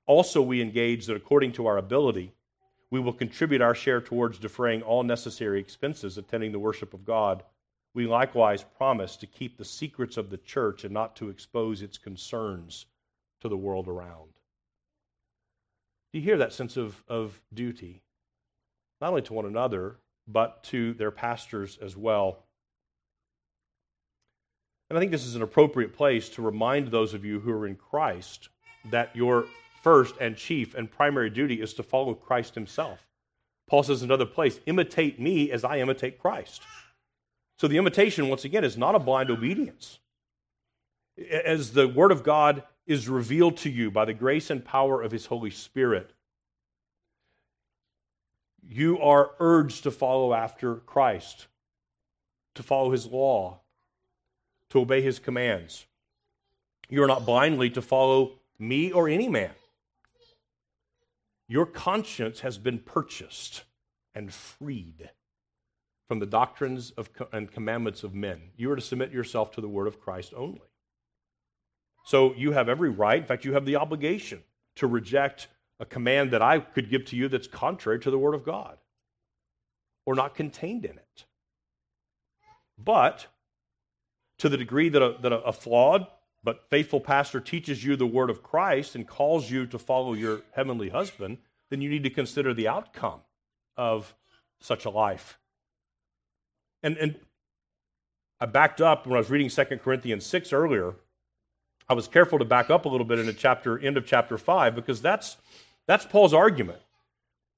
Also, 0.06 0.40
we 0.40 0.62
engage 0.62 1.06
that 1.06 1.16
according 1.16 1.52
to 1.52 1.66
our 1.66 1.78
ability, 1.78 2.32
we 2.90 3.00
will 3.00 3.12
contribute 3.12 3.60
our 3.60 3.74
share 3.74 4.00
towards 4.00 4.38
defraying 4.38 4.82
all 4.82 5.02
necessary 5.02 5.58
expenses 5.58 6.16
attending 6.16 6.52
the 6.52 6.58
worship 6.58 6.94
of 6.94 7.04
God 7.04 7.42
we 7.96 8.06
likewise 8.06 8.62
promise 8.62 9.16
to 9.16 9.26
keep 9.26 9.56
the 9.56 9.64
secrets 9.64 10.18
of 10.18 10.28
the 10.28 10.36
church 10.36 10.84
and 10.84 10.92
not 10.92 11.16
to 11.16 11.30
expose 11.30 11.80
its 11.80 11.96
concerns 11.96 12.84
to 13.40 13.48
the 13.48 13.56
world 13.56 13.88
around. 13.88 14.28
Do 16.12 16.18
you 16.18 16.20
hear 16.20 16.36
that 16.36 16.52
sense 16.52 16.76
of, 16.76 17.02
of 17.08 17.40
duty? 17.54 18.02
Not 19.00 19.08
only 19.08 19.22
to 19.22 19.32
one 19.32 19.46
another, 19.46 19.96
but 20.28 20.62
to 20.64 20.94
their 20.94 21.10
pastors 21.10 21.78
as 21.80 21.96
well. 21.96 22.44
And 24.88 24.96
I 24.96 25.00
think 25.00 25.10
this 25.10 25.26
is 25.26 25.34
an 25.34 25.42
appropriate 25.42 25.94
place 25.94 26.28
to 26.30 26.42
remind 26.42 26.88
those 26.88 27.14
of 27.14 27.24
you 27.24 27.40
who 27.40 27.50
are 27.50 27.66
in 27.66 27.76
Christ 27.76 28.48
that 28.90 29.14
your 29.16 29.46
first 29.82 30.14
and 30.20 30.36
chief 30.36 30.74
and 30.74 30.90
primary 30.90 31.30
duty 31.30 31.60
is 31.60 31.74
to 31.74 31.82
follow 31.82 32.14
Christ 32.14 32.54
himself. 32.54 33.04
Paul 33.68 33.82
says 33.82 34.02
in 34.02 34.08
another 34.08 34.26
place, 34.26 34.60
imitate 34.66 35.20
me 35.20 35.50
as 35.50 35.64
I 35.64 35.78
imitate 35.78 36.20
Christ. 36.20 36.62
So 37.58 37.68
the 37.68 37.78
imitation, 37.78 38.28
once 38.28 38.44
again, 38.44 38.64
is 38.64 38.76
not 38.76 38.94
a 38.94 39.00
blind 39.00 39.30
obedience. 39.30 39.98
As 41.44 41.72
the 41.72 41.88
Word 41.88 42.12
of 42.12 42.22
God 42.22 42.62
is 42.86 43.08
revealed 43.08 43.56
to 43.58 43.70
you 43.70 43.90
by 43.90 44.04
the 44.04 44.14
grace 44.14 44.50
and 44.50 44.64
power 44.64 45.02
of 45.02 45.10
His 45.10 45.26
Holy 45.26 45.50
Spirit, 45.50 46.12
you 48.68 49.00
are 49.00 49.30
urged 49.38 49.84
to 49.84 49.90
follow 49.90 50.34
after 50.34 50.76
Christ, 50.76 51.46
to 52.54 52.62
follow 52.62 52.90
His 52.90 53.06
law, 53.06 53.60
to 54.70 54.80
obey 54.80 55.02
His 55.02 55.18
commands. 55.18 55.86
You 56.88 57.02
are 57.02 57.08
not 57.08 57.26
blindly 57.26 57.70
to 57.70 57.82
follow 57.82 58.38
me 58.58 58.92
or 58.92 59.08
any 59.08 59.28
man. 59.28 59.50
Your 61.48 61.66
conscience 61.66 62.40
has 62.40 62.58
been 62.58 62.78
purchased 62.78 63.64
and 64.14 64.32
freed 64.32 65.10
from 66.08 66.18
the 66.18 66.26
doctrines 66.26 66.92
of, 66.92 67.10
and 67.32 67.50
commandments 67.50 68.02
of 68.02 68.14
men. 68.14 68.40
You 68.56 68.70
are 68.70 68.76
to 68.76 68.82
submit 68.82 69.12
yourself 69.12 69.52
to 69.52 69.60
the 69.60 69.68
word 69.68 69.86
of 69.86 70.00
Christ 70.00 70.32
only. 70.36 70.60
So 72.04 72.34
you 72.34 72.52
have 72.52 72.68
every 72.68 72.90
right, 72.90 73.18
in 73.20 73.26
fact, 73.26 73.44
you 73.44 73.54
have 73.54 73.66
the 73.66 73.76
obligation 73.76 74.42
to 74.76 74.86
reject 74.86 75.48
a 75.78 75.84
command 75.84 76.30
that 76.32 76.42
I 76.42 76.60
could 76.60 76.90
give 76.90 77.04
to 77.06 77.16
you 77.16 77.28
that's 77.28 77.46
contrary 77.46 77.98
to 78.00 78.10
the 78.10 78.18
word 78.18 78.34
of 78.34 78.44
God 78.44 78.78
or 80.04 80.14
not 80.14 80.34
contained 80.34 80.84
in 80.84 80.92
it. 80.92 81.24
But 82.78 83.26
to 84.38 84.48
the 84.48 84.56
degree 84.56 84.88
that 84.88 85.02
a, 85.02 85.16
that 85.22 85.32
a, 85.32 85.52
flawed 85.52 86.06
but 86.44 86.68
faithful 86.70 87.00
pastor 87.00 87.40
teaches 87.40 87.84
you 87.84 87.96
the 87.96 88.06
word 88.06 88.30
of 88.30 88.42
Christ 88.42 88.94
and 88.94 89.06
calls 89.06 89.50
you 89.50 89.66
to 89.66 89.78
follow 89.78 90.12
your 90.12 90.42
heavenly 90.52 90.88
husband, 90.88 91.38
then 91.70 91.80
you 91.80 91.90
need 91.90 92.04
to 92.04 92.10
consider 92.10 92.54
the 92.54 92.68
outcome 92.68 93.20
of 93.76 94.14
such 94.60 94.84
a 94.84 94.90
life. 94.90 95.38
And, 96.82 96.96
and 96.98 97.16
I 98.38 98.46
backed 98.46 98.80
up 98.80 99.06
when 99.06 99.16
I 99.16 99.18
was 99.18 99.30
reading 99.30 99.48
2 99.48 99.64
Corinthians 99.78 100.24
6 100.26 100.52
earlier. 100.52 100.94
I 101.88 101.94
was 101.94 102.06
careful 102.06 102.38
to 102.38 102.44
back 102.44 102.70
up 102.70 102.84
a 102.84 102.88
little 102.88 103.06
bit 103.06 103.18
in 103.18 103.26
the 103.26 103.32
chapter, 103.32 103.78
end 103.78 103.96
of 103.96 104.06
chapter 104.06 104.36
5, 104.38 104.74
because 104.74 105.00
that's, 105.00 105.36
that's 105.86 106.04
Paul's 106.04 106.34
argument. 106.34 106.78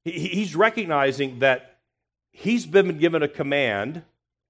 He's 0.04 0.56
recognizing 0.56 1.40
that 1.40 1.78
he's 2.30 2.66
been 2.66 2.98
given 2.98 3.22
a 3.22 3.28
command 3.28 4.02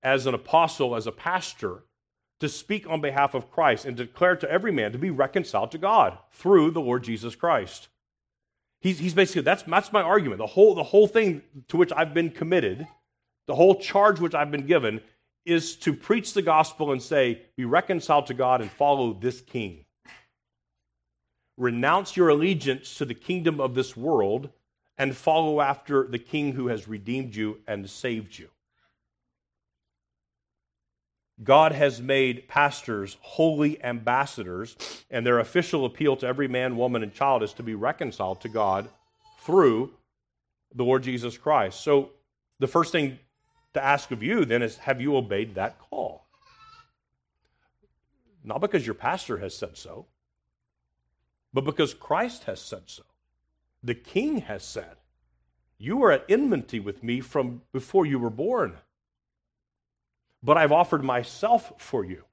as 0.02 0.26
an 0.26 0.34
apostle, 0.34 0.94
as 0.94 1.06
a 1.06 1.12
pastor, 1.12 1.82
to 2.40 2.48
speak 2.48 2.88
on 2.88 3.00
behalf 3.00 3.34
of 3.34 3.50
Christ 3.50 3.84
and 3.84 3.96
declare 3.96 4.36
to 4.36 4.50
every 4.50 4.70
man 4.70 4.92
to 4.92 4.98
be 4.98 5.10
reconciled 5.10 5.72
to 5.72 5.78
God 5.78 6.16
through 6.32 6.70
the 6.70 6.80
Lord 6.80 7.02
Jesus 7.02 7.34
Christ. 7.34 7.88
He's, 8.80 8.98
he's 8.98 9.14
basically, 9.14 9.42
that's, 9.42 9.64
that's 9.64 9.92
my 9.92 10.02
argument. 10.02 10.38
The 10.38 10.46
whole, 10.46 10.76
the 10.76 10.84
whole 10.84 11.08
thing 11.08 11.42
to 11.68 11.76
which 11.76 11.92
I've 11.92 12.14
been 12.14 12.30
committed 12.30 12.86
the 13.48 13.54
whole 13.54 13.74
charge 13.76 14.20
which 14.20 14.34
I've 14.34 14.50
been 14.50 14.66
given 14.66 15.00
is 15.44 15.74
to 15.76 15.94
preach 15.94 16.34
the 16.34 16.42
gospel 16.42 16.92
and 16.92 17.02
say, 17.02 17.42
Be 17.56 17.64
reconciled 17.64 18.26
to 18.26 18.34
God 18.34 18.60
and 18.60 18.70
follow 18.70 19.14
this 19.14 19.40
king. 19.40 19.86
Renounce 21.58 22.16
your 22.16 22.28
allegiance 22.28 22.94
to 22.94 23.04
the 23.04 23.14
kingdom 23.14 23.60
of 23.60 23.74
this 23.74 23.96
world 23.96 24.48
and 24.96 25.14
follow 25.14 25.60
after 25.60 26.06
the 26.06 26.18
king 26.18 26.52
who 26.52 26.68
has 26.68 26.86
redeemed 26.88 27.34
you 27.34 27.58
and 27.66 27.90
saved 27.90 28.38
you. 28.38 28.48
God 31.42 31.72
has 31.72 32.00
made 32.00 32.48
pastors 32.48 33.16
holy 33.20 33.82
ambassadors, 33.82 34.76
and 35.10 35.26
their 35.26 35.40
official 35.40 35.84
appeal 35.84 36.16
to 36.16 36.26
every 36.26 36.48
man, 36.48 36.76
woman, 36.76 37.02
and 37.02 37.12
child 37.12 37.42
is 37.42 37.52
to 37.54 37.62
be 37.64 37.74
reconciled 37.74 38.40
to 38.42 38.48
God 38.48 38.88
through 39.40 39.92
the 40.74 40.84
Lord 40.84 41.02
Jesus 41.02 41.36
Christ. 41.36 41.80
So, 41.80 42.10
the 42.60 42.66
first 42.66 42.92
thing 42.92 43.18
to 43.74 43.84
ask 43.84 44.12
of 44.12 44.22
you 44.22 44.44
then 44.44 44.62
is 44.62 44.76
have 44.78 45.00
you 45.00 45.16
obeyed 45.16 45.56
that 45.56 45.78
call? 45.78 46.24
Not 48.44 48.60
because 48.60 48.86
your 48.86 48.94
pastor 48.94 49.38
has 49.38 49.56
said 49.56 49.76
so, 49.76 50.06
but 51.52 51.64
because 51.64 51.94
Christ 51.94 52.44
has 52.44 52.60
said 52.60 52.82
so. 52.86 53.02
The 53.82 53.94
king 53.94 54.38
has 54.42 54.64
said, 54.64 54.96
You 55.78 56.02
are 56.04 56.12
at 56.12 56.24
enmity 56.28 56.80
with 56.80 57.02
me 57.02 57.20
from 57.20 57.62
before 57.72 58.06
you 58.06 58.18
were 58.18 58.30
born. 58.30 58.76
But 60.42 60.56
I've 60.56 60.72
offered 60.72 61.02
myself 61.02 61.72
for 61.78 62.04
you. 62.04 62.24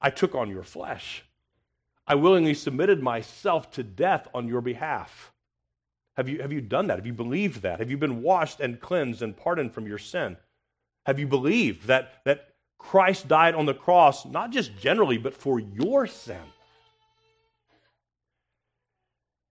I 0.00 0.10
took 0.10 0.34
on 0.34 0.50
your 0.50 0.62
flesh. 0.62 1.24
I 2.06 2.14
willingly 2.14 2.54
submitted 2.54 3.02
myself 3.02 3.70
to 3.72 3.82
death 3.82 4.26
on 4.34 4.48
your 4.48 4.60
behalf. 4.60 5.32
Have 6.16 6.28
you, 6.28 6.42
have 6.42 6.52
you 6.52 6.60
done 6.60 6.88
that? 6.88 6.98
Have 6.98 7.06
you 7.06 7.12
believed 7.12 7.62
that? 7.62 7.78
Have 7.78 7.90
you 7.90 7.96
been 7.96 8.22
washed 8.22 8.60
and 8.60 8.80
cleansed 8.80 9.22
and 9.22 9.36
pardoned 9.36 9.72
from 9.72 9.86
your 9.86 9.98
sin? 9.98 10.36
Have 11.06 11.18
you 11.18 11.26
believed 11.26 11.86
that, 11.86 12.22
that 12.24 12.54
Christ 12.78 13.28
died 13.28 13.54
on 13.54 13.66
the 13.66 13.74
cross, 13.74 14.26
not 14.26 14.50
just 14.50 14.76
generally, 14.78 15.18
but 15.18 15.34
for 15.34 15.60
your 15.60 16.06
sin? 16.06 16.42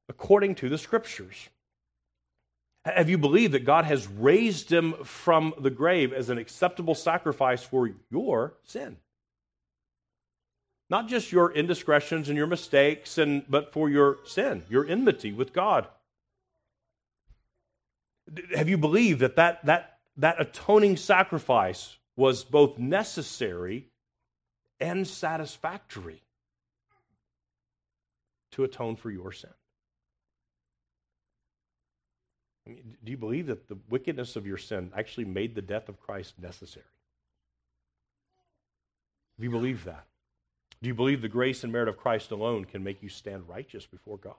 According 0.10 0.55
to 0.55 0.70
the 0.70 0.78
scriptures. 0.78 1.49
Have 2.84 3.10
you 3.10 3.18
believed 3.18 3.53
that 3.53 3.66
God 3.66 3.86
has 3.86 4.07
raised 4.07 4.72
him 4.72 4.93
from 5.03 5.53
the 5.60 5.70
grave 5.70 6.12
as 6.12 6.30
an 6.30 6.38
acceptable 6.38 6.95
sacrifice 6.95 7.64
for 7.64 7.89
your 8.10 8.55
sin? 8.64 8.97
Not 10.89 11.07
just 11.07 11.32
your 11.32 11.51
indiscretions 11.51 12.30
and 12.30 12.38
your 12.38 12.47
mistakes, 12.47 13.20
and, 13.20 13.43
but 13.47 13.72
for 13.72 13.89
your 13.89 14.18
sin, 14.26 14.64
your 14.70 14.88
enmity 14.88 15.32
with 15.32 15.53
God. 15.53 15.88
Have 18.55 18.70
you 18.70 18.78
believed 18.78 19.20
that 19.20 19.36
that, 19.36 19.66
that, 19.66 19.99
that 20.18 20.41
atoning 20.41 20.97
sacrifice 20.97 21.95
was 22.16 22.43
both 22.43 22.78
necessary 22.78 23.88
and 24.80 25.07
satisfactory 25.07 26.22
to 28.51 28.64
atone 28.64 28.95
for 28.95 29.12
your 29.12 29.32
sin. 29.32 29.49
I 32.70 32.72
mean, 32.72 32.97
do 33.03 33.11
you 33.11 33.17
believe 33.17 33.47
that 33.47 33.67
the 33.67 33.78
wickedness 33.89 34.36
of 34.36 34.45
your 34.45 34.57
sin 34.57 34.91
actually 34.95 35.26
made 35.26 35.55
the 35.55 35.61
death 35.61 35.89
of 35.89 35.99
Christ 35.99 36.36
necessary? 36.39 36.86
Do 39.39 39.43
you 39.45 39.49
believe 39.49 39.86
that? 39.86 40.05
Do 40.82 40.88
you 40.88 40.93
believe 40.93 41.22
the 41.22 41.28
grace 41.28 41.63
and 41.63 41.74
merit 41.74 41.88
of 41.88 41.97
Christ 41.97 42.32
alone 42.32 42.65
can 42.65 42.84
make 42.84 43.01
you 43.01 43.09
stand 43.09 43.49
righteous 43.49 43.86
before 43.86 44.17
God? 44.17 44.36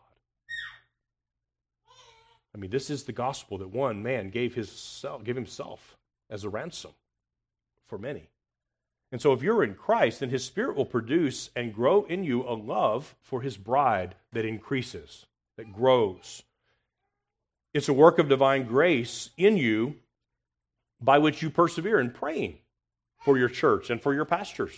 I 2.54 2.58
mean, 2.58 2.70
this 2.70 2.90
is 2.90 3.04
the 3.04 3.12
gospel 3.12 3.58
that 3.58 3.70
one 3.70 4.02
man 4.02 4.30
gave, 4.30 4.54
his 4.54 4.70
self, 4.70 5.24
gave 5.24 5.36
himself 5.36 5.96
as 6.28 6.44
a 6.44 6.48
ransom 6.48 6.92
for 7.86 7.98
many. 7.98 8.28
And 9.12 9.20
so, 9.20 9.32
if 9.32 9.42
you're 9.42 9.64
in 9.64 9.74
Christ, 9.74 10.20
then 10.20 10.30
his 10.30 10.44
spirit 10.44 10.76
will 10.76 10.86
produce 10.86 11.50
and 11.56 11.74
grow 11.74 12.04
in 12.04 12.22
you 12.22 12.42
a 12.42 12.54
love 12.54 13.14
for 13.22 13.40
his 13.40 13.56
bride 13.56 14.14
that 14.32 14.44
increases, 14.44 15.26
that 15.56 15.72
grows. 15.72 16.42
It's 17.72 17.88
a 17.88 17.92
work 17.92 18.18
of 18.18 18.28
divine 18.28 18.64
grace 18.66 19.30
in 19.36 19.56
you 19.56 19.96
by 21.00 21.18
which 21.18 21.42
you 21.42 21.50
persevere 21.50 22.00
in 22.00 22.10
praying 22.10 22.58
for 23.20 23.38
your 23.38 23.48
church 23.48 23.90
and 23.90 24.00
for 24.00 24.12
your 24.12 24.24
pastors. 24.24 24.72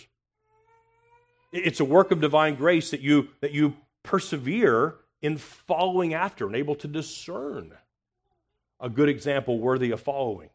It's 1.51 1.79
a 1.79 1.85
work 1.85 2.11
of 2.11 2.21
divine 2.21 2.55
grace 2.55 2.91
that 2.91 3.01
you, 3.01 3.29
that 3.41 3.51
you 3.51 3.75
persevere 4.03 4.95
in 5.21 5.37
following 5.37 6.13
after 6.13 6.45
and 6.45 6.55
able 6.55 6.75
to 6.75 6.87
discern 6.87 7.71
a 8.79 8.89
good 8.89 9.09
example 9.09 9.59
worthy 9.59 9.91
of 9.91 10.01
following. 10.01 10.49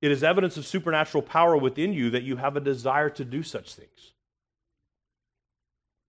It 0.00 0.10
is 0.10 0.22
evidence 0.22 0.56
of 0.56 0.66
supernatural 0.66 1.22
power 1.22 1.56
within 1.56 1.92
you 1.92 2.10
that 2.10 2.22
you 2.24 2.36
have 2.36 2.56
a 2.56 2.60
desire 2.60 3.10
to 3.10 3.24
do 3.24 3.42
such 3.42 3.74
things. 3.74 4.12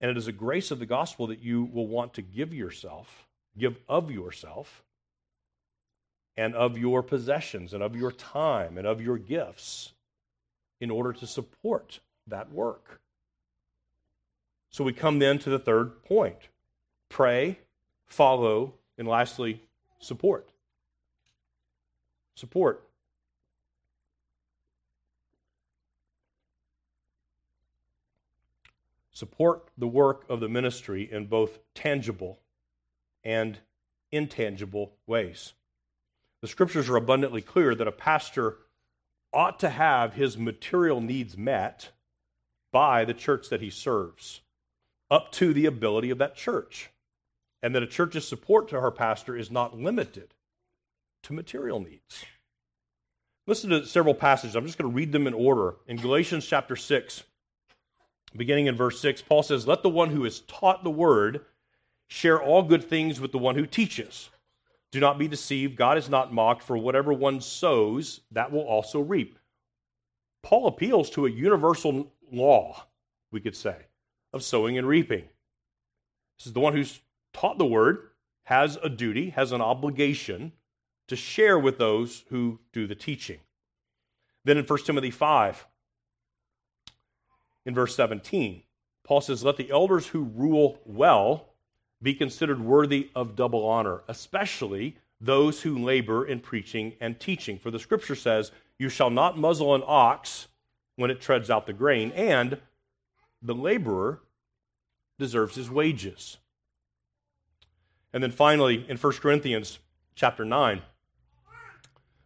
And 0.02 0.12
it 0.12 0.18
is 0.18 0.28
a 0.28 0.34
grace 0.34 0.72
of 0.72 0.80
the 0.80 0.86
gospel 0.86 1.28
that 1.28 1.40
you 1.40 1.64
will 1.64 1.88
want 1.88 2.14
to 2.16 2.22
give 2.22 2.54
yourself, 2.54 3.26
give 3.58 3.78
of 3.88 4.12
yourself, 4.12 4.84
and 6.38 6.54
of 6.56 6.78
your 6.78 7.02
possessions, 7.02 7.74
and 7.74 7.82
of 7.82 7.96
your 7.96 8.12
time, 8.12 8.78
and 8.78 8.86
of 8.86 9.02
your 9.02 9.18
gifts 9.18 9.94
in 10.82 10.92
order 10.92 11.14
to 11.14 11.26
support 11.26 12.00
that 12.28 12.52
work. 12.52 13.00
So 14.70 14.84
we 14.84 14.92
come 14.92 15.20
then 15.20 15.40
to 15.40 15.50
the 15.50 15.60
third 15.60 16.04
point 16.04 16.50
pray, 17.08 17.60
follow, 18.06 18.74
and 18.98 19.08
lastly, 19.08 19.62
support. 20.00 20.50
Support. 22.36 22.84
Support 29.12 29.70
the 29.78 29.88
work 29.88 30.26
of 30.28 30.42
the 30.42 30.50
ministry 30.50 31.10
in 31.10 31.28
both 31.28 31.60
tangible 31.74 32.40
and 33.26 33.58
intangible 34.12 34.94
ways. 35.08 35.54
The 36.42 36.48
scriptures 36.48 36.88
are 36.88 36.96
abundantly 36.96 37.42
clear 37.42 37.74
that 37.76 37.88
a 37.88 37.92
pastor 37.92 38.58
ought 39.34 39.60
to 39.60 39.70
have 39.70 40.14
his 40.14 40.38
material 40.38 41.02
needs 41.02 41.36
met 41.36 41.90
by 42.72 43.04
the 43.04 43.14
church 43.14 43.50
that 43.50 43.62
he 43.62 43.70
serves, 43.70 44.42
up 45.10 45.32
to 45.34 45.54
the 45.54 45.66
ability 45.66 46.12
of 46.12 46.20
that 46.20 46.36
church. 46.36 46.92
And 47.64 47.74
that 47.74 47.82
a 47.82 47.88
church's 47.88 48.28
support 48.28 48.70
to 48.70 48.80
her 48.80 48.92
pastor 48.92 49.36
is 49.36 49.50
not 49.50 49.76
limited 49.76 50.36
to 51.24 51.34
material 51.34 51.80
needs. 51.80 52.26
Listen 53.48 53.72
to 53.72 53.86
several 53.86 54.14
passages. 54.14 54.56
I'm 54.56 54.66
just 54.66 54.78
going 54.78 54.92
to 54.92 54.96
read 54.96 55.12
them 55.12 55.26
in 55.26 55.34
order. 55.34 55.76
In 55.88 55.98
Galatians 55.98 56.46
chapter 56.46 56.76
6, 56.76 57.24
beginning 58.36 58.68
in 58.68 58.76
verse 58.76 59.00
6, 59.00 59.24
Paul 59.24 59.42
says, 59.42 59.68
Let 59.68 59.82
the 59.82 59.90
one 59.90 60.10
who 60.10 60.26
is 60.26 60.42
taught 60.42 60.84
the 60.84 60.92
word 60.92 61.46
share 62.08 62.42
all 62.42 62.64
good 62.64 62.84
things 62.84 63.20
with 63.20 63.32
the 63.32 63.38
one 63.38 63.56
who 63.56 63.66
teaches. 63.66 64.30
Do 64.92 65.00
not 65.00 65.20
be 65.20 65.28
deceived. 65.28 65.76
God 65.76 65.98
is 65.98 66.10
not 66.10 66.34
mocked, 66.34 66.64
for 66.64 66.78
whatever 66.78 67.12
one 67.12 67.42
sows, 67.42 68.22
that 68.32 68.52
will 68.52 68.62
also 68.62 69.00
reap. 69.00 69.38
Paul 70.44 70.68
appeals 70.68 71.10
to 71.12 71.26
a 71.26 71.32
universal 71.32 72.12
law, 72.32 72.86
we 73.32 73.42
could 73.42 73.56
say, 73.56 73.76
of 74.32 74.44
sowing 74.44 74.78
and 74.78 74.88
reaping. 74.88 75.28
This 76.38 76.48
is 76.48 76.54
the 76.54 76.60
one 76.60 76.74
who's 76.74 77.02
taught 77.34 77.58
the 77.58 77.66
word, 77.66 78.10
has 78.44 78.78
a 78.84 78.90
duty, 78.90 79.32
has 79.32 79.52
an 79.52 79.62
obligation 79.62 80.52
to 81.08 81.16
share 81.16 81.58
with 81.60 81.78
those 81.78 82.24
who 82.30 82.60
do 82.74 82.88
the 82.88 82.96
teaching. 82.96 83.40
Then 84.44 84.58
in 84.58 84.66
1 84.66 84.80
Timothy 84.86 85.12
5, 85.12 85.68
in 87.66 87.74
verse 87.74 87.96
17, 87.96 88.62
Paul 89.04 89.22
says, 89.22 89.44
Let 89.44 89.58
the 89.58 89.72
elders 89.72 90.08
who 90.08 90.24
rule 90.24 90.80
well 90.86 91.55
be 92.06 92.14
considered 92.14 92.62
worthy 92.62 93.10
of 93.16 93.36
double 93.36 93.66
honor, 93.66 94.04
especially 94.08 94.96
those 95.20 95.64
who 95.64 95.80
labor 95.80 96.24
in 96.24 96.40
preaching 96.40 96.94
and 97.02 97.20
teaching. 97.20 97.58
For 97.58 97.72
the 97.72 97.80
scripture 97.80 98.14
says, 98.14 98.52
You 98.78 98.90
shall 98.90 99.10
not 99.10 99.40
muzzle 99.40 99.74
an 99.74 99.82
ox 99.84 100.48
when 100.98 101.10
it 101.10 101.20
treads 101.20 101.50
out 101.50 101.66
the 101.66 101.74
grain, 101.74 102.12
and 102.12 102.60
the 103.42 103.56
laborer 103.56 104.22
deserves 105.18 105.56
his 105.56 105.68
wages. 105.68 106.38
And 108.14 108.22
then 108.22 108.32
finally, 108.32 108.86
in 108.88 108.98
1 108.98 109.14
Corinthians 109.14 109.80
chapter 110.14 110.46
9, 110.46 110.84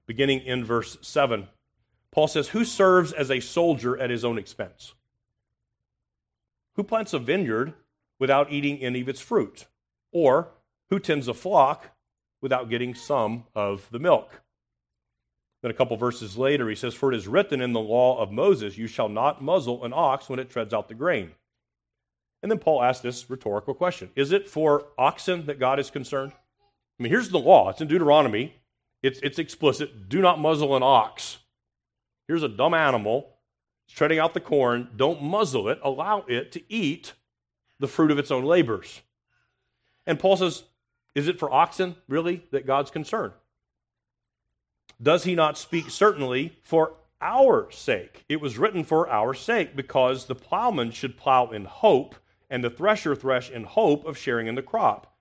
beginning 0.08 0.42
in 0.42 0.66
verse 0.66 0.98
7, 1.02 1.48
Paul 2.12 2.28
says, 2.28 2.50
Who 2.50 2.66
serves 2.66 3.14
as 3.14 3.32
a 3.32 3.40
soldier 3.40 3.98
at 3.98 4.10
his 4.10 4.26
own 4.26 4.38
expense? 4.38 4.94
Who 6.76 6.84
plants 6.84 7.14
a 7.14 7.20
vineyard 7.20 7.76
without 8.20 8.52
eating 8.52 8.80
any 8.80 9.00
of 9.00 9.08
its 9.08 9.22
fruit? 9.22 9.66
Or 10.12 10.50
who 10.90 11.00
tends 11.00 11.28
a 11.28 11.34
flock 11.34 11.92
without 12.42 12.70
getting 12.70 12.96
some 12.96 13.46
of 13.56 13.88
the 13.92 14.00
milk? 14.00 14.42
Then 15.62 15.72
a 15.72 15.76
couple 15.76 15.98
verses 15.98 16.38
later, 16.38 16.70
he 16.70 16.76
says, 16.76 16.94
For 16.94 17.12
it 17.12 17.18
is 17.18 17.28
written 17.28 17.62
in 17.62 17.74
the 17.74 17.80
law 17.80 18.22
of 18.22 18.32
Moses, 18.32 18.78
You 18.78 18.88
shall 18.88 19.10
not 19.10 19.44
muzzle 19.44 19.84
an 19.84 19.94
ox 19.94 20.30
when 20.30 20.40
it 20.40 20.50
treads 20.50 20.74
out 20.74 20.88
the 20.88 20.96
grain. 20.96 21.32
And 22.42 22.50
then 22.50 22.60
Paul 22.60 22.82
asks 22.82 23.02
this 23.02 23.30
rhetorical 23.30 23.74
question 23.74 24.10
Is 24.16 24.32
it 24.32 24.50
for 24.50 24.88
oxen 24.98 25.46
that 25.48 25.60
God 25.60 25.80
is 25.80 25.92
concerned? 25.92 26.32
I 27.00 27.04
mean, 27.04 27.12
here's 27.12 27.30
the 27.30 27.40
law. 27.40 27.70
It's 27.70 27.82
in 27.82 27.88
Deuteronomy. 27.88 28.56
It's, 29.02 29.20
it's 29.24 29.40
explicit. 29.40 30.10
Do 30.10 30.22
not 30.22 30.40
muzzle 30.40 30.76
an 30.76 30.84
ox. 30.84 31.38
Here's 32.28 32.44
a 32.44 32.50
dumb 32.50 32.74
animal. 32.74 33.30
It's 33.88 33.96
treading 33.96 34.20
out 34.20 34.34
the 34.34 34.42
corn. 34.42 34.90
Don't 34.96 35.24
muzzle 35.24 35.70
it. 35.70 35.80
Allow 35.84 36.26
it 36.28 36.52
to 36.54 36.62
eat 36.72 37.14
the 37.80 37.88
fruit 37.88 38.12
of 38.12 38.20
its 38.20 38.32
own 38.32 38.44
labors. 38.44 39.02
And 40.10 40.20
Paul 40.20 40.38
says, 40.38 40.64
Is 41.14 41.28
it 41.28 41.38
for 41.38 41.54
oxen, 41.54 41.96
really, 42.08 42.44
that 42.50 42.66
God's 42.66 42.90
concerned? 42.90 43.32
Does 45.00 45.24
he 45.24 45.36
not 45.36 45.56
speak 45.56 45.92
certainly 45.92 46.58
for 46.64 46.94
our 47.22 47.70
sake? 47.70 48.26
It 48.28 48.42
was 48.42 48.58
written 48.58 48.84
for 48.84 49.08
our 49.08 49.36
sake, 49.36 49.76
because 49.76 50.26
the 50.26 50.34
plowman 50.34 50.90
should 50.90 51.16
plow 51.16 51.52
in 51.52 51.66
hope, 51.66 52.16
and 52.50 52.64
the 52.64 52.72
thresher 52.72 53.16
thresh 53.16 53.52
in 53.52 53.66
hope 53.66 54.04
of 54.08 54.18
sharing 54.18 54.48
in 54.48 54.56
the 54.56 54.64
crop. 54.64 55.16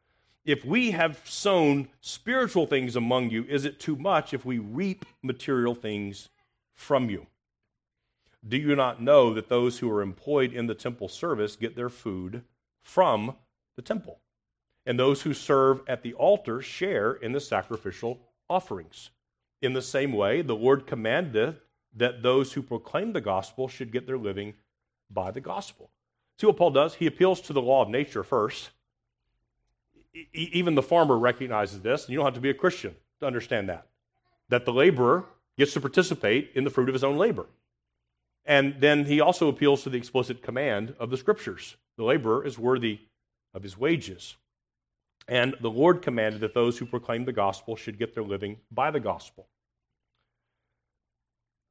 If 0.47 0.65
we 0.65 0.93
have 0.93 1.21
sown 1.27 1.89
spiritual 2.01 2.67
things 2.67 2.97
among 2.97 3.29
you, 3.29 3.45
is 3.45 3.67
it 3.67 3.79
too 3.79 3.97
much 3.97 4.33
if 4.33 4.47
we 4.47 4.59
reap 4.59 5.05
material 5.23 5.75
things 5.75 6.31
from 6.73 7.11
you? 7.11 7.27
Do 8.49 8.57
you 8.57 8.75
not 8.75 9.03
know 9.03 9.35
that 9.35 9.51
those 9.51 9.81
who 9.81 9.91
are 9.91 10.01
employed 10.01 10.55
in 10.55 10.67
the 10.67 10.75
temple 10.75 11.09
service 11.09 11.57
get 11.57 11.77
their 11.77 11.91
food 11.91 12.43
from 12.81 13.37
the 13.77 13.83
temple? 13.83 14.21
And 14.89 14.99
those 14.99 15.21
who 15.21 15.35
serve 15.35 15.83
at 15.87 16.03
the 16.03 16.15
altar 16.15 16.63
share 16.63 17.13
in 17.13 17.33
the 17.33 17.41
sacrificial 17.41 18.19
offerings. 18.49 19.11
In 19.61 19.75
the 19.75 19.83
same 19.83 20.15
way, 20.15 20.41
the 20.41 20.57
Lord 20.57 20.87
commanded 20.87 21.57
that 21.97 22.23
those 22.23 22.55
who 22.55 22.63
proclaim 22.63 23.13
the 23.13 23.21
gospel 23.21 23.69
should 23.69 23.93
get 23.93 24.07
their 24.07 24.17
living 24.17 24.55
by 25.11 25.31
the 25.31 25.43
gospel. 25.43 25.91
See 26.41 26.47
what 26.47 26.57
Paul 26.57 26.71
does? 26.71 26.95
He 26.95 27.07
appeals 27.07 27.43
to 27.43 27.53
the 27.53 27.61
law 27.61 27.83
of 27.83 27.91
nature 27.91 28.25
first. 28.25 28.71
even 30.33 30.75
the 30.75 30.83
farmer 30.83 31.19
recognizes 31.19 31.83
this, 31.83 32.05
and 32.05 32.13
you 32.13 32.17
don't 32.17 32.25
have 32.25 32.35
to 32.35 32.41
be 32.41 32.49
a 32.49 32.55
Christian 32.55 32.97
to 33.21 33.27
understand 33.27 33.69
that. 33.69 33.89
That 34.49 34.65
the 34.65 34.73
laborer 34.73 35.27
gets 35.59 35.75
to 35.75 35.83
participate 35.83 36.53
in 36.55 36.65
the 36.65 36.71
fruit 36.71 36.89
of 36.89 36.95
his 36.95 37.05
own 37.05 37.19
labor. 37.19 37.45
And 38.47 38.81
then 38.81 39.05
he 39.05 39.21
also 39.21 39.49
appeals 39.49 39.83
to 39.83 39.91
the 39.91 39.99
explicit 39.99 40.41
command 40.43 40.95
of 40.99 41.11
the 41.11 41.19
scriptures. 41.19 41.77
The 41.99 42.05
laborer 42.05 42.47
is 42.47 42.59
worthy 42.59 43.01
of 43.53 43.63
his 43.63 43.77
wages. 43.77 44.37
And 45.29 45.55
the 45.61 45.71
Lord 45.71 46.01
commanded 46.01 46.41
that 46.41 46.55
those 46.55 46.79
who 46.79 46.87
proclaim 46.87 47.27
the 47.27 47.33
gospel 47.33 47.77
should 47.77 47.99
get 47.99 48.15
their 48.15 48.25
living 48.25 48.57
by 48.71 48.91
the 48.91 49.01
gospel. 49.01 49.47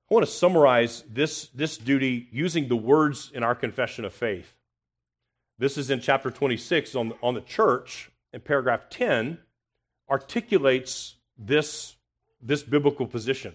I 0.09 0.13
want 0.13 0.25
to 0.25 0.31
summarize 0.31 1.03
this, 1.09 1.47
this 1.47 1.77
duty 1.77 2.27
using 2.31 2.67
the 2.67 2.75
words 2.75 3.31
in 3.33 3.43
our 3.43 3.55
confession 3.55 4.05
of 4.05 4.13
faith. 4.13 4.53
This 5.57 5.77
is 5.77 5.89
in 5.89 5.99
chapter 5.99 6.29
26 6.29 6.95
on, 6.95 7.13
on 7.23 7.33
the 7.33 7.41
church, 7.41 8.11
and 8.31 8.43
paragraph 8.45 8.89
10 8.89 9.39
articulates 10.09 11.15
this, 11.37 11.95
this 12.41 12.61
biblical 12.63 13.07
position. 13.07 13.53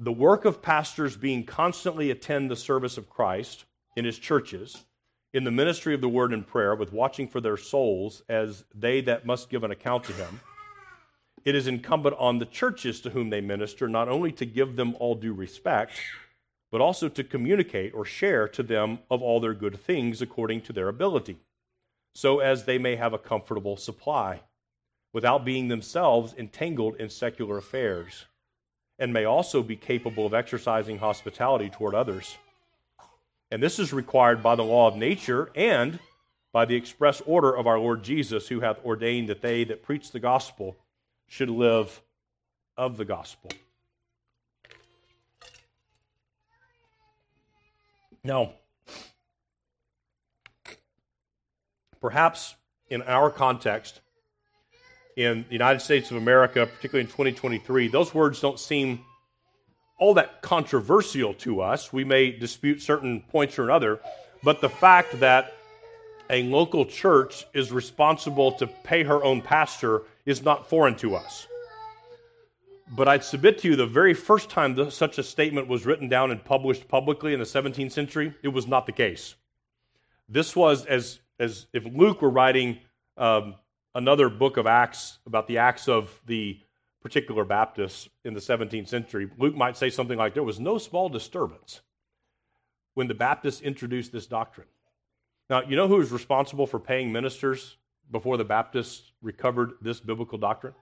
The 0.00 0.12
work 0.12 0.44
of 0.44 0.60
pastors 0.60 1.16
being 1.16 1.44
constantly 1.44 2.10
attend 2.10 2.50
the 2.50 2.56
service 2.56 2.98
of 2.98 3.08
Christ 3.08 3.64
in 3.96 4.04
his 4.04 4.18
churches 4.18 4.84
in 5.38 5.44
the 5.44 5.50
ministry 5.52 5.94
of 5.94 6.00
the 6.00 6.08
word 6.08 6.32
and 6.32 6.44
prayer 6.44 6.74
with 6.74 6.92
watching 6.92 7.28
for 7.28 7.40
their 7.40 7.56
souls 7.56 8.24
as 8.28 8.64
they 8.74 9.00
that 9.00 9.24
must 9.24 9.48
give 9.48 9.62
an 9.62 9.70
account 9.70 10.02
to 10.02 10.12
him, 10.12 10.40
it 11.44 11.54
is 11.54 11.68
incumbent 11.68 12.16
on 12.18 12.40
the 12.40 12.44
churches 12.46 13.00
to 13.00 13.10
whom 13.10 13.30
they 13.30 13.40
minister 13.40 13.88
not 13.88 14.08
only 14.08 14.32
to 14.32 14.44
give 14.44 14.74
them 14.74 14.96
all 14.98 15.14
due 15.14 15.32
respect, 15.32 15.92
but 16.72 16.80
also 16.80 17.08
to 17.08 17.22
communicate 17.22 17.94
or 17.94 18.04
share 18.04 18.48
to 18.48 18.64
them 18.64 18.98
of 19.12 19.22
all 19.22 19.38
their 19.38 19.54
good 19.54 19.78
things 19.80 20.20
according 20.20 20.60
to 20.60 20.72
their 20.72 20.88
ability, 20.88 21.38
so 22.16 22.40
as 22.40 22.64
they 22.64 22.76
may 22.76 22.96
have 22.96 23.12
a 23.12 23.18
comfortable 23.18 23.76
supply, 23.76 24.40
without 25.12 25.44
being 25.44 25.68
themselves 25.68 26.34
entangled 26.36 26.96
in 26.96 27.08
secular 27.08 27.58
affairs, 27.58 28.24
and 28.98 29.12
may 29.12 29.24
also 29.24 29.62
be 29.62 29.76
capable 29.76 30.26
of 30.26 30.34
exercising 30.34 30.98
hospitality 30.98 31.70
toward 31.70 31.94
others. 31.94 32.36
And 33.50 33.62
this 33.62 33.78
is 33.78 33.92
required 33.92 34.42
by 34.42 34.54
the 34.54 34.64
law 34.64 34.88
of 34.88 34.96
nature 34.96 35.50
and 35.54 35.98
by 36.52 36.64
the 36.64 36.76
express 36.76 37.22
order 37.26 37.56
of 37.56 37.66
our 37.66 37.78
Lord 37.78 38.02
Jesus, 38.02 38.48
who 38.48 38.60
hath 38.60 38.84
ordained 38.84 39.28
that 39.28 39.40
they 39.40 39.64
that 39.64 39.82
preach 39.82 40.10
the 40.10 40.20
gospel 40.20 40.76
should 41.26 41.50
live 41.50 42.00
of 42.76 42.96
the 42.96 43.04
gospel. 43.04 43.50
Now, 48.24 48.52
perhaps 52.00 52.54
in 52.90 53.02
our 53.02 53.30
context, 53.30 54.00
in 55.16 55.44
the 55.48 55.52
United 55.52 55.80
States 55.80 56.10
of 56.10 56.16
America, 56.16 56.66
particularly 56.66 57.02
in 57.02 57.08
2023, 57.08 57.88
those 57.88 58.14
words 58.14 58.40
don't 58.40 58.58
seem 58.58 59.00
all 59.98 60.14
that 60.14 60.42
controversial 60.42 61.34
to 61.34 61.60
us. 61.60 61.92
We 61.92 62.04
may 62.04 62.30
dispute 62.30 62.80
certain 62.80 63.20
points 63.28 63.58
or 63.58 63.64
another, 63.64 64.00
but 64.42 64.60
the 64.60 64.68
fact 64.68 65.18
that 65.20 65.54
a 66.30 66.42
local 66.44 66.84
church 66.84 67.46
is 67.54 67.72
responsible 67.72 68.52
to 68.52 68.66
pay 68.66 69.02
her 69.02 69.22
own 69.24 69.42
pastor 69.42 70.02
is 70.26 70.42
not 70.42 70.68
foreign 70.68 70.94
to 70.96 71.16
us. 71.16 71.46
But 72.90 73.08
I'd 73.08 73.24
submit 73.24 73.58
to 73.58 73.68
you 73.68 73.76
the 73.76 73.86
very 73.86 74.14
first 74.14 74.48
time 74.48 74.74
the, 74.74 74.90
such 74.90 75.18
a 75.18 75.22
statement 75.22 75.68
was 75.68 75.84
written 75.84 76.08
down 76.08 76.30
and 76.30 76.42
published 76.42 76.88
publicly 76.88 77.32
in 77.32 77.38
the 77.38 77.44
17th 77.44 77.92
century, 77.92 78.34
it 78.42 78.48
was 78.48 78.66
not 78.66 78.86
the 78.86 78.92
case. 78.92 79.34
This 80.28 80.54
was 80.54 80.86
as, 80.86 81.20
as 81.38 81.66
if 81.72 81.84
Luke 81.84 82.22
were 82.22 82.30
writing 82.30 82.78
um, 83.16 83.54
another 83.94 84.28
book 84.28 84.56
of 84.56 84.66
Acts 84.66 85.18
about 85.26 85.46
the 85.46 85.58
acts 85.58 85.88
of 85.88 86.20
the 86.26 86.58
particular 87.02 87.44
Baptists 87.44 88.08
in 88.24 88.34
the 88.34 88.40
17th 88.40 88.88
century. 88.88 89.30
Luke 89.38 89.54
might 89.54 89.76
say 89.76 89.90
something 89.90 90.18
like, 90.18 90.34
There 90.34 90.42
was 90.42 90.60
no 90.60 90.78
small 90.78 91.08
disturbance 91.08 91.80
when 92.94 93.08
the 93.08 93.14
Baptists 93.14 93.60
introduced 93.60 94.12
this 94.12 94.26
doctrine. 94.26 94.66
Now, 95.48 95.62
you 95.62 95.76
know 95.76 95.88
who 95.88 95.96
was 95.96 96.10
responsible 96.10 96.66
for 96.66 96.78
paying 96.78 97.12
ministers 97.12 97.76
before 98.10 98.36
the 98.36 98.44
Baptists 98.44 99.12
recovered 99.22 99.72
this 99.80 100.00
biblical 100.00 100.38
doctrine? 100.38 100.74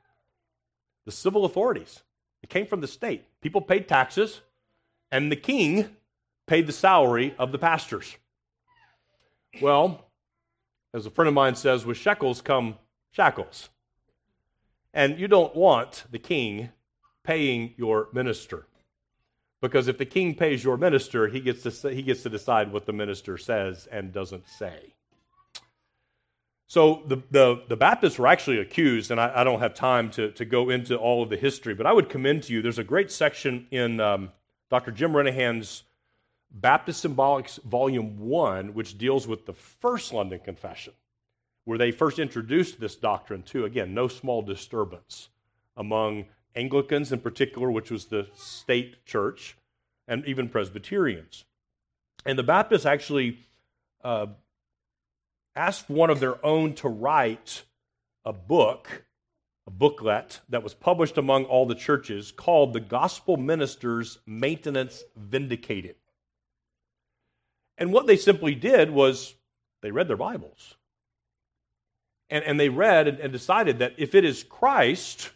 The 1.04 1.12
civil 1.12 1.44
authorities. 1.44 2.02
It 2.42 2.48
came 2.48 2.66
from 2.66 2.80
the 2.80 2.88
state. 2.88 3.24
People 3.40 3.60
paid 3.60 3.86
taxes, 3.86 4.40
and 5.12 5.30
the 5.30 5.36
king 5.36 5.96
paid 6.46 6.66
the 6.66 6.72
salary 6.72 7.34
of 7.38 7.52
the 7.52 7.58
pastors. 7.58 8.16
Well, 9.60 10.04
as 10.94 11.06
a 11.06 11.10
friend 11.10 11.28
of 11.28 11.34
mine 11.34 11.54
says, 11.54 11.84
with 11.84 11.96
shekels 11.96 12.40
come 12.40 12.76
shackles. 13.10 13.68
And 14.94 15.18
you 15.18 15.28
don't 15.28 15.54
want 15.54 16.04
the 16.10 16.18
king 16.18 16.70
paying 17.22 17.74
your 17.76 18.08
minister. 18.12 18.66
Because 19.60 19.88
if 19.88 19.98
the 19.98 20.04
king 20.04 20.34
pays 20.34 20.62
your 20.62 20.76
minister, 20.76 21.28
he 21.28 21.40
gets 21.40 21.62
to, 21.62 21.90
he 21.90 22.02
gets 22.02 22.22
to 22.22 22.28
decide 22.28 22.72
what 22.72 22.86
the 22.86 22.92
minister 22.92 23.36
says 23.38 23.88
and 23.90 24.12
doesn't 24.12 24.46
say. 24.46 24.94
So 26.68 27.02
the, 27.06 27.22
the, 27.30 27.62
the 27.68 27.76
Baptists 27.76 28.18
were 28.18 28.26
actually 28.26 28.58
accused, 28.58 29.10
and 29.10 29.20
I, 29.20 29.32
I, 29.36 29.44
don't 29.44 29.60
have 29.60 29.72
time 29.72 30.10
to, 30.12 30.32
to 30.32 30.44
go 30.44 30.70
into 30.70 30.96
all 30.96 31.22
of 31.22 31.30
the 31.30 31.36
history, 31.36 31.74
but 31.74 31.86
I 31.86 31.92
would 31.92 32.08
commend 32.08 32.42
to 32.44 32.52
you, 32.52 32.60
there's 32.60 32.80
a 32.80 32.84
great 32.84 33.12
section 33.12 33.68
in 33.70 34.00
um, 34.00 34.32
Dr. 34.68 34.90
Jim 34.90 35.12
Renihan's 35.12 35.84
Baptist 36.50 37.04
Symbolics 37.04 37.62
Volume 37.62 38.18
1, 38.18 38.74
which 38.74 38.98
deals 38.98 39.28
with 39.28 39.46
the 39.46 39.52
first 39.52 40.12
London 40.12 40.40
Confession, 40.40 40.92
where 41.66 41.78
they 41.78 41.90
first 41.90 42.20
introduced 42.20 42.80
this 42.80 42.94
doctrine 42.94 43.42
to, 43.42 43.64
again, 43.64 43.92
no 43.92 44.06
small 44.06 44.40
disturbance 44.40 45.28
among 45.76 46.24
Anglicans 46.54 47.12
in 47.12 47.18
particular, 47.20 47.70
which 47.70 47.90
was 47.90 48.06
the 48.06 48.28
state 48.36 49.04
church, 49.04 49.58
and 50.08 50.24
even 50.26 50.48
Presbyterians. 50.48 51.44
And 52.24 52.38
the 52.38 52.44
Baptists 52.44 52.86
actually 52.86 53.40
uh, 54.04 54.26
asked 55.56 55.90
one 55.90 56.08
of 56.08 56.20
their 56.20 56.44
own 56.46 56.74
to 56.74 56.88
write 56.88 57.64
a 58.24 58.32
book, 58.32 59.04
a 59.66 59.70
booklet 59.72 60.40
that 60.48 60.62
was 60.62 60.72
published 60.72 61.18
among 61.18 61.46
all 61.46 61.66
the 61.66 61.74
churches 61.74 62.30
called 62.30 62.74
The 62.74 62.80
Gospel 62.80 63.36
Ministers 63.36 64.20
Maintenance 64.24 65.02
Vindicated. 65.16 65.96
And 67.76 67.92
what 67.92 68.06
they 68.06 68.16
simply 68.16 68.54
did 68.54 68.92
was 68.92 69.34
they 69.82 69.90
read 69.90 70.06
their 70.06 70.16
Bibles. 70.16 70.75
And, 72.28 72.44
and 72.44 72.58
they 72.58 72.68
read 72.68 73.08
and, 73.08 73.18
and 73.18 73.32
decided 73.32 73.78
that 73.78 73.94
if 73.98 74.14
it 74.14 74.24
is 74.24 74.42
Christ 74.42 75.30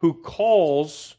who 0.00 0.14
calls 0.14 1.16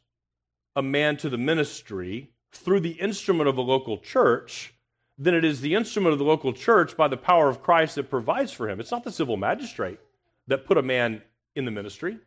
a 0.76 0.82
man 0.82 1.18
to 1.18 1.30
the 1.30 1.38
ministry 1.38 2.30
through 2.52 2.82
the 2.82 2.92
instrument 2.92 3.50
of 3.50 3.58
a 3.58 3.62
local 3.62 3.98
church, 3.98 4.74
then 5.18 5.34
it 5.34 5.44
is 5.44 5.62
the 5.62 5.74
instrument 5.74 6.14
of 6.14 6.20
the 6.20 6.26
local 6.26 6.54
church 6.54 6.96
by 6.96 7.08
the 7.08 7.18
power 7.18 7.50
of 7.50 7.64
Christ 7.64 7.96
that 7.96 8.10
provides 8.10 8.52
for 8.52 8.70
him. 8.70 8.80
It's 8.80 8.92
not 8.92 9.04
the 9.04 9.12
civil 9.12 9.38
magistrate 9.38 10.00
that 10.48 10.66
put 10.66 10.78
a 10.78 10.84
man 10.84 11.22
in 11.56 11.66
the 11.66 11.72
ministry, 11.72 12.20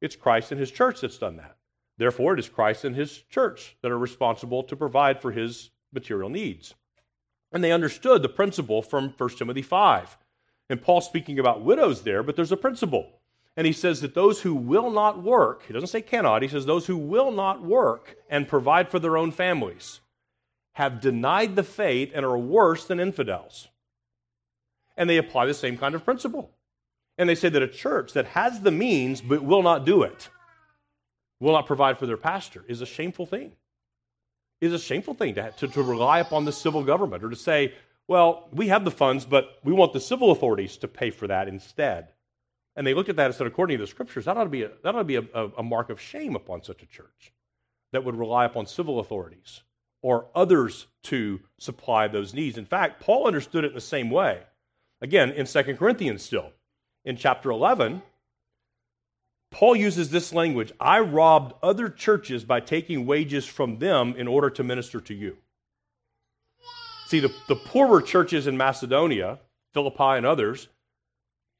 it's 0.00 0.16
Christ 0.16 0.50
and 0.50 0.58
his 0.58 0.70
church 0.70 1.02
that's 1.02 1.18
done 1.18 1.36
that. 1.36 1.56
Therefore, 1.98 2.32
it 2.32 2.40
is 2.40 2.48
Christ 2.48 2.86
and 2.86 2.96
his 2.96 3.18
church 3.28 3.76
that 3.82 3.90
are 3.90 3.98
responsible 3.98 4.62
to 4.62 4.74
provide 4.74 5.20
for 5.20 5.30
his 5.30 5.70
material 5.92 6.30
needs. 6.30 6.74
And 7.52 7.62
they 7.62 7.72
understood 7.72 8.22
the 8.22 8.28
principle 8.30 8.80
from 8.80 9.12
1 9.18 9.30
Timothy 9.36 9.60
5. 9.60 10.16
And 10.70 10.80
Paul's 10.80 11.04
speaking 11.04 11.40
about 11.40 11.62
widows 11.62 12.02
there, 12.02 12.22
but 12.22 12.36
there's 12.36 12.52
a 12.52 12.56
principle. 12.56 13.10
And 13.56 13.66
he 13.66 13.72
says 13.72 14.00
that 14.02 14.14
those 14.14 14.40
who 14.40 14.54
will 14.54 14.90
not 14.92 15.20
work, 15.20 15.64
he 15.66 15.72
doesn't 15.72 15.88
say 15.88 16.00
cannot, 16.00 16.42
he 16.42 16.48
says 16.48 16.64
those 16.64 16.86
who 16.86 16.96
will 16.96 17.32
not 17.32 17.60
work 17.60 18.16
and 18.30 18.46
provide 18.46 18.88
for 18.88 19.00
their 19.00 19.18
own 19.18 19.32
families 19.32 20.00
have 20.74 21.00
denied 21.00 21.56
the 21.56 21.64
faith 21.64 22.12
and 22.14 22.24
are 22.24 22.38
worse 22.38 22.84
than 22.86 23.00
infidels. 23.00 23.66
And 24.96 25.10
they 25.10 25.16
apply 25.16 25.46
the 25.46 25.54
same 25.54 25.76
kind 25.76 25.96
of 25.96 26.04
principle. 26.04 26.52
And 27.18 27.28
they 27.28 27.34
say 27.34 27.48
that 27.48 27.62
a 27.62 27.68
church 27.68 28.12
that 28.12 28.26
has 28.26 28.60
the 28.60 28.70
means 28.70 29.20
but 29.20 29.42
will 29.42 29.64
not 29.64 29.84
do 29.84 30.04
it, 30.04 30.28
will 31.40 31.52
not 31.52 31.66
provide 31.66 31.98
for 31.98 32.06
their 32.06 32.16
pastor, 32.16 32.64
is 32.68 32.80
a 32.80 32.86
shameful 32.86 33.26
thing. 33.26 33.52
Is 34.60 34.72
a 34.72 34.78
shameful 34.78 35.14
thing 35.14 35.34
to, 35.34 35.50
to, 35.58 35.68
to 35.68 35.82
rely 35.82 36.20
upon 36.20 36.44
the 36.44 36.52
civil 36.52 36.84
government 36.84 37.24
or 37.24 37.30
to 37.30 37.36
say, 37.36 37.74
well, 38.10 38.48
we 38.50 38.66
have 38.66 38.84
the 38.84 38.90
funds, 38.90 39.24
but 39.24 39.60
we 39.62 39.72
want 39.72 39.92
the 39.92 40.00
civil 40.00 40.32
authorities 40.32 40.78
to 40.78 40.88
pay 40.88 41.10
for 41.10 41.28
that 41.28 41.46
instead. 41.46 42.08
And 42.74 42.84
they 42.84 42.92
looked 42.92 43.08
at 43.08 43.14
that 43.14 43.26
and 43.26 43.34
said, 43.36 43.46
according 43.46 43.78
to 43.78 43.84
the 43.84 43.86
scriptures, 43.86 44.24
that 44.24 44.36
ought 44.36 44.42
to 44.42 44.50
be 44.50 44.64
a, 44.64 44.70
that 44.82 44.96
ought 44.96 44.98
to 44.98 45.04
be 45.04 45.14
a, 45.14 45.22
a, 45.56 45.62
mark 45.62 45.90
of 45.90 46.00
shame 46.00 46.34
upon 46.34 46.64
such 46.64 46.82
a 46.82 46.86
church 46.86 47.32
that 47.92 48.02
would 48.02 48.16
rely 48.16 48.46
upon 48.46 48.66
civil 48.66 48.98
authorities 48.98 49.62
or 50.02 50.26
others 50.34 50.88
to 51.04 51.38
supply 51.60 52.08
those 52.08 52.34
needs. 52.34 52.58
In 52.58 52.64
fact, 52.64 53.00
Paul 53.00 53.28
understood 53.28 53.62
it 53.62 53.68
in 53.68 53.74
the 53.74 53.80
same 53.80 54.10
way. 54.10 54.40
Again, 55.00 55.30
in 55.30 55.46
2 55.46 55.76
Corinthians, 55.76 56.24
still, 56.24 56.50
in 57.04 57.16
chapter 57.16 57.52
11, 57.52 58.02
Paul 59.52 59.76
uses 59.76 60.10
this 60.10 60.32
language 60.32 60.72
I 60.80 60.98
robbed 60.98 61.54
other 61.62 61.88
churches 61.88 62.44
by 62.44 62.58
taking 62.58 63.06
wages 63.06 63.46
from 63.46 63.78
them 63.78 64.16
in 64.18 64.26
order 64.26 64.50
to 64.50 64.64
minister 64.64 65.00
to 65.02 65.14
you. 65.14 65.36
See, 67.10 67.18
the, 67.18 67.34
the 67.48 67.56
poorer 67.56 68.00
churches 68.00 68.46
in 68.46 68.56
Macedonia, 68.56 69.40
Philippi 69.74 70.16
and 70.16 70.24
others, 70.24 70.68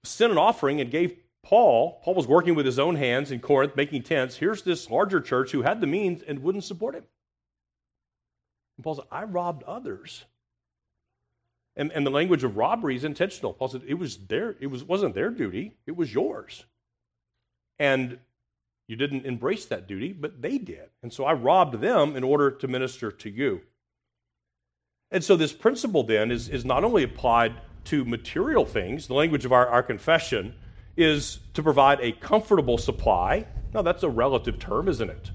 sent 0.04 0.30
an 0.30 0.38
offering 0.38 0.80
and 0.80 0.92
gave 0.92 1.16
Paul. 1.42 2.00
Paul 2.04 2.14
was 2.14 2.28
working 2.28 2.54
with 2.54 2.64
his 2.64 2.78
own 2.78 2.94
hands 2.94 3.32
in 3.32 3.40
Corinth, 3.40 3.74
making 3.74 4.04
tents. 4.04 4.36
Here's 4.36 4.62
this 4.62 4.88
larger 4.88 5.20
church 5.20 5.50
who 5.50 5.62
had 5.62 5.80
the 5.80 5.88
means 5.88 6.22
and 6.22 6.44
wouldn't 6.44 6.62
support 6.62 6.94
him. 6.94 7.02
And 8.78 8.84
Paul 8.84 8.94
said, 8.94 9.06
I 9.10 9.24
robbed 9.24 9.64
others. 9.64 10.24
And, 11.74 11.90
and 11.90 12.06
the 12.06 12.10
language 12.10 12.44
of 12.44 12.56
robbery 12.56 12.94
is 12.94 13.02
intentional. 13.02 13.52
Paul 13.52 13.70
said, 13.70 13.82
it 13.88 13.94
was 13.94 14.18
their, 14.18 14.54
it 14.60 14.68
was, 14.68 14.84
wasn't 14.84 15.16
their 15.16 15.30
duty, 15.30 15.72
it 15.84 15.96
was 15.96 16.14
yours. 16.14 16.64
And 17.80 18.20
you 18.86 18.94
didn't 18.94 19.26
embrace 19.26 19.64
that 19.66 19.88
duty, 19.88 20.12
but 20.12 20.40
they 20.40 20.58
did. 20.58 20.90
And 21.02 21.12
so 21.12 21.24
I 21.24 21.32
robbed 21.32 21.80
them 21.80 22.14
in 22.14 22.22
order 22.22 22.52
to 22.52 22.68
minister 22.68 23.10
to 23.10 23.28
you. 23.28 23.62
And 25.10 25.22
so 25.24 25.36
this 25.36 25.52
principle 25.52 26.02
then 26.04 26.30
is, 26.30 26.48
is 26.48 26.64
not 26.64 26.84
only 26.84 27.02
applied 27.02 27.54
to 27.86 28.04
material 28.04 28.64
things, 28.64 29.06
the 29.06 29.14
language 29.14 29.44
of 29.44 29.52
our, 29.52 29.66
our 29.68 29.82
confession 29.82 30.54
is 30.96 31.40
to 31.54 31.62
provide 31.62 31.98
a 32.00 32.12
comfortable 32.12 32.78
supply. 32.78 33.46
Now, 33.74 33.82
that's 33.82 34.02
a 34.02 34.08
relative 34.08 34.58
term, 34.58 34.88
isn't 34.88 35.10
it? 35.10 35.30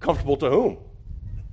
Comfortable 0.00 0.36
to 0.38 0.50
whom? 0.50 0.78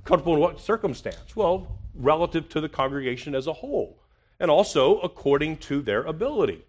Comfortable 0.04 0.34
in 0.34 0.40
what 0.40 0.60
circumstance? 0.60 1.36
Well, 1.36 1.78
relative 1.94 2.48
to 2.50 2.60
the 2.60 2.68
congregation 2.68 3.34
as 3.34 3.46
a 3.46 3.52
whole. 3.52 3.98
and 4.42 4.50
also 4.50 4.98
according 5.00 5.56
to 5.56 5.80
their 5.80 6.02
ability. 6.02 6.64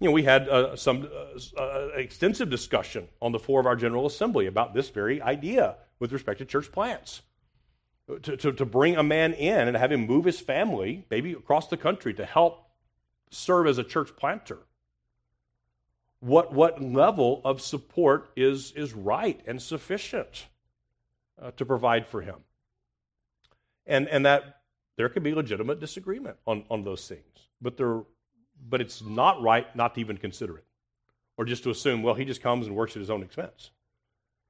You 0.00 0.08
know, 0.08 0.12
we 0.12 0.22
had 0.22 0.48
uh, 0.48 0.74
some 0.76 1.06
uh, 1.14 1.60
uh, 1.60 1.88
extensive 1.94 2.48
discussion 2.48 3.06
on 3.20 3.32
the 3.32 3.38
floor 3.38 3.60
of 3.60 3.66
our 3.66 3.76
General 3.76 4.06
Assembly 4.06 4.46
about 4.46 4.72
this 4.72 4.88
very 4.88 5.20
idea 5.20 5.76
with 5.98 6.10
respect 6.10 6.38
to 6.38 6.46
church 6.46 6.72
plants. 6.72 7.20
To, 8.22 8.36
to, 8.36 8.52
to 8.52 8.64
bring 8.64 8.96
a 8.96 9.02
man 9.02 9.34
in 9.34 9.68
and 9.68 9.76
have 9.76 9.92
him 9.92 10.06
move 10.06 10.24
his 10.24 10.40
family, 10.40 11.04
maybe 11.10 11.32
across 11.32 11.68
the 11.68 11.76
country, 11.76 12.12
to 12.14 12.24
help 12.24 12.66
serve 13.30 13.66
as 13.66 13.78
a 13.78 13.84
church 13.84 14.16
planter. 14.16 14.58
What, 16.20 16.52
what 16.52 16.82
level 16.82 17.40
of 17.44 17.60
support 17.60 18.30
is, 18.36 18.72
is 18.72 18.92
right 18.92 19.40
and 19.46 19.62
sufficient 19.62 20.46
uh, 21.40 21.52
to 21.52 21.64
provide 21.64 22.06
for 22.06 22.20
him? 22.20 22.36
And, 23.86 24.08
and 24.08 24.26
that 24.26 24.62
there 24.96 25.08
can 25.08 25.22
be 25.22 25.34
legitimate 25.34 25.78
disagreement 25.78 26.36
on, 26.46 26.64
on 26.70 26.82
those 26.82 27.06
things. 27.06 27.48
But 27.62 27.76
there 27.76 28.02
but 28.68 28.80
it's 28.80 29.02
not 29.02 29.40
right 29.42 29.74
not 29.74 29.94
to 29.94 30.00
even 30.00 30.16
consider 30.16 30.58
it 30.58 30.64
or 31.36 31.44
just 31.44 31.62
to 31.64 31.70
assume, 31.70 32.02
well, 32.02 32.14
he 32.14 32.24
just 32.24 32.42
comes 32.42 32.66
and 32.66 32.76
works 32.76 32.96
at 32.96 33.00
his 33.00 33.10
own 33.10 33.22
expense. 33.22 33.70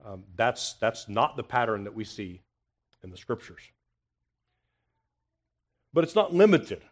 Um, 0.05 0.25
that's, 0.35 0.75
that's 0.75 1.09
not 1.09 1.37
the 1.37 1.43
pattern 1.43 1.85
that 1.85 1.95
we 1.95 2.05
see 2.05 2.41
in 3.03 3.11
the 3.11 3.17
scriptures. 3.17 3.63
But 5.93 6.05
it's 6.05 6.15
not 6.15 6.35
limited 6.35 6.83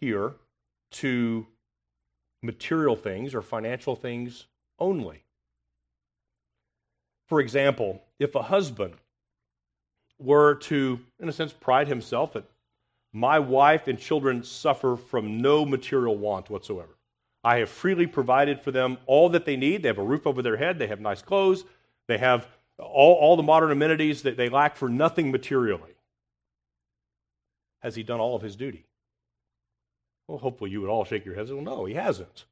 here 0.00 0.34
to 0.92 1.46
material 2.42 2.96
things 2.96 3.34
or 3.34 3.42
financial 3.42 3.94
things 3.94 4.46
only. 4.78 5.22
For 7.28 7.40
example, 7.40 8.02
if 8.18 8.34
a 8.34 8.42
husband 8.42 8.94
were 10.18 10.54
to, 10.54 11.00
in 11.20 11.28
a 11.28 11.32
sense, 11.32 11.52
pride 11.52 11.88
himself 11.88 12.32
that 12.34 12.44
my 13.12 13.38
wife 13.38 13.88
and 13.88 13.98
children 13.98 14.42
suffer 14.42 14.96
from 14.96 15.40
no 15.40 15.64
material 15.64 16.16
want 16.16 16.48
whatsoever. 16.48 16.96
I 17.44 17.58
have 17.58 17.68
freely 17.68 18.06
provided 18.06 18.60
for 18.60 18.70
them 18.70 18.98
all 19.06 19.28
that 19.30 19.44
they 19.44 19.56
need. 19.56 19.82
They 19.82 19.88
have 19.88 19.98
a 19.98 20.02
roof 20.02 20.26
over 20.26 20.42
their 20.42 20.56
head, 20.56 20.78
they 20.78 20.86
have 20.86 21.00
nice 21.00 21.22
clothes, 21.22 21.64
they 22.06 22.18
have 22.18 22.46
all, 22.78 23.14
all 23.14 23.36
the 23.36 23.42
modern 23.42 23.70
amenities 23.70 24.22
that 24.22 24.36
they 24.36 24.48
lack 24.48 24.76
for 24.76 24.88
nothing 24.88 25.30
materially. 25.30 25.94
Has 27.80 27.94
he 27.94 28.02
done 28.02 28.20
all 28.20 28.36
of 28.36 28.42
his 28.42 28.56
duty? 28.56 28.86
Well, 30.28 30.38
hopefully 30.38 30.70
you 30.70 30.80
would 30.80 30.90
all 30.90 31.04
shake 31.04 31.24
your 31.24 31.34
heads. 31.34 31.52
Well, 31.52 31.62
no, 31.62 31.84
he 31.84 31.94
hasn't. 31.94 32.44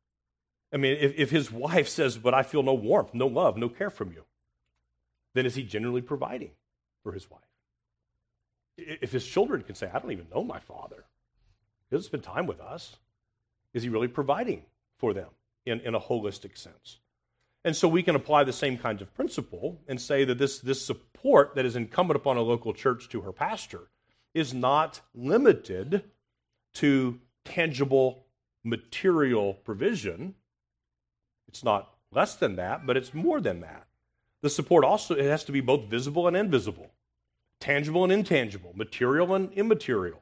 I 0.73 0.77
mean, 0.77 0.97
if, 1.01 1.15
if 1.17 1.31
his 1.31 1.51
wife 1.51 1.89
says, 1.89 2.19
But 2.19 2.35
I 2.35 2.43
feel 2.43 2.63
no 2.63 2.75
warmth, 2.75 3.15
no 3.15 3.27
love, 3.27 3.57
no 3.57 3.69
care 3.69 3.91
from 3.91 4.13
you, 4.13 4.25
then 5.35 5.47
is 5.47 5.55
he 5.55 5.63
generally 5.63 6.03
providing 6.03 6.51
for 7.03 7.13
his 7.13 7.31
wife? 7.31 7.41
if 8.87 9.13
his 9.13 9.27
children 9.27 9.63
can 9.63 9.75
say, 9.75 9.91
I 9.93 9.99
don't 9.99 10.13
even 10.13 10.29
know 10.33 10.45
my 10.45 10.59
father, 10.59 11.05
he 11.89 11.97
doesn't 11.97 12.09
spend 12.09 12.23
time 12.23 12.47
with 12.47 12.61
us, 12.61 12.97
is 13.75 13.83
he 13.83 13.89
really 13.89 14.09
providing 14.09 14.63
for 14.99 15.13
them 15.13 15.29
in, 15.67 15.81
in 15.81 15.95
a 15.95 16.01
holistic 16.01 16.57
sense? 16.57 16.99
And 17.65 17.77
so 17.77 17.89
we 17.89 18.03
can 18.03 18.17
apply 18.17 18.45
the 18.45 18.53
same 18.53 18.79
kinds 18.79 19.03
of 19.03 19.15
principle 19.15 19.81
and 19.87 20.01
say 20.01 20.25
that 20.25 20.39
this, 20.39 20.59
this 20.61 20.85
support 20.85 21.55
that 21.55 21.67
is 21.67 21.77
incumbent 21.77 22.17
upon 22.17 22.37
a 22.37 22.43
local 22.43 22.73
church 22.73 23.09
to 23.11 23.21
her 23.21 23.33
pastor 23.33 23.91
is 24.33 24.55
not 24.55 25.01
limited 25.15 26.05
to 26.75 27.21
tangible 27.45 28.25
material 28.65 29.55
provision. 29.55 30.35
It's 31.49 31.65
not 31.65 31.95
less 32.13 32.37
than 32.37 32.57
that, 32.57 32.87
but 32.87 32.97
it's 32.97 33.13
more 33.13 33.41
than 33.41 33.61
that. 33.61 33.87
The 34.43 34.51
support 34.51 34.85
also 34.85 35.15
it 35.15 35.25
has 35.25 35.45
to 35.45 35.53
be 35.53 35.61
both 35.61 35.85
visible 35.85 36.27
and 36.27 36.37
invisible 36.37 36.91
tangible 37.61 38.05
and 38.05 38.13
intangible, 38.13 38.73
material 38.75 39.35
and 39.35 39.53
immaterial. 39.53 40.21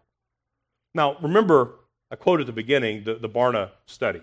Now, 0.95 1.17
remember, 1.23 1.77
I 2.11 2.17
quoted 2.17 2.43
at 2.43 2.47
the 2.47 2.53
beginning 2.53 3.05
the, 3.05 3.15
the 3.15 3.29
Barna 3.29 3.71
study 3.87 4.23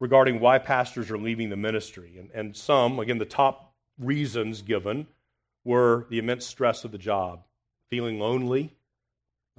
regarding 0.00 0.40
why 0.40 0.58
pastors 0.58 1.10
are 1.10 1.18
leaving 1.18 1.48
the 1.48 1.56
ministry. 1.56 2.16
And, 2.18 2.30
and 2.32 2.56
some, 2.56 2.98
again, 2.98 3.18
the 3.18 3.24
top 3.24 3.74
reasons 3.98 4.62
given 4.62 5.06
were 5.64 6.06
the 6.10 6.18
immense 6.18 6.46
stress 6.46 6.84
of 6.84 6.92
the 6.92 6.98
job, 6.98 7.44
feeling 7.88 8.20
lonely, 8.20 8.74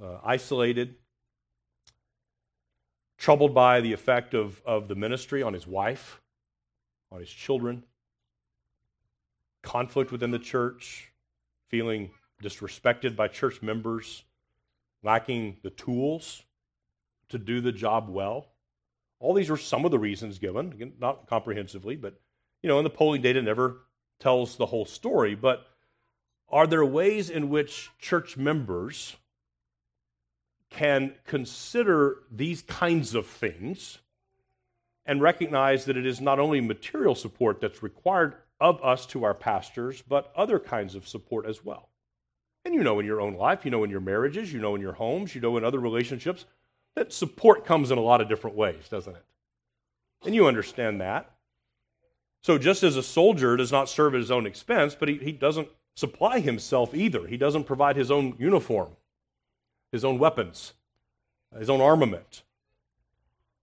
uh, 0.02 0.18
isolated, 0.24 0.94
troubled 3.18 3.52
by 3.52 3.80
the 3.80 3.92
effect 3.92 4.32
of, 4.32 4.62
of 4.64 4.88
the 4.88 4.94
ministry 4.94 5.42
on 5.42 5.52
his 5.52 5.66
wife, 5.66 6.20
on 7.10 7.20
his 7.20 7.30
children, 7.30 7.82
conflict 9.62 10.12
within 10.12 10.30
the 10.30 10.38
church, 10.38 11.10
feeling 11.68 12.10
disrespected 12.42 13.16
by 13.16 13.26
church 13.26 13.60
members, 13.60 14.22
lacking 15.02 15.56
the 15.62 15.70
tools 15.70 16.42
to 17.28 17.38
do 17.38 17.60
the 17.60 17.72
job 17.72 18.08
well. 18.08 18.46
All 19.20 19.34
these 19.34 19.50
are 19.50 19.56
some 19.56 19.84
of 19.84 19.90
the 19.90 19.98
reasons 19.98 20.38
given, 20.38 20.72
again, 20.72 20.92
not 21.00 21.26
comprehensively, 21.26 21.96
but 21.96 22.20
you 22.62 22.68
know, 22.68 22.78
and 22.78 22.86
the 22.86 22.90
polling 22.90 23.22
data 23.22 23.42
never 23.42 23.82
tells 24.18 24.56
the 24.56 24.66
whole 24.66 24.84
story. 24.84 25.34
But 25.34 25.66
are 26.48 26.66
there 26.66 26.84
ways 26.84 27.30
in 27.30 27.50
which 27.50 27.90
church 27.98 28.36
members 28.36 29.16
can 30.70 31.14
consider 31.26 32.18
these 32.30 32.62
kinds 32.62 33.14
of 33.14 33.26
things 33.26 33.98
and 35.06 35.22
recognize 35.22 35.86
that 35.86 35.96
it 35.96 36.06
is 36.06 36.20
not 36.20 36.38
only 36.38 36.60
material 36.60 37.14
support 37.14 37.60
that's 37.60 37.82
required 37.82 38.34
of 38.60 38.82
us 38.84 39.06
to 39.06 39.24
our 39.24 39.34
pastors, 39.34 40.02
but 40.02 40.32
other 40.36 40.58
kinds 40.58 40.94
of 40.94 41.08
support 41.08 41.46
as 41.46 41.64
well. 41.64 41.88
And 42.64 42.74
you 42.74 42.82
know 42.82 42.98
in 43.00 43.06
your 43.06 43.20
own 43.20 43.34
life, 43.34 43.64
you 43.64 43.70
know 43.70 43.84
in 43.84 43.90
your 43.90 44.00
marriages, 44.00 44.52
you 44.52 44.60
know 44.60 44.74
in 44.74 44.82
your 44.82 44.92
homes, 44.92 45.34
you 45.34 45.40
know 45.40 45.56
in 45.56 45.64
other 45.64 45.78
relationships, 45.78 46.44
that 46.98 47.12
support 47.12 47.64
comes 47.64 47.90
in 47.90 47.98
a 47.98 48.02
lot 48.02 48.20
of 48.20 48.28
different 48.28 48.56
ways, 48.56 48.88
doesn't 48.88 49.14
it? 49.14 49.24
And 50.24 50.34
you 50.34 50.46
understand 50.46 51.00
that. 51.00 51.30
So 52.42 52.58
just 52.58 52.82
as 52.82 52.96
a 52.96 53.02
soldier 53.02 53.56
does 53.56 53.70
not 53.70 53.88
serve 53.88 54.14
at 54.14 54.20
his 54.20 54.30
own 54.30 54.46
expense, 54.46 54.96
but 54.98 55.08
he, 55.08 55.16
he 55.18 55.32
doesn't 55.32 55.68
supply 55.94 56.40
himself 56.40 56.94
either. 56.94 57.26
He 57.26 57.36
doesn't 57.36 57.64
provide 57.64 57.96
his 57.96 58.10
own 58.10 58.34
uniform, 58.38 58.90
his 59.92 60.04
own 60.04 60.18
weapons, 60.18 60.74
his 61.56 61.70
own 61.70 61.80
armament. 61.80 62.42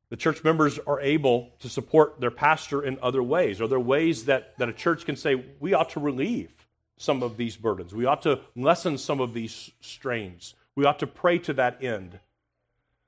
The 0.10 0.18
church 0.18 0.44
members 0.44 0.80
are 0.80 1.02
able 1.02 1.52
to 1.60 1.68
support 1.68 2.22
their 2.22 2.32
pastor 2.32 2.84
in 2.84 2.98
other 3.02 3.24
ways. 3.24 3.60
Are 3.60 3.68
there 3.68 3.80
ways 3.80 4.26
that, 4.26 4.58
that 4.60 4.70
a 4.70 4.74
church 4.74 5.06
can 5.06 5.16
say, 5.16 5.44
we 5.60 5.74
ought 5.74 5.90
to 5.92 6.00
relieve 6.00 6.54
some 6.98 7.22
of 7.22 7.36
these 7.36 7.58
burdens? 7.58 7.94
We 7.94 8.06
ought 8.06 8.22
to 8.22 8.40
lessen 8.56 8.98
some 8.98 9.20
of 9.20 9.34
these 9.34 9.72
strains. 9.82 10.56
We 10.76 10.86
ought 10.86 11.00
to 11.00 11.08
pray 11.08 11.40
to 11.40 11.54
that 11.54 11.84
end. 11.84 12.20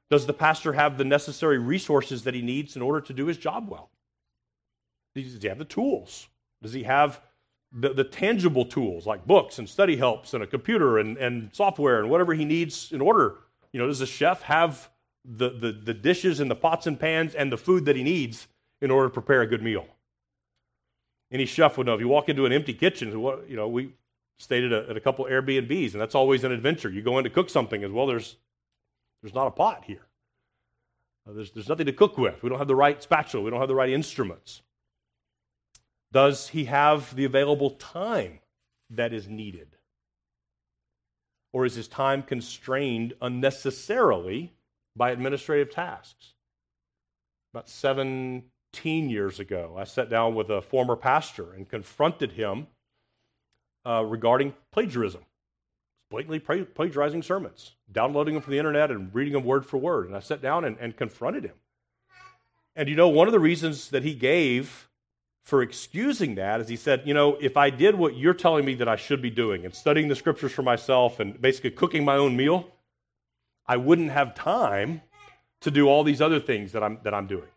Does 0.10 0.26
the 0.26 0.34
pastor 0.34 0.74
have 0.74 0.98
the 0.98 1.04
necessary 1.04 1.58
resources 1.58 2.24
that 2.24 2.34
he 2.34 2.42
needs 2.42 2.76
in 2.76 2.82
order 2.82 3.02
to 3.02 3.14
do 3.14 3.26
his 3.26 3.38
job 3.38 3.68
well? 3.70 3.90
Does 5.16 5.42
he 5.42 5.48
have 5.48 5.58
the 5.58 5.66
tools? 5.66 6.28
Does 6.62 6.74
he 6.74 6.84
have 6.84 7.22
the, 7.72 7.94
the 7.94 8.04
tangible 8.04 8.66
tools 8.66 9.06
like 9.06 9.28
books 9.28 9.60
and 9.60 9.68
study 9.68 9.98
helps 9.98 10.34
and 10.34 10.44
a 10.44 10.48
computer 10.48 11.00
and, 11.00 11.18
and 11.18 11.50
software 11.54 12.00
and 12.00 12.10
whatever 12.10 12.34
he 12.34 12.46
needs 12.46 12.92
in 12.92 13.02
order? 13.02 13.40
You 13.74 13.80
know, 13.80 13.88
does 13.88 14.00
the 14.00 14.06
chef 14.06 14.42
have 14.44 14.90
the, 15.28 15.50
the, 15.50 15.72
the 15.72 15.94
dishes 15.94 16.40
and 16.40 16.50
the 16.50 16.56
pots 16.56 16.88
and 16.88 17.00
pans 17.00 17.36
and 17.36 17.52
the 17.52 17.58
food 17.58 17.86
that 17.86 17.96
he 17.96 18.04
needs 18.04 18.48
in 18.82 18.92
order 18.92 19.10
to 19.10 19.14
prepare 19.14 19.42
a 19.42 19.48
good 19.48 19.62
meal. 19.62 19.86
Any 21.32 21.46
chef 21.46 21.78
would 21.78 21.88
know 21.88 21.94
if 21.94 22.00
you 22.00 22.08
walk 22.08 22.30
into 22.30 22.46
an 22.46 22.54
empty 22.54 22.74
kitchen, 22.74 23.12
you 23.12 23.56
know, 23.56 23.68
we 23.68 23.94
stayed 24.40 24.64
at 24.64 24.72
a, 24.72 24.90
at 24.92 24.98
a 24.98 25.00
couple 25.02 25.26
Airbnbs, 25.26 25.92
and 25.92 26.02
that's 26.02 26.16
always 26.16 26.44
an 26.44 26.52
adventure. 26.52 26.90
You 26.90 27.02
go 27.02 27.18
in 27.18 27.26
to 27.26 27.30
cook 27.30 27.50
something 27.50 27.84
as 27.84 27.92
well, 27.92 28.08
there's, 28.08 28.38
there's 29.22 29.34
not 29.34 29.48
a 29.48 29.52
pot 29.52 29.84
here. 29.86 30.08
Uh, 31.28 31.34
there's, 31.34 31.52
there's 31.52 31.70
nothing 31.70 31.86
to 31.86 31.94
cook 31.94 32.18
with. 32.18 32.42
We 32.44 32.50
don't 32.50 32.60
have 32.60 32.68
the 32.68 32.76
right 32.76 33.02
spatula, 33.02 33.44
we 33.44 33.52
don't 33.52 33.60
have 33.60 33.70
the 33.70 33.76
right 33.76 33.90
instruments. 33.90 34.62
Does 36.14 36.48
he 36.48 36.66
have 36.66 37.14
the 37.16 37.26
available 37.26 37.72
time 37.72 38.40
that 38.90 39.14
is 39.14 39.28
needed? 39.28 39.76
Or 41.52 41.66
is 41.66 41.76
his 41.76 41.88
time 41.88 42.24
constrained 42.24 43.14
unnecessarily 43.22 44.54
by 44.98 45.12
administrative 45.12 45.70
tasks. 45.70 46.34
About 47.54 47.70
17 47.70 48.44
years 49.10 49.40
ago, 49.40 49.76
I 49.78 49.84
sat 49.84 50.10
down 50.10 50.36
with 50.36 50.50
a 50.50 50.62
former 50.62 50.96
pastor 50.96 51.54
and 51.54 51.70
confronted 51.70 52.32
him 52.32 52.68
uh, 53.86 54.04
regarding 54.04 54.54
plagiarism. 54.72 55.22
Blatantly 56.10 56.40
plagiarizing 56.40 57.22
sermons, 57.22 57.74
downloading 57.92 58.34
them 58.34 58.42
from 58.42 58.52
the 58.52 58.58
internet 58.58 58.92
and 58.92 59.14
reading 59.14 59.34
them 59.34 59.44
word 59.44 59.66
for 59.66 59.78
word. 59.78 60.08
And 60.08 60.16
I 60.16 60.20
sat 60.20 60.42
down 60.42 60.64
and, 60.64 60.78
and 60.80 60.96
confronted 60.96 61.44
him. 61.44 61.56
And 62.78 62.88
you 62.88 62.96
know, 62.96 63.10
one 63.10 63.28
of 63.28 63.34
the 63.34 63.40
reasons 63.40 63.90
that 63.90 64.04
he 64.04 64.14
gave 64.14 64.88
for 65.44 65.62
excusing 65.62 66.36
that 66.36 66.62
is 66.62 66.68
he 66.68 66.76
said, 66.76 67.04
you 67.06 67.14
know, 67.14 67.38
if 67.42 67.58
I 67.58 67.70
did 67.70 67.96
what 67.96 68.16
you're 68.16 68.34
telling 68.34 68.66
me 68.66 68.76
that 68.76 68.88
I 68.88 68.96
should 68.98 69.22
be 69.22 69.30
doing 69.30 69.66
and 69.66 69.74
studying 69.74 70.08
the 70.08 70.16
scriptures 70.16 70.52
for 70.52 70.62
myself 70.62 71.20
and 71.20 71.42
basically 71.42 71.72
cooking 71.72 72.06
my 72.06 72.16
own 72.16 72.38
meal, 72.38 72.68
I 73.66 73.78
wouldn't 73.78 74.12
have 74.12 74.36
time 74.36 75.02
to 75.62 75.72
do 75.72 75.88
all 75.88 76.04
these 76.04 76.22
other 76.22 76.40
things 76.40 76.74
that 76.74 76.84
I'm, 76.84 77.00
that 77.04 77.14
I'm 77.14 77.28
doing. 77.28 77.48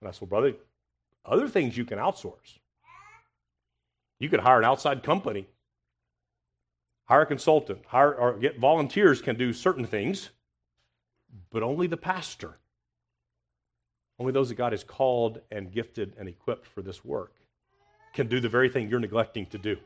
And 0.00 0.08
I 0.08 0.12
said, 0.12 0.22
well, 0.22 0.40
brother, 0.40 0.56
other 1.24 1.48
things 1.48 1.76
you 1.76 1.84
can 1.84 1.98
outsource. 1.98 2.58
You 4.18 4.28
could 4.28 4.40
hire 4.40 4.58
an 4.58 4.64
outside 4.64 5.02
company, 5.02 5.46
hire 7.06 7.22
a 7.22 7.26
consultant, 7.26 7.80
hire 7.86 8.14
or 8.14 8.38
get 8.38 8.58
volunteers 8.58 9.20
can 9.20 9.36
do 9.36 9.52
certain 9.52 9.86
things. 9.86 10.30
but 11.50 11.62
only 11.62 11.86
the 11.86 11.96
pastor, 11.96 12.58
only 14.18 14.32
those 14.32 14.48
that 14.48 14.54
God 14.56 14.72
has 14.72 14.84
called 14.84 15.40
and 15.50 15.72
gifted 15.72 16.14
and 16.18 16.28
equipped 16.28 16.66
for 16.66 16.82
this 16.82 17.04
work, 17.04 17.32
can 18.12 18.28
do 18.28 18.40
the 18.40 18.48
very 18.48 18.68
thing 18.68 18.88
you're 18.88 19.00
neglecting 19.00 19.46
to 19.46 19.58
do. 19.58 19.76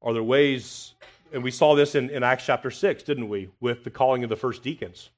Are 0.00 0.12
there 0.12 0.22
ways, 0.22 0.94
and 1.32 1.42
we 1.42 1.50
saw 1.50 1.74
this 1.74 1.94
in, 1.94 2.10
in 2.10 2.22
Acts 2.22 2.44
chapter 2.46 2.70
6, 2.70 3.02
didn't 3.02 3.28
we, 3.28 3.50
with 3.60 3.84
the 3.84 3.90
calling 3.90 4.22
of 4.22 4.30
the 4.30 4.36
first 4.36 4.62
deacons? 4.62 5.10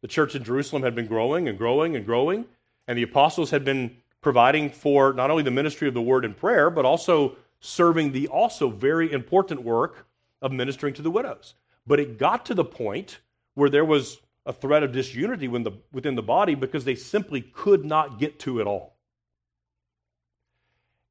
The 0.00 0.08
church 0.08 0.34
in 0.34 0.44
Jerusalem 0.44 0.82
had 0.82 0.94
been 0.94 1.06
growing 1.06 1.48
and 1.48 1.58
growing 1.58 1.96
and 1.96 2.04
growing, 2.04 2.46
and 2.86 2.98
the 2.98 3.02
apostles 3.02 3.50
had 3.50 3.64
been 3.64 3.96
providing 4.24 4.70
for 4.70 5.12
not 5.12 5.30
only 5.30 5.42
the 5.42 5.50
ministry 5.50 5.86
of 5.86 5.92
the 5.92 6.00
word 6.00 6.24
and 6.24 6.34
prayer, 6.34 6.70
but 6.70 6.86
also 6.86 7.36
serving 7.60 8.10
the 8.10 8.26
also 8.28 8.70
very 8.70 9.12
important 9.12 9.62
work 9.62 10.06
of 10.40 10.50
ministering 10.50 10.94
to 10.94 11.02
the 11.02 11.10
widows. 11.10 11.52
But 11.86 12.00
it 12.00 12.18
got 12.18 12.46
to 12.46 12.54
the 12.54 12.64
point 12.64 13.18
where 13.52 13.68
there 13.68 13.84
was 13.84 14.18
a 14.46 14.52
threat 14.52 14.82
of 14.82 14.92
disunity 14.92 15.46
within 15.46 15.62
the, 15.62 15.72
within 15.92 16.14
the 16.14 16.22
body 16.22 16.54
because 16.54 16.86
they 16.86 16.94
simply 16.94 17.42
could 17.42 17.84
not 17.84 18.18
get 18.18 18.38
to 18.40 18.60
it 18.60 18.66
all. 18.66 18.96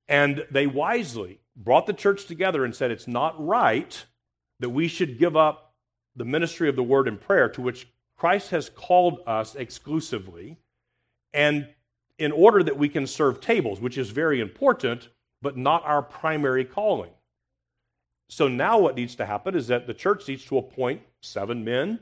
And 0.07 0.45
they 0.49 0.65
wisely 0.65 1.39
brought 1.55 1.85
the 1.85 1.93
church 1.93 2.25
together 2.25 2.65
and 2.65 2.75
said, 2.75 2.89
It's 2.89 3.07
not 3.07 3.35
right 3.37 4.03
that 4.59 4.71
we 4.71 4.87
should 4.87 5.19
give 5.19 5.37
up 5.37 5.75
the 6.15 6.25
ministry 6.25 6.67
of 6.67 6.75
the 6.75 6.83
word 6.83 7.07
and 7.07 7.21
prayer 7.21 7.47
to 7.49 7.61
which 7.61 7.87
Christ 8.17 8.49
has 8.49 8.69
called 8.69 9.19
us 9.27 9.53
exclusively, 9.53 10.57
and 11.31 11.67
in 12.19 12.31
order 12.31 12.63
that 12.63 12.77
we 12.77 12.89
can 12.89 13.07
serve 13.07 13.41
tables, 13.41 13.79
which 13.79 13.97
is 13.97 14.09
very 14.09 14.39
important, 14.39 15.09
but 15.41 15.57
not 15.57 15.83
our 15.85 16.01
primary 16.01 16.65
calling. 16.65 17.11
So 18.29 18.47
now 18.47 18.79
what 18.79 18.95
needs 18.95 19.15
to 19.15 19.25
happen 19.25 19.55
is 19.55 19.67
that 19.67 19.87
the 19.87 19.93
church 19.93 20.27
needs 20.27 20.45
to 20.45 20.57
appoint 20.57 21.01
seven 21.21 21.63
men 21.63 21.99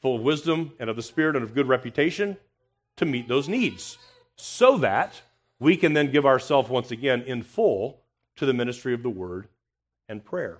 full 0.00 0.16
of 0.16 0.22
wisdom 0.22 0.72
and 0.78 0.90
of 0.90 0.96
the 0.96 1.02
Spirit 1.02 1.36
and 1.36 1.44
of 1.44 1.54
good 1.54 1.68
reputation 1.68 2.36
to 2.96 3.04
meet 3.04 3.28
those 3.28 3.48
needs 3.48 3.98
so 4.36 4.78
that 4.78 5.22
we 5.60 5.76
can 5.76 5.92
then 5.92 6.10
give 6.10 6.26
ourselves 6.26 6.68
once 6.68 6.90
again 6.90 7.22
in 7.22 7.42
full 7.42 8.00
to 8.36 8.46
the 8.46 8.52
ministry 8.52 8.94
of 8.94 9.02
the 9.02 9.10
word 9.10 9.46
and 10.08 10.24
prayer. 10.24 10.58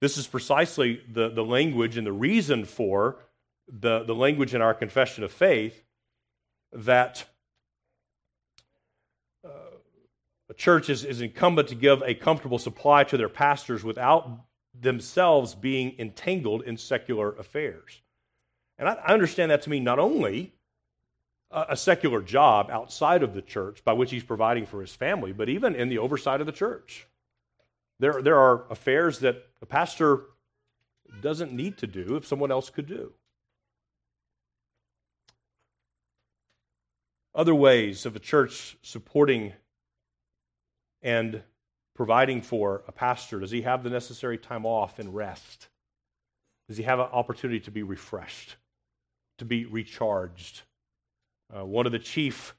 This 0.00 0.16
is 0.16 0.26
precisely 0.26 1.02
the, 1.12 1.28
the 1.28 1.44
language 1.44 1.96
and 1.96 2.06
the 2.06 2.12
reason 2.12 2.64
for 2.64 3.16
the, 3.68 4.04
the 4.04 4.14
language 4.14 4.54
in 4.54 4.62
our 4.62 4.74
confession 4.74 5.24
of 5.24 5.32
faith 5.32 5.82
that 6.72 7.24
uh, 9.44 9.48
a 10.45 10.45
church 10.56 10.88
is, 10.88 11.04
is 11.04 11.20
incumbent 11.20 11.68
to 11.68 11.74
give 11.74 12.02
a 12.02 12.14
comfortable 12.14 12.58
supply 12.58 13.04
to 13.04 13.16
their 13.16 13.28
pastors 13.28 13.84
without 13.84 14.28
themselves 14.78 15.54
being 15.54 15.94
entangled 15.98 16.62
in 16.62 16.76
secular 16.76 17.32
affairs. 17.36 18.00
And 18.78 18.88
I, 18.88 18.94
I 18.94 19.12
understand 19.12 19.50
that 19.50 19.62
to 19.62 19.70
mean 19.70 19.84
not 19.84 19.98
only 19.98 20.52
a, 21.50 21.66
a 21.70 21.76
secular 21.76 22.20
job 22.20 22.70
outside 22.70 23.22
of 23.22 23.34
the 23.34 23.42
church 23.42 23.84
by 23.84 23.92
which 23.92 24.10
he's 24.10 24.24
providing 24.24 24.66
for 24.66 24.80
his 24.80 24.94
family, 24.94 25.32
but 25.32 25.48
even 25.48 25.74
in 25.74 25.88
the 25.88 25.98
oversight 25.98 26.40
of 26.40 26.46
the 26.46 26.52
church. 26.52 27.06
There, 27.98 28.20
there 28.20 28.38
are 28.38 28.64
affairs 28.70 29.20
that 29.20 29.46
a 29.62 29.66
pastor 29.66 30.24
doesn't 31.22 31.52
need 31.52 31.78
to 31.78 31.86
do 31.86 32.16
if 32.16 32.26
someone 32.26 32.50
else 32.50 32.68
could 32.68 32.86
do. 32.86 33.12
Other 37.34 37.54
ways 37.54 38.06
of 38.06 38.16
a 38.16 38.18
church 38.18 38.76
supporting 38.82 39.52
and 41.02 41.42
providing 41.94 42.42
for 42.42 42.82
a 42.86 42.92
pastor? 42.92 43.40
Does 43.40 43.50
he 43.50 43.62
have 43.62 43.82
the 43.82 43.90
necessary 43.90 44.38
time 44.38 44.66
off 44.66 44.98
and 44.98 45.14
rest? 45.14 45.68
Does 46.68 46.76
he 46.76 46.82
have 46.84 46.98
an 46.98 47.06
opportunity 47.12 47.60
to 47.60 47.70
be 47.70 47.82
refreshed, 47.82 48.56
to 49.38 49.44
be 49.44 49.64
recharged? 49.64 50.62
Uh, 51.54 51.64
one 51.64 51.86
of 51.86 51.92
the 51.92 51.98
chief 51.98 52.54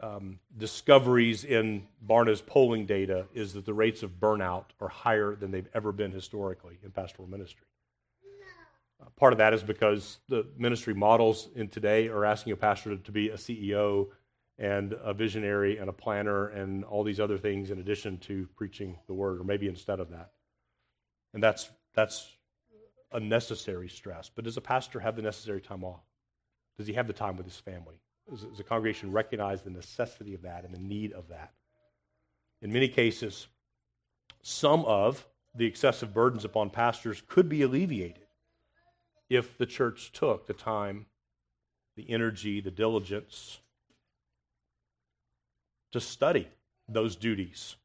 um, 0.00 0.38
discoveries 0.58 1.44
in 1.44 1.86
Barna's 2.02 2.42
polling 2.42 2.84
data 2.84 3.26
is 3.34 3.54
that 3.54 3.64
the 3.64 3.72
rates 3.72 4.02
of 4.02 4.20
burnout 4.20 4.66
are 4.80 4.88
higher 4.88 5.34
than 5.34 5.50
they've 5.50 5.68
ever 5.74 5.90
been 5.90 6.12
historically 6.12 6.78
in 6.84 6.90
pastoral 6.90 7.28
ministry. 7.28 7.66
Uh, 9.00 9.06
part 9.16 9.32
of 9.32 9.38
that 9.38 9.54
is 9.54 9.62
because 9.62 10.18
the 10.28 10.46
ministry 10.56 10.94
models 10.94 11.48
in 11.54 11.68
today 11.68 12.08
are 12.08 12.24
asking 12.24 12.52
a 12.52 12.56
pastor 12.56 12.96
to 12.96 13.12
be 13.12 13.30
a 13.30 13.36
CEO 13.36 14.08
and 14.58 14.94
a 15.04 15.12
visionary 15.12 15.78
and 15.78 15.88
a 15.88 15.92
planner 15.92 16.48
and 16.48 16.84
all 16.84 17.04
these 17.04 17.20
other 17.20 17.36
things 17.36 17.70
in 17.70 17.78
addition 17.78 18.18
to 18.18 18.48
preaching 18.56 18.98
the 19.06 19.14
word, 19.14 19.40
or 19.40 19.44
maybe 19.44 19.68
instead 19.68 20.00
of 20.00 20.10
that. 20.10 20.32
And 21.34 21.42
that's 21.42 21.68
that's 21.94 22.36
a 23.12 23.20
necessary 23.20 23.88
stress. 23.88 24.30
But 24.34 24.44
does 24.44 24.56
a 24.56 24.62
pastor 24.62 25.00
have 25.00 25.16
the 25.16 25.22
necessary 25.22 25.60
time 25.60 25.84
off? 25.84 26.04
Does 26.78 26.86
he 26.86 26.94
have 26.94 27.06
the 27.06 27.12
time 27.12 27.36
with 27.36 27.46
his 27.46 27.58
family? 27.58 28.00
Does, 28.28 28.42
does 28.42 28.58
the 28.58 28.64
congregation 28.64 29.12
recognize 29.12 29.62
the 29.62 29.70
necessity 29.70 30.34
of 30.34 30.42
that 30.42 30.64
and 30.64 30.74
the 30.74 30.80
need 30.80 31.12
of 31.12 31.28
that? 31.28 31.52
In 32.62 32.72
many 32.72 32.88
cases, 32.88 33.46
some 34.42 34.84
of 34.84 35.26
the 35.54 35.66
excessive 35.66 36.12
burdens 36.12 36.44
upon 36.44 36.70
pastors 36.70 37.22
could 37.26 37.48
be 37.48 37.62
alleviated 37.62 38.26
if 39.28 39.56
the 39.58 39.66
church 39.66 40.12
took 40.12 40.46
the 40.46 40.54
time, 40.54 41.06
the 41.96 42.10
energy, 42.10 42.60
the 42.60 42.70
diligence 42.70 43.60
to 45.96 46.00
study 46.00 46.46
those 46.88 47.16
duties, 47.16 47.76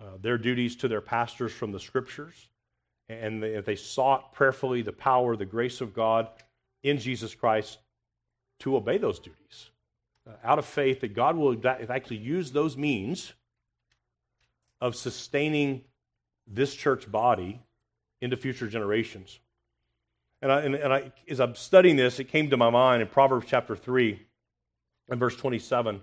uh, 0.00 0.16
their 0.20 0.38
duties 0.38 0.74
to 0.76 0.88
their 0.88 1.00
pastors 1.00 1.52
from 1.52 1.70
the 1.70 1.78
scriptures, 1.78 2.48
and 3.08 3.42
they, 3.42 3.60
they 3.60 3.76
sought 3.76 4.32
prayerfully 4.32 4.82
the 4.82 4.92
power, 4.92 5.36
the 5.36 5.44
grace 5.44 5.80
of 5.80 5.94
God 5.94 6.28
in 6.82 6.98
Jesus 6.98 7.34
Christ 7.34 7.78
to 8.60 8.76
obey 8.76 8.96
those 8.96 9.18
duties 9.18 9.70
uh, 10.26 10.32
out 10.42 10.58
of 10.58 10.64
faith 10.64 11.00
that 11.00 11.14
God 11.14 11.36
will 11.36 11.56
actually 11.66 12.18
use 12.18 12.52
those 12.52 12.76
means 12.76 13.32
of 14.80 14.96
sustaining 14.96 15.82
this 16.46 16.74
church 16.74 17.10
body 17.10 17.60
into 18.20 18.36
future 18.36 18.66
generations. 18.66 19.38
And, 20.40 20.50
I, 20.50 20.60
and, 20.62 20.74
and 20.74 20.92
I, 20.92 21.12
as 21.28 21.38
I'm 21.38 21.54
studying 21.54 21.96
this, 21.96 22.18
it 22.18 22.24
came 22.24 22.50
to 22.50 22.56
my 22.56 22.70
mind 22.70 23.02
in 23.02 23.08
Proverbs 23.08 23.46
chapter 23.48 23.76
3 23.76 24.20
and 25.08 25.20
verse 25.20 25.36
27. 25.36 26.00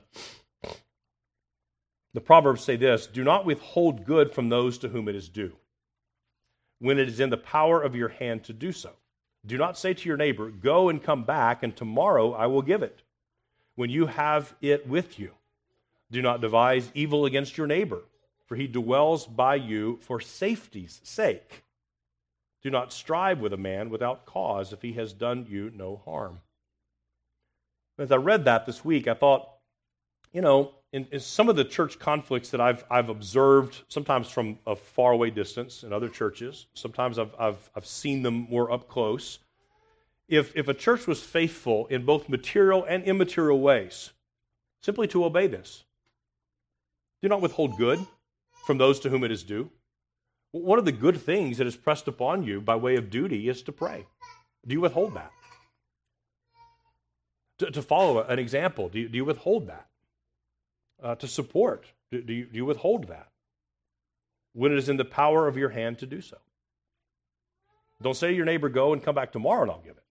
The 2.13 2.21
Proverbs 2.21 2.63
say 2.63 2.75
this 2.75 3.07
Do 3.07 3.23
not 3.23 3.45
withhold 3.45 4.05
good 4.05 4.33
from 4.33 4.49
those 4.49 4.77
to 4.79 4.89
whom 4.89 5.07
it 5.07 5.15
is 5.15 5.29
due, 5.29 5.55
when 6.79 6.97
it 6.97 7.07
is 7.07 7.19
in 7.19 7.29
the 7.29 7.37
power 7.37 7.81
of 7.81 7.95
your 7.95 8.09
hand 8.09 8.43
to 8.45 8.53
do 8.53 8.71
so. 8.71 8.91
Do 9.45 9.57
not 9.57 9.77
say 9.77 9.93
to 9.93 10.07
your 10.07 10.17
neighbor, 10.17 10.49
Go 10.49 10.89
and 10.89 11.01
come 11.01 11.23
back, 11.23 11.63
and 11.63 11.75
tomorrow 11.75 12.33
I 12.33 12.47
will 12.47 12.61
give 12.61 12.83
it, 12.83 13.01
when 13.75 13.89
you 13.89 14.07
have 14.07 14.53
it 14.61 14.87
with 14.87 15.19
you. 15.19 15.31
Do 16.11 16.21
not 16.21 16.41
devise 16.41 16.91
evil 16.93 17.25
against 17.25 17.57
your 17.57 17.67
neighbor, 17.67 18.01
for 18.47 18.55
he 18.55 18.67
dwells 18.67 19.27
by 19.27 19.55
you 19.55 19.99
for 20.01 20.19
safety's 20.19 20.99
sake. 21.03 21.63
Do 22.63 22.69
not 22.69 22.91
strive 22.91 23.39
with 23.39 23.53
a 23.53 23.57
man 23.57 23.89
without 23.89 24.25
cause 24.25 24.73
if 24.73 24.81
he 24.81 24.93
has 24.93 25.13
done 25.13 25.45
you 25.49 25.71
no 25.73 26.01
harm. 26.03 26.41
As 27.97 28.11
I 28.11 28.15
read 28.15 28.45
that 28.45 28.65
this 28.65 28.83
week, 28.83 29.07
I 29.07 29.13
thought, 29.13 29.47
you 30.33 30.41
know, 30.41 30.73
in, 30.91 31.07
in, 31.11 31.19
some 31.19 31.49
of 31.49 31.55
the 31.55 31.63
church 31.63 31.99
conflicts 31.99 32.49
that 32.49 32.61
I've, 32.61 32.83
I've 32.89 33.09
observed, 33.09 33.83
sometimes 33.89 34.29
from 34.29 34.57
a 34.65 34.75
faraway 34.75 35.29
distance 35.29 35.83
in 35.83 35.93
other 35.93 36.09
churches, 36.09 36.65
sometimes 36.73 37.19
I've, 37.19 37.33
I've, 37.39 37.69
I've 37.75 37.85
seen 37.85 38.23
them 38.23 38.47
more 38.49 38.71
up 38.71 38.87
close. 38.87 39.39
If, 40.27 40.55
if 40.55 40.67
a 40.67 40.73
church 40.73 41.05
was 41.05 41.21
faithful 41.21 41.87
in 41.87 42.05
both 42.05 42.29
material 42.29 42.85
and 42.87 43.03
immaterial 43.03 43.59
ways, 43.59 44.11
simply 44.81 45.07
to 45.09 45.25
obey 45.25 45.47
this, 45.47 45.83
do 47.21 47.29
not 47.29 47.41
withhold 47.41 47.77
good 47.77 47.99
from 48.65 48.77
those 48.77 48.99
to 49.01 49.09
whom 49.09 49.23
it 49.23 49.31
is 49.31 49.43
due. 49.43 49.69
One 50.51 50.79
of 50.79 50.85
the 50.85 50.91
good 50.91 51.21
things 51.21 51.57
that 51.59 51.67
is 51.67 51.75
pressed 51.75 52.07
upon 52.07 52.43
you 52.43 52.61
by 52.61 52.75
way 52.75 52.95
of 52.95 53.11
duty 53.11 53.49
is 53.49 53.61
to 53.63 53.71
pray. 53.71 54.07
Do 54.65 54.73
you 54.73 54.81
withhold 54.81 55.13
that? 55.13 55.31
To, 57.59 57.71
to 57.71 57.81
follow 57.81 58.23
an 58.23 58.39
example, 58.39 58.89
do 58.89 58.99
you, 58.99 59.09
do 59.09 59.17
you 59.17 59.25
withhold 59.25 59.67
that? 59.67 59.88
Uh, 61.01 61.15
to 61.15 61.27
support, 61.27 61.85
do, 62.11 62.21
do, 62.21 62.33
you, 62.33 62.45
do 62.45 62.57
you 62.57 62.65
withhold 62.65 63.07
that? 63.07 63.29
When 64.53 64.71
it 64.71 64.77
is 64.77 64.89
in 64.89 64.97
the 64.97 65.05
power 65.05 65.47
of 65.47 65.57
your 65.57 65.69
hand 65.69 65.99
to 65.99 66.05
do 66.05 66.21
so. 66.21 66.37
Don't 68.01 68.15
say 68.15 68.29
to 68.29 68.35
your 68.35 68.45
neighbor, 68.45 68.69
go 68.69 68.93
and 68.93 69.03
come 69.03 69.15
back 69.15 69.31
tomorrow 69.31 69.61
and 69.61 69.71
I'll 69.71 69.81
give 69.81 69.97
it. 69.97 70.03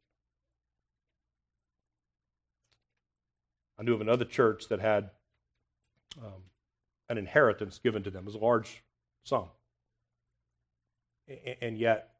I 3.79 3.83
knew 3.83 3.95
of 3.95 4.01
another 4.01 4.25
church 4.25 4.69
that 4.69 4.81
had 4.81 5.11
um, 6.23 6.43
an 7.09 7.19
inheritance 7.19 7.79
given 7.79 8.03
to 8.05 8.11
them. 8.11 8.25
It 8.25 8.27
was 8.27 8.35
a 8.35 8.39
large 8.39 8.83
sum 9.25 9.49
and 11.61 11.79
yet 11.79 12.11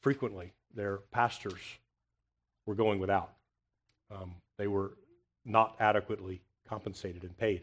frequently 0.00 0.52
their 0.74 0.98
pastors 1.12 1.60
were 2.66 2.74
going 2.74 2.98
without. 2.98 3.32
Um, 4.10 4.34
they 4.58 4.66
were 4.66 4.96
not 5.44 5.76
adequately 5.80 6.40
compensated 6.70 7.24
and 7.24 7.36
paid. 7.36 7.62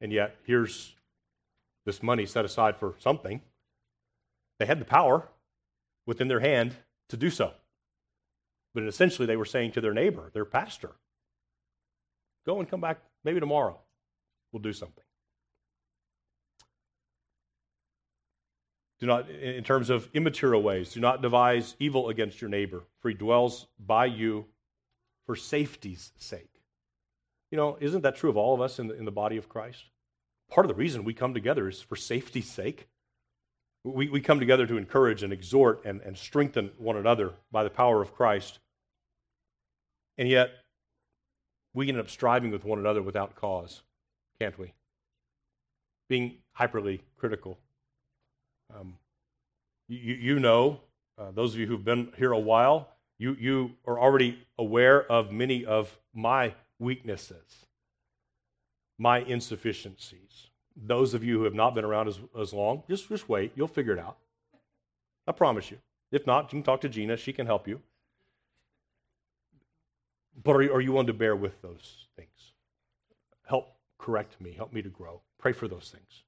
And 0.00 0.12
yet, 0.12 0.36
here's 0.44 0.94
this 1.86 2.02
money 2.02 2.26
set 2.26 2.44
aside 2.44 2.76
for 2.76 2.94
something. 2.98 3.40
They 4.58 4.66
had 4.66 4.80
the 4.80 4.84
power 4.84 5.28
within 6.06 6.28
their 6.28 6.40
hand 6.40 6.74
to 7.08 7.16
do 7.16 7.30
so. 7.30 7.52
But 8.74 8.82
essentially, 8.82 9.26
they 9.26 9.36
were 9.36 9.44
saying 9.44 9.72
to 9.72 9.80
their 9.80 9.94
neighbor, 9.94 10.30
their 10.34 10.44
pastor, 10.44 10.90
go 12.44 12.58
and 12.58 12.68
come 12.68 12.80
back 12.80 12.98
maybe 13.24 13.40
tomorrow. 13.40 13.78
We'll 14.52 14.62
do 14.62 14.72
something. 14.72 15.04
Do 18.98 19.06
not, 19.06 19.30
in 19.30 19.64
terms 19.64 19.88
of 19.88 20.10
immaterial 20.12 20.62
ways, 20.62 20.92
do 20.92 21.00
not 21.00 21.22
devise 21.22 21.74
evil 21.78 22.10
against 22.10 22.40
your 22.40 22.50
neighbor, 22.50 22.82
for 23.00 23.08
he 23.08 23.14
dwells 23.14 23.66
by 23.78 24.06
you 24.06 24.44
for 25.24 25.36
safety's 25.36 26.12
sake. 26.18 26.59
You 27.50 27.56
know, 27.56 27.76
isn't 27.80 28.02
that 28.02 28.16
true 28.16 28.30
of 28.30 28.36
all 28.36 28.54
of 28.54 28.60
us 28.60 28.78
in 28.78 28.88
the, 28.88 28.96
in 28.96 29.04
the 29.04 29.10
body 29.10 29.36
of 29.36 29.48
Christ? 29.48 29.84
Part 30.50 30.66
of 30.66 30.68
the 30.68 30.74
reason 30.74 31.04
we 31.04 31.14
come 31.14 31.34
together 31.34 31.68
is 31.68 31.80
for 31.80 31.96
safety's 31.96 32.50
sake. 32.50 32.88
We, 33.84 34.08
we 34.08 34.20
come 34.20 34.40
together 34.40 34.66
to 34.66 34.76
encourage 34.76 35.22
and 35.22 35.32
exhort 35.32 35.82
and, 35.84 36.00
and 36.02 36.16
strengthen 36.16 36.70
one 36.78 36.96
another 36.96 37.32
by 37.50 37.64
the 37.64 37.70
power 37.70 38.02
of 38.02 38.14
Christ. 38.14 38.58
And 40.18 40.28
yet, 40.28 40.50
we 41.72 41.88
end 41.88 41.98
up 41.98 42.10
striving 42.10 42.50
with 42.50 42.64
one 42.64 42.78
another 42.78 43.02
without 43.02 43.36
cause, 43.36 43.82
can't 44.38 44.58
we? 44.58 44.72
Being 46.08 46.38
hyperly 46.58 47.00
critical 47.16 47.58
um, 48.78 48.94
you, 49.88 50.14
you 50.14 50.38
know, 50.38 50.80
uh, 51.18 51.30
those 51.32 51.54
of 51.54 51.60
you 51.60 51.66
who've 51.66 51.84
been 51.84 52.12
here 52.16 52.32
a 52.32 52.38
while, 52.38 52.88
you, 53.18 53.36
you 53.38 53.72
are 53.86 53.98
already 53.98 54.38
aware 54.58 55.10
of 55.10 55.32
many 55.32 55.64
of 55.64 55.98
my 56.14 56.54
weaknesses, 56.80 57.66
my 58.98 59.20
insufficiencies. 59.20 60.48
Those 60.76 61.14
of 61.14 61.22
you 61.22 61.38
who 61.38 61.44
have 61.44 61.54
not 61.54 61.74
been 61.74 61.84
around 61.84 62.08
as, 62.08 62.18
as 62.38 62.52
long, 62.52 62.82
just, 62.88 63.08
just 63.08 63.28
wait. 63.28 63.52
You'll 63.54 63.68
figure 63.68 63.92
it 63.92 63.98
out. 63.98 64.16
I 65.28 65.32
promise 65.32 65.70
you. 65.70 65.78
If 66.10 66.26
not, 66.26 66.44
you 66.52 66.58
can 66.58 66.62
talk 66.64 66.80
to 66.80 66.88
Gina. 66.88 67.16
She 67.16 67.32
can 67.32 67.46
help 67.46 67.68
you. 67.68 67.80
But 70.42 70.56
are 70.56 70.62
you, 70.62 70.72
are 70.72 70.80
you 70.80 70.92
willing 70.92 71.06
to 71.06 71.12
bear 71.12 71.36
with 71.36 71.60
those 71.60 72.06
things? 72.16 72.52
Help 73.46 73.68
correct 73.98 74.40
me. 74.40 74.52
Help 74.52 74.72
me 74.72 74.82
to 74.82 74.88
grow. 74.88 75.20
Pray 75.38 75.52
for 75.52 75.68
those 75.68 75.90
things. 75.92 76.22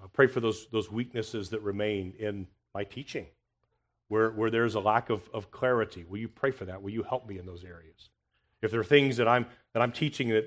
Uh, 0.00 0.06
pray 0.12 0.26
for 0.26 0.40
those, 0.40 0.66
those 0.68 0.90
weaknesses 0.90 1.50
that 1.50 1.60
remain 1.60 2.14
in 2.18 2.46
my 2.74 2.84
teaching, 2.84 3.26
where, 4.08 4.30
where 4.30 4.50
there's 4.50 4.76
a 4.76 4.80
lack 4.80 5.10
of, 5.10 5.28
of 5.34 5.50
clarity. 5.50 6.04
Will 6.08 6.18
you 6.18 6.28
pray 6.28 6.50
for 6.50 6.64
that? 6.66 6.80
Will 6.80 6.90
you 6.90 7.02
help 7.02 7.28
me 7.28 7.38
in 7.38 7.46
those 7.46 7.64
areas? 7.64 8.10
If 8.62 8.70
there 8.70 8.80
are 8.80 8.84
things 8.84 9.16
that 9.18 9.28
I'm, 9.28 9.46
that 9.74 9.82
I'm 9.82 9.92
teaching 9.92 10.28
that 10.30 10.46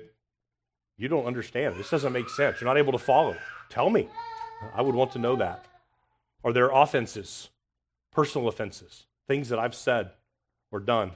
you 0.96 1.08
don't 1.08 1.26
understand, 1.26 1.76
this 1.76 1.90
doesn't 1.90 2.12
make 2.12 2.28
sense, 2.30 2.60
you're 2.60 2.68
not 2.68 2.78
able 2.78 2.92
to 2.92 2.98
follow, 2.98 3.36
tell 3.68 3.90
me. 3.90 4.08
I 4.74 4.82
would 4.82 4.94
want 4.94 5.12
to 5.12 5.18
know 5.18 5.36
that. 5.36 5.66
Are 6.42 6.52
there 6.52 6.70
offenses, 6.70 7.50
personal 8.12 8.48
offenses, 8.48 9.06
things 9.28 9.50
that 9.50 9.58
I've 9.58 9.74
said 9.74 10.10
or 10.72 10.80
done, 10.80 11.12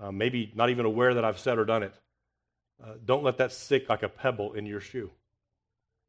uh, 0.00 0.10
maybe 0.10 0.50
not 0.54 0.70
even 0.70 0.86
aware 0.86 1.14
that 1.14 1.24
I've 1.24 1.38
said 1.38 1.58
or 1.58 1.64
done 1.64 1.82
it? 1.82 1.94
Uh, 2.82 2.94
don't 3.04 3.22
let 3.22 3.36
that 3.36 3.52
stick 3.52 3.90
like 3.90 4.02
a 4.02 4.08
pebble 4.08 4.54
in 4.54 4.64
your 4.64 4.80
shoe 4.80 5.10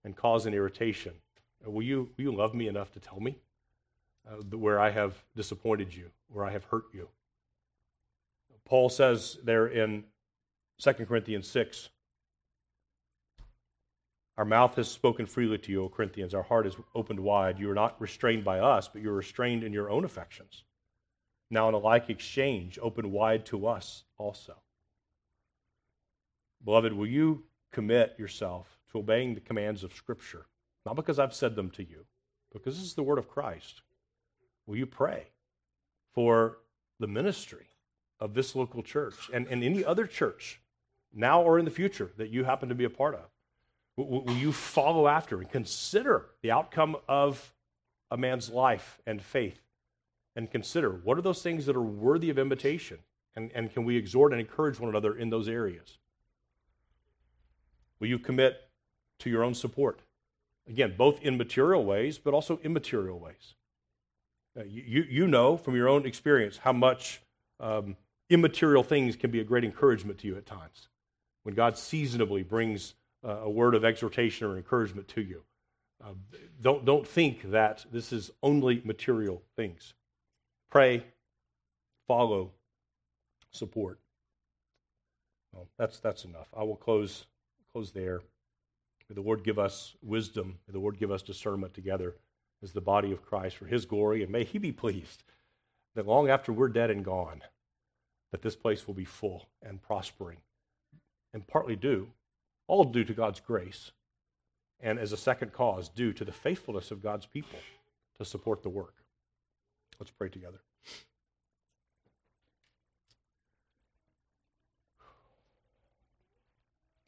and 0.05 0.15
cause 0.15 0.45
an 0.45 0.53
irritation 0.53 1.13
Will 1.65 1.83
you, 1.83 2.09
will 2.17 2.23
you 2.23 2.31
love 2.31 2.53
me 2.53 2.67
enough 2.67 2.91
to 2.93 2.99
tell 2.99 3.19
me 3.19 3.37
uh, 4.29 4.35
where 4.57 4.79
I 4.79 4.89
have 4.89 5.15
disappointed 5.35 5.93
you, 5.93 6.09
where 6.29 6.45
I 6.45 6.51
have 6.51 6.65
hurt 6.65 6.85
you? 6.93 7.07
Paul 8.65 8.89
says 8.89 9.37
there 9.43 9.67
in 9.67 10.03
2 10.81 10.93
Corinthians 11.05 11.47
6 11.47 11.89
Our 14.35 14.45
mouth 14.45 14.75
has 14.77 14.89
spoken 14.89 15.27
freely 15.27 15.59
to 15.59 15.71
you, 15.71 15.83
O 15.83 15.89
Corinthians. 15.89 16.33
Our 16.33 16.41
heart 16.41 16.65
is 16.65 16.75
opened 16.95 17.19
wide. 17.19 17.59
You 17.59 17.69
are 17.69 17.75
not 17.75 18.01
restrained 18.01 18.43
by 18.43 18.57
us, 18.57 18.87
but 18.87 19.03
you 19.03 19.11
are 19.11 19.15
restrained 19.15 19.63
in 19.63 19.73
your 19.73 19.91
own 19.91 20.05
affections. 20.05 20.63
Now, 21.51 21.69
in 21.69 21.75
a 21.75 21.77
like 21.77 22.09
exchange, 22.09 22.79
open 22.81 23.11
wide 23.11 23.45
to 23.47 23.67
us 23.67 24.05
also. 24.17 24.55
Beloved, 26.65 26.93
will 26.93 27.05
you 27.05 27.43
commit 27.71 28.15
yourself 28.17 28.79
to 28.91 28.97
obeying 28.97 29.35
the 29.35 29.41
commands 29.41 29.83
of 29.83 29.93
Scripture? 29.93 30.47
Not 30.83 30.95
because 30.95 31.19
I've 31.19 31.35
said 31.35 31.55
them 31.55 31.69
to 31.71 31.83
you, 31.83 32.05
because 32.51 32.75
this 32.75 32.85
is 32.85 32.95
the 32.95 33.03
word 33.03 33.19
of 33.19 33.29
Christ. 33.29 33.81
Will 34.65 34.77
you 34.77 34.87
pray 34.87 35.27
for 36.15 36.57
the 36.99 37.07
ministry 37.07 37.67
of 38.19 38.33
this 38.33 38.55
local 38.55 38.81
church 38.81 39.29
and, 39.31 39.45
and 39.47 39.63
any 39.63 39.85
other 39.85 40.07
church, 40.07 40.59
now 41.13 41.41
or 41.41 41.59
in 41.59 41.65
the 41.65 41.71
future, 41.71 42.11
that 42.17 42.29
you 42.29 42.43
happen 42.43 42.69
to 42.69 42.75
be 42.75 42.85
a 42.85 42.89
part 42.89 43.15
of? 43.15 43.29
Will, 43.97 44.31
you 44.33 44.51
follow 44.51 45.07
after 45.07 45.39
and 45.39 45.49
consider 45.49 46.27
the 46.41 46.51
outcome 46.51 46.95
of 47.07 47.53
a 48.09 48.17
man's 48.17 48.49
life 48.49 48.99
and 49.05 49.21
faith? 49.21 49.59
And 50.35 50.49
consider 50.49 50.89
what 50.89 51.17
are 51.17 51.21
those 51.21 51.41
things 51.41 51.65
that 51.65 51.75
are 51.75 51.81
worthy 51.81 52.29
of 52.29 52.39
invitation? 52.39 52.99
And, 53.35 53.51
and 53.53 53.71
can 53.71 53.83
we 53.83 53.97
exhort 53.97 54.31
and 54.31 54.41
encourage 54.41 54.79
one 54.79 54.89
another 54.89 55.17
in 55.17 55.29
those 55.29 55.47
areas? 55.47 55.97
Will 57.99 58.07
you 58.07 58.19
commit 58.19 58.61
to 59.19 59.29
your 59.29 59.43
own 59.43 59.53
support? 59.53 60.01
Again, 60.67 60.95
both 60.97 61.21
in 61.21 61.37
material 61.37 61.83
ways, 61.83 62.17
but 62.17 62.33
also 62.33 62.59
immaterial 62.63 63.19
ways. 63.19 63.55
Uh, 64.57 64.63
you, 64.63 65.05
you 65.09 65.27
know 65.27 65.55
from 65.55 65.75
your 65.75 65.87
own 65.87 66.05
experience 66.05 66.57
how 66.57 66.73
much 66.73 67.21
um, 67.59 67.95
immaterial 68.29 68.83
things 68.83 69.15
can 69.15 69.31
be 69.31 69.39
a 69.39 69.43
great 69.43 69.63
encouragement 69.63 70.17
to 70.19 70.27
you 70.27 70.35
at 70.35 70.45
times. 70.45 70.87
When 71.43 71.55
God 71.55 71.77
seasonably 71.77 72.43
brings 72.43 72.93
a 73.23 73.49
word 73.49 73.75
of 73.75 73.85
exhortation 73.85 74.47
or 74.47 74.57
encouragement 74.57 75.07
to 75.09 75.21
you, 75.21 75.43
uh, 76.03 76.13
don't, 76.61 76.85
don't 76.85 77.07
think 77.07 77.51
that 77.51 77.85
this 77.91 78.11
is 78.11 78.31
only 78.41 78.81
material 78.83 79.41
things. 79.55 79.93
Pray, 80.69 81.03
follow, 82.07 82.51
support. 83.51 83.99
Well, 85.53 85.67
that's, 85.77 85.99
that's 85.99 86.25
enough. 86.25 86.47
I 86.57 86.63
will 86.63 86.75
close, 86.75 87.25
close 87.71 87.91
there. 87.91 88.21
May 89.09 89.15
the 89.15 89.21
Lord 89.21 89.43
give 89.43 89.59
us 89.59 89.93
wisdom. 90.01 90.57
May 90.67 90.71
the 90.71 90.79
Lord 90.79 90.97
give 90.97 91.11
us 91.11 91.21
discernment 91.21 91.73
together 91.73 92.15
as 92.63 92.71
the 92.71 92.81
body 92.81 93.11
of 93.11 93.25
Christ 93.25 93.57
for 93.57 93.65
his 93.65 93.85
glory. 93.85 94.23
And 94.23 94.31
may 94.31 94.43
he 94.43 94.57
be 94.57 94.71
pleased 94.71 95.23
that 95.95 96.07
long 96.07 96.29
after 96.29 96.53
we're 96.53 96.69
dead 96.69 96.89
and 96.89 97.03
gone, 97.03 97.41
that 98.31 98.41
this 98.41 98.55
place 98.55 98.87
will 98.87 98.93
be 98.93 99.05
full 99.05 99.49
and 99.61 99.81
prospering. 99.81 100.37
And 101.33 101.47
partly 101.47 101.75
due, 101.75 102.07
all 102.67 102.83
due 102.83 103.03
to 103.03 103.13
God's 103.13 103.39
grace. 103.39 103.91
And 104.79 104.99
as 104.99 105.11
a 105.11 105.17
second 105.17 105.53
cause, 105.53 105.89
due 105.89 106.13
to 106.13 106.25
the 106.25 106.31
faithfulness 106.31 106.91
of 106.91 107.01
God's 107.01 107.25
people 107.25 107.59
to 108.17 108.25
support 108.25 108.63
the 108.63 108.69
work. 108.69 108.95
Let's 109.99 110.11
pray 110.11 110.29
together. 110.29 110.59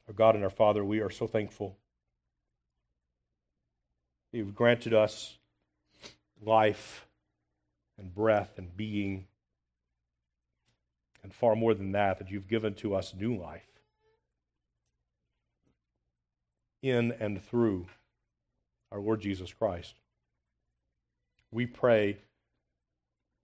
Our 0.07 0.13
God 0.13 0.35
and 0.35 0.43
our 0.43 0.49
Father, 0.49 0.85
we 0.85 0.99
are 0.99 1.09
so 1.09 1.27
thankful 1.27 1.77
You've 4.33 4.55
granted 4.55 4.95
us 4.95 5.37
life 6.41 7.05
and 7.99 8.13
breath 8.13 8.57
and 8.57 8.75
being. 8.75 9.27
And 11.21 11.31
far 11.31 11.55
more 11.55 11.75
than 11.75 11.91
that, 11.91 12.17
that 12.17 12.31
you've 12.31 12.49
given 12.49 12.73
to 12.75 12.95
us 12.95 13.13
new 13.13 13.37
life 13.37 13.72
in 16.83 17.13
and 17.13 17.43
through 17.43 17.87
our 18.91 18.99
Lord 18.99 19.21
Jesus 19.21 19.51
Christ. 19.51 19.95
We 21.51 21.65
pray, 21.65 22.17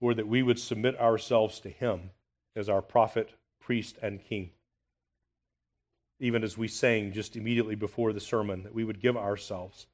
Lord, 0.00 0.18
that 0.18 0.28
we 0.28 0.44
would 0.44 0.60
submit 0.60 1.00
ourselves 1.00 1.58
to 1.60 1.68
Him 1.68 2.10
as 2.54 2.68
our 2.68 2.82
prophet, 2.82 3.30
priest, 3.60 3.96
and 4.02 4.22
king. 4.22 4.50
Even 6.20 6.44
as 6.44 6.56
we 6.56 6.68
sang 6.68 7.12
just 7.12 7.34
immediately 7.34 7.74
before 7.74 8.12
the 8.12 8.20
sermon, 8.20 8.62
that 8.62 8.74
we 8.74 8.84
would 8.84 9.00
give 9.00 9.16
ourselves 9.16 9.86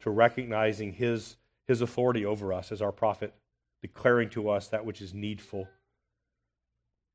to 0.00 0.10
recognizing 0.10 0.92
his, 0.92 1.36
his 1.66 1.80
authority 1.80 2.24
over 2.24 2.52
us 2.52 2.72
as 2.72 2.82
our 2.82 2.92
prophet, 2.92 3.34
declaring 3.82 4.30
to 4.30 4.48
us 4.50 4.68
that 4.68 4.84
which 4.84 5.00
is 5.00 5.14
needful, 5.14 5.68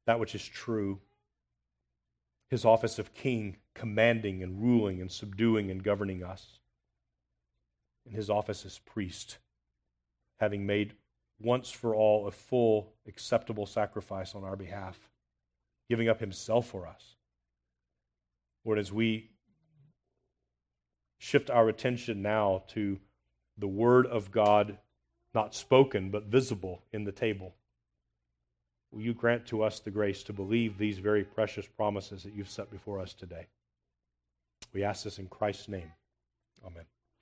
that 0.06 0.20
which 0.20 0.36
is 0.36 0.46
true. 0.46 1.00
His 2.50 2.66
office 2.66 3.00
of 3.00 3.14
king, 3.14 3.58
commanding 3.76 4.42
and 4.42 4.62
ruling 4.62 5.02
and 5.02 5.12
subduing 5.12 5.70
and 5.70 5.84
governing 5.84 6.24
us. 6.24 6.60
And 8.06 8.16
his 8.16 8.30
office 8.30 8.66
as 8.66 8.80
priest, 8.80 9.38
having 10.40 10.66
made 10.66 10.96
once 11.40 11.70
for 11.70 11.96
all 11.96 12.28
a 12.28 12.32
full, 12.32 12.94
acceptable 13.08 13.66
sacrifice 13.66 14.36
on 14.36 14.44
our 14.44 14.56
behalf, 14.56 14.98
giving 15.90 16.10
up 16.10 16.20
himself 16.20 16.68
for 16.68 16.88
us. 16.88 17.16
Lord, 18.66 18.80
as 18.80 18.92
we 18.92 19.30
shift 21.18 21.50
our 21.50 21.70
attention 21.70 22.22
now 22.22 22.64
to 22.70 23.00
the 23.58 23.68
Word 23.68 24.08
of 24.08 24.32
God, 24.32 24.78
not 25.34 25.54
spoken, 25.54 26.10
but 26.10 26.26
visible 26.26 26.82
in 26.92 27.04
the 27.04 27.12
table. 27.12 27.56
Will 28.92 29.02
you 29.02 29.14
grant 29.14 29.46
to 29.48 29.64
us 29.64 29.80
the 29.80 29.92
grace 29.92 30.24
to 30.24 30.34
believe 30.34 30.78
these 30.78 30.98
very 30.98 31.24
precious 31.24 31.68
promises 31.68 32.24
that 32.24 32.34
you've 32.34 32.50
set 32.50 32.72
before 32.72 33.00
us 33.00 33.14
today? 33.14 33.48
We 34.74 34.84
ask 34.84 35.04
this 35.04 35.20
in 35.20 35.28
Christ's 35.28 35.68
name. 35.68 35.92
Amen. 36.66 36.86